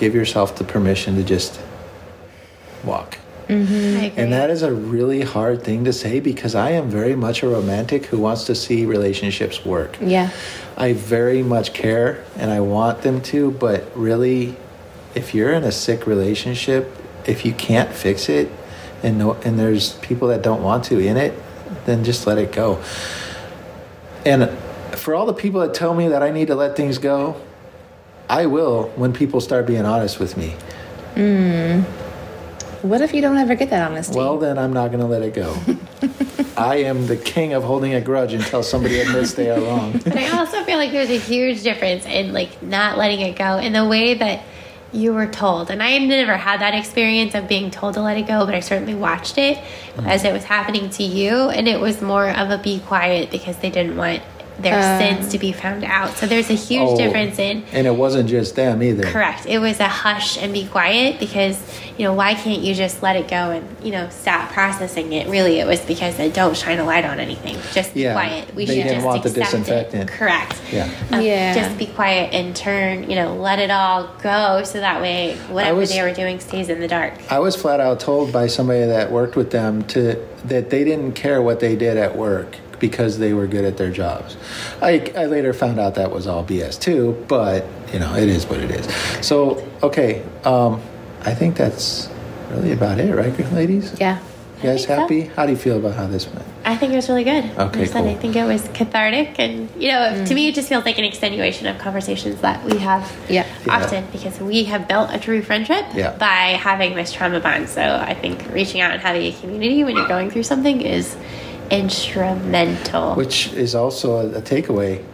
give 0.00 0.14
yourself 0.14 0.56
the 0.56 0.64
permission 0.64 1.14
to 1.16 1.22
just 1.22 1.60
walk. 2.82 3.18
Mm-hmm. 3.48 3.74
I 3.74 4.04
agree. 4.06 4.22
And 4.22 4.32
that 4.32 4.48
is 4.48 4.62
a 4.62 4.72
really 4.72 5.20
hard 5.22 5.62
thing 5.62 5.84
to 5.84 5.92
say 5.92 6.20
because 6.20 6.54
I 6.54 6.70
am 6.70 6.88
very 6.88 7.14
much 7.14 7.42
a 7.42 7.48
romantic 7.48 8.06
who 8.06 8.18
wants 8.18 8.44
to 8.44 8.54
see 8.54 8.86
relationships 8.86 9.64
work. 9.64 9.98
Yeah. 10.00 10.30
I 10.76 10.94
very 10.94 11.42
much 11.42 11.74
care 11.74 12.24
and 12.36 12.50
I 12.50 12.60
want 12.60 13.02
them 13.02 13.20
to, 13.22 13.50
but 13.50 13.94
really, 13.94 14.56
if 15.14 15.34
you're 15.34 15.52
in 15.52 15.64
a 15.64 15.72
sick 15.72 16.06
relationship, 16.06 16.90
if 17.26 17.44
you 17.44 17.52
can't 17.52 17.92
fix 17.92 18.28
it, 18.28 18.50
and 19.02 19.18
no, 19.18 19.34
and 19.44 19.58
there's 19.58 19.94
people 19.94 20.28
that 20.28 20.42
don't 20.42 20.62
want 20.62 20.84
to 20.84 20.98
in 20.98 21.16
it, 21.16 21.34
then 21.84 22.04
just 22.04 22.26
let 22.26 22.38
it 22.38 22.52
go. 22.52 22.82
And 24.24 24.50
for 24.96 25.14
all 25.14 25.26
the 25.26 25.34
people 25.34 25.60
that 25.60 25.74
tell 25.74 25.94
me 25.94 26.08
that 26.08 26.22
I 26.22 26.30
need 26.30 26.46
to 26.48 26.54
let 26.54 26.76
things 26.76 26.98
go, 26.98 27.40
I 28.30 28.46
will 28.46 28.84
when 28.94 29.12
people 29.12 29.40
start 29.40 29.66
being 29.66 29.84
honest 29.84 30.20
with 30.20 30.36
me. 30.36 30.54
Hmm. 31.14 31.80
What 32.86 33.02
if 33.02 33.12
you 33.12 33.20
don't 33.20 33.36
ever 33.36 33.56
get 33.56 33.70
that 33.70 33.90
honesty? 33.90 34.16
Well, 34.16 34.38
then 34.38 34.56
I'm 34.56 34.72
not 34.72 34.92
going 34.92 35.00
to 35.00 35.06
let 35.06 35.22
it 35.22 35.34
go. 35.34 35.54
I 36.56 36.76
am 36.76 37.08
the 37.08 37.16
king 37.16 37.52
of 37.52 37.64
holding 37.64 37.92
a 37.94 38.00
grudge 38.00 38.32
until 38.32 38.62
somebody 38.62 39.00
admits 39.00 39.34
they 39.34 39.50
are 39.50 39.60
wrong. 39.60 39.92
But 39.92 40.16
I 40.16 40.38
also 40.38 40.62
feel 40.62 40.78
like 40.78 40.92
there's 40.92 41.10
a 41.10 41.18
huge 41.18 41.62
difference 41.62 42.06
in 42.06 42.32
like 42.32 42.62
not 42.62 42.96
letting 42.96 43.20
it 43.20 43.36
go 43.36 43.58
in 43.58 43.72
the 43.72 43.86
way 43.86 44.14
that 44.14 44.44
you 44.92 45.12
were 45.12 45.26
told. 45.26 45.70
And 45.70 45.82
I 45.82 45.98
never 45.98 46.36
had 46.36 46.60
that 46.60 46.74
experience 46.74 47.34
of 47.34 47.48
being 47.48 47.70
told 47.70 47.94
to 47.94 48.02
let 48.02 48.16
it 48.16 48.26
go, 48.26 48.46
but 48.46 48.54
I 48.54 48.60
certainly 48.60 48.94
watched 48.94 49.38
it 49.38 49.58
mm-hmm. 49.58 50.06
as 50.06 50.24
it 50.24 50.32
was 50.32 50.44
happening 50.44 50.88
to 50.90 51.02
you. 51.02 51.50
And 51.50 51.66
it 51.66 51.80
was 51.80 52.00
more 52.00 52.30
of 52.30 52.50
a 52.50 52.58
be 52.58 52.80
quiet 52.80 53.30
because 53.30 53.58
they 53.58 53.70
didn't 53.70 53.96
want 53.96 54.22
their 54.62 54.82
sins 55.00 55.30
to 55.32 55.38
be 55.38 55.52
found 55.52 55.84
out. 55.84 56.16
So 56.16 56.26
there's 56.26 56.50
a 56.50 56.54
huge 56.54 56.82
Oh, 56.90 56.96
difference 56.96 57.38
in 57.38 57.64
And 57.72 57.86
it 57.86 57.94
wasn't 57.94 58.28
just 58.28 58.56
them 58.56 58.82
either. 58.82 59.02
Correct. 59.04 59.46
It 59.46 59.58
was 59.58 59.80
a 59.80 59.88
hush 59.88 60.38
and 60.38 60.52
be 60.52 60.66
quiet 60.66 61.18
because, 61.18 61.58
you 61.96 62.04
know, 62.04 62.14
why 62.14 62.34
can't 62.34 62.60
you 62.60 62.74
just 62.74 63.02
let 63.02 63.16
it 63.16 63.28
go 63.28 63.50
and, 63.50 63.66
you 63.84 63.92
know, 63.92 64.08
stop 64.10 64.50
processing 64.52 65.12
it? 65.12 65.28
Really, 65.28 65.58
it 65.60 65.66
was 65.66 65.80
because 65.80 66.16
they 66.16 66.30
don't 66.30 66.56
shine 66.56 66.78
a 66.78 66.84
light 66.84 67.04
on 67.04 67.18
anything. 67.20 67.56
Just 67.72 67.94
be 67.94 68.02
Yeah, 68.02 68.12
quiet. 68.14 68.54
We 68.54 68.64
they 68.66 68.76
should 68.76 68.82
didn't 68.84 68.94
just 68.96 69.06
want 69.06 69.22
the 69.22 69.28
accept 69.30 69.50
disinfectant. 69.50 70.10
It. 70.10 70.12
Correct. 70.12 70.60
Yeah. 70.72 70.90
Um, 71.12 71.20
Yeah. 71.22 71.54
Just 71.54 71.78
be 71.78 71.86
quiet 71.86 72.32
and 72.32 72.54
turn, 72.54 73.08
you 73.10 73.16
know, 73.16 73.34
let 73.36 73.58
it 73.58 73.70
all 73.70 74.10
go 74.22 74.62
so 74.64 74.80
that 74.80 75.00
way 75.00 75.36
whatever 75.48 75.78
was- 75.78 75.90
they 75.90 76.02
were 76.02 76.12
doing 76.12 76.40
stays 76.40 76.68
in 76.68 76.80
the 76.80 76.88
dark. 76.88 77.14
I 77.30 77.38
was 77.38 77.56
flat 77.56 77.80
out 77.80 78.00
told 78.00 78.32
by 78.32 78.46
somebody 78.46 78.84
that 78.86 79.10
worked 79.10 79.36
with 79.36 79.50
them 79.50 79.82
to 79.84 80.16
that 80.46 80.70
they 80.70 80.84
didn't 80.84 81.12
care 81.12 81.42
what 81.42 81.60
they 81.60 81.76
did 81.76 81.96
at 81.98 82.16
work 82.16 82.56
because 82.80 83.18
they 83.18 83.32
were 83.32 83.46
good 83.46 83.64
at 83.64 83.76
their 83.76 83.90
jobs. 83.90 84.36
I, 84.82 85.12
I 85.16 85.26
later 85.26 85.52
found 85.52 85.78
out 85.78 85.94
that 85.94 86.10
was 86.10 86.26
all 86.26 86.44
BS 86.44 86.80
too, 86.80 87.24
but 87.28 87.64
you 87.92 87.98
know 88.00 88.14
it 88.16 88.28
is 88.28 88.46
what 88.46 88.58
it 88.60 88.70
is. 88.70 88.86
So 89.24 89.66
okay, 89.82 90.22
um, 90.44 90.80
I 91.22 91.34
think 91.34 91.56
that's 91.56 92.08
really 92.50 92.72
about 92.72 92.98
it, 92.98 93.14
right, 93.14 93.52
ladies? 93.52 93.94
yeah. 94.00 94.18
You 94.62 94.66
guys 94.68 94.84
think 94.84 94.88
so. 94.88 94.96
happy? 94.96 95.22
How 95.22 95.46
do 95.46 95.52
you 95.52 95.56
feel 95.58 95.78
about 95.78 95.94
how 95.94 96.06
this 96.06 96.26
went? 96.26 96.44
I 96.66 96.76
think 96.76 96.92
it 96.92 96.96
was 96.96 97.08
really 97.08 97.24
good. 97.24 97.44
Okay, 97.58 97.80
I 97.80 97.84
said 97.86 98.04
I 98.04 98.14
think 98.14 98.36
it 98.36 98.44
was 98.44 98.68
cathartic, 98.74 99.38
and 99.38 99.70
you 99.74 99.88
know, 99.88 100.22
to 100.26 100.34
me, 100.34 100.48
it 100.48 100.54
just 100.54 100.68
feels 100.68 100.84
like 100.84 100.98
an 100.98 101.04
extenuation 101.04 101.66
of 101.66 101.78
conversations 101.78 102.42
that 102.42 102.62
we 102.66 102.76
have 102.76 103.10
Yeah. 103.30 103.46
Yeah. 103.64 103.76
often 103.76 104.04
because 104.12 104.38
we 104.38 104.64
have 104.64 104.86
built 104.86 105.08
a 105.14 105.18
true 105.18 105.40
friendship 105.40 105.86
Yeah. 105.94 106.10
by 106.18 106.58
having 106.60 106.94
this 106.94 107.10
trauma 107.10 107.40
bond. 107.40 107.70
So 107.70 107.80
I 107.80 108.12
think 108.12 108.52
reaching 108.52 108.82
out 108.82 108.92
and 108.92 109.00
having 109.00 109.22
a 109.22 109.32
community 109.32 109.82
when 109.82 109.96
you're 109.96 110.08
going 110.08 110.30
through 110.30 110.42
something 110.42 110.82
is 110.82 111.16
instrumental. 111.70 113.14
Which 113.14 113.52
is 113.52 113.74
also 113.74 114.16
a, 114.16 114.38
a 114.38 114.42
takeaway. 114.42 115.04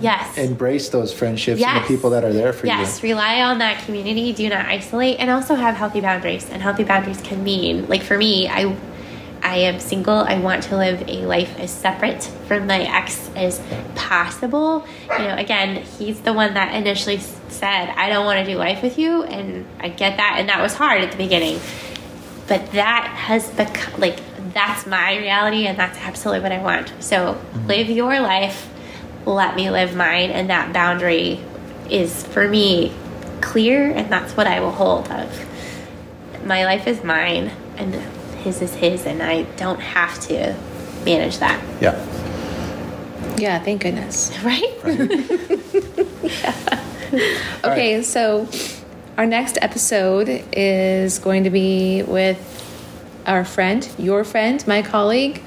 yes. 0.00 0.36
Embrace 0.36 0.88
those 0.90 1.12
friendships 1.12 1.62
and 1.62 1.82
the 1.82 1.88
people 1.88 2.10
that 2.10 2.24
are 2.24 2.32
there 2.32 2.52
for 2.52 2.66
yes, 2.66 2.78
you. 2.78 2.84
Yes, 2.84 3.02
rely 3.02 3.42
on 3.42 3.58
that 3.58 3.84
community. 3.84 4.32
Do 4.32 4.48
not 4.48 4.66
isolate, 4.66 5.18
and 5.18 5.30
also 5.30 5.54
have 5.54 5.74
healthy 5.76 6.00
boundaries. 6.00 6.48
And 6.50 6.62
healthy 6.62 6.84
boundaries 6.84 7.20
can 7.20 7.42
mean, 7.44 7.88
like 7.88 8.02
for 8.02 8.18
me, 8.18 8.48
I, 8.48 8.76
I 9.42 9.56
am 9.58 9.80
single. 9.80 10.16
I 10.16 10.38
want 10.38 10.64
to 10.64 10.76
live 10.76 11.08
a 11.08 11.26
life 11.26 11.58
as 11.58 11.70
separate 11.70 12.24
from 12.46 12.66
my 12.66 12.80
ex 12.80 13.30
as 13.36 13.60
possible. 13.94 14.84
You 15.10 15.18
know, 15.18 15.36
again, 15.36 15.76
he's 15.76 16.20
the 16.20 16.32
one 16.32 16.54
that 16.54 16.74
initially 16.74 17.18
said, 17.48 17.90
"I 17.96 18.08
don't 18.08 18.24
want 18.26 18.44
to 18.44 18.52
do 18.52 18.58
life 18.58 18.82
with 18.82 18.98
you," 18.98 19.22
and 19.22 19.64
I 19.80 19.88
get 19.88 20.16
that, 20.16 20.36
and 20.38 20.48
that 20.48 20.60
was 20.60 20.74
hard 20.74 21.02
at 21.02 21.12
the 21.12 21.16
beginning. 21.16 21.60
But 22.48 22.72
that 22.72 23.06
has 23.06 23.48
become 23.50 24.00
like 24.00 24.18
that's 24.52 24.86
my 24.86 25.16
reality, 25.18 25.66
and 25.66 25.78
that's 25.78 25.98
absolutely 25.98 26.42
what 26.42 26.52
I 26.52 26.62
want. 26.62 26.92
So 27.00 27.34
mm-hmm. 27.34 27.66
live 27.66 27.88
your 27.88 28.20
life 28.20 28.68
let 29.28 29.56
me 29.56 29.70
live 29.70 29.94
mine 29.94 30.30
and 30.30 30.48
that 30.48 30.72
boundary 30.72 31.40
is 31.90 32.26
for 32.28 32.48
me 32.48 32.92
clear, 33.40 33.90
and 33.90 34.10
that's 34.10 34.36
what 34.36 34.46
I 34.46 34.60
will 34.60 34.72
hold 34.72 35.10
of. 35.10 36.44
My 36.44 36.64
life 36.64 36.86
is 36.86 37.04
mine, 37.04 37.52
and 37.76 37.94
his 38.42 38.60
is 38.60 38.74
his, 38.74 39.06
and 39.06 39.22
I 39.22 39.42
don't 39.56 39.80
have 39.80 40.18
to 40.22 40.56
manage 41.04 41.38
that. 41.38 41.62
Yeah. 41.80 41.94
Yeah, 43.36 43.58
thank 43.60 43.82
goodness. 43.82 44.36
Right? 47.10 47.24
Okay, 47.64 47.96
right. 47.96 48.04
so 48.04 48.46
our 49.16 49.24
next 49.24 49.56
episode 49.62 50.44
is 50.52 51.18
going 51.18 51.44
to 51.44 51.50
be 51.50 52.02
with 52.02 52.67
our 53.28 53.44
friend, 53.44 53.88
your 53.98 54.24
friend, 54.24 54.66
my 54.66 54.82
colleague, 54.82 55.42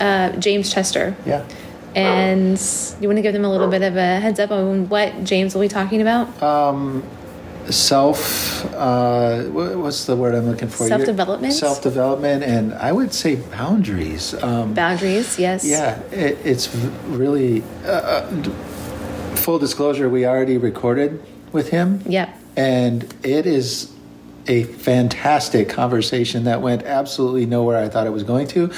uh, 0.00 0.30
James 0.36 0.72
Chester. 0.72 1.14
Yeah. 1.26 1.44
And 1.94 2.58
you 3.00 3.08
want 3.08 3.18
to 3.18 3.22
give 3.22 3.32
them 3.32 3.44
a 3.44 3.50
little 3.50 3.68
bit 3.68 3.82
of 3.82 3.96
a 3.96 4.20
heads 4.20 4.38
up 4.38 4.52
on 4.52 4.88
what 4.88 5.24
James 5.24 5.54
will 5.54 5.62
be 5.62 5.68
talking 5.68 6.00
about? 6.00 6.40
Um, 6.40 7.02
self. 7.68 8.64
Uh, 8.74 9.42
what's 9.44 10.04
the 10.06 10.14
word 10.14 10.36
I'm 10.36 10.46
looking 10.46 10.68
for? 10.68 10.86
Self-development? 10.86 11.52
Self 11.52 11.82
development, 11.82 12.44
and 12.44 12.74
I 12.74 12.92
would 12.92 13.12
say 13.12 13.36
boundaries. 13.36 14.34
Um, 14.40 14.72
Boundaries, 14.72 15.36
yes. 15.38 15.64
Yeah, 15.64 15.98
it, 16.12 16.38
it's 16.44 16.74
really. 17.06 17.62
Uh, 17.84 17.88
uh, 17.88 18.42
full 19.34 19.58
disclosure: 19.58 20.08
we 20.08 20.24
already 20.26 20.58
recorded 20.58 21.20
with 21.52 21.70
him. 21.70 22.02
Yep. 22.06 22.36
and 22.56 23.14
it 23.24 23.46
is 23.46 23.92
a 24.50 24.64
fantastic 24.64 25.68
conversation 25.68 26.44
that 26.44 26.60
went 26.60 26.82
absolutely 26.82 27.46
nowhere 27.46 27.78
I 27.78 27.88
thought 27.88 28.06
it 28.06 28.10
was 28.10 28.24
going 28.24 28.48
to. 28.48 28.72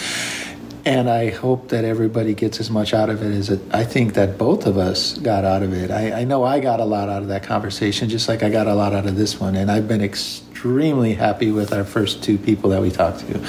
And 0.84 1.08
I 1.08 1.30
hope 1.30 1.68
that 1.68 1.84
everybody 1.84 2.34
gets 2.34 2.60
as 2.60 2.68
much 2.68 2.92
out 2.92 3.08
of 3.08 3.22
it 3.22 3.32
as 3.32 3.50
it, 3.50 3.60
I 3.72 3.84
think 3.84 4.14
that 4.14 4.36
both 4.36 4.66
of 4.66 4.76
us 4.76 5.16
got 5.16 5.44
out 5.44 5.62
of 5.62 5.72
it. 5.72 5.90
I, 5.90 6.20
I 6.20 6.24
know 6.24 6.44
I 6.44 6.60
got 6.60 6.80
a 6.80 6.84
lot 6.84 7.08
out 7.08 7.22
of 7.22 7.28
that 7.28 7.44
conversation, 7.44 8.08
just 8.08 8.28
like 8.28 8.42
I 8.42 8.50
got 8.50 8.66
a 8.66 8.74
lot 8.74 8.92
out 8.92 9.06
of 9.06 9.16
this 9.16 9.40
one. 9.40 9.54
And 9.54 9.70
I've 9.70 9.86
been 9.86 10.02
extremely 10.02 11.14
happy 11.14 11.52
with 11.52 11.72
our 11.72 11.84
first 11.84 12.22
two 12.22 12.36
people 12.36 12.68
that 12.70 12.82
we 12.82 12.90
talked 12.90 13.20
to. 13.20 13.40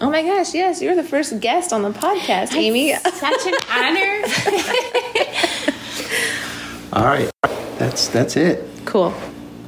Oh 0.00 0.10
my 0.10 0.22
gosh, 0.22 0.54
yes, 0.54 0.82
you're 0.82 0.96
the 0.96 1.04
first 1.04 1.38
guest 1.40 1.72
on 1.72 1.82
the 1.82 1.90
podcast, 1.90 2.54
Amy. 2.54 2.94
Such 2.94 3.46
an 3.46 3.54
honor. 3.70 4.22
All 6.94 7.04
right, 7.04 7.30
that's 7.78 8.08
that's 8.08 8.36
it. 8.36 8.66
Cool. 8.86 9.14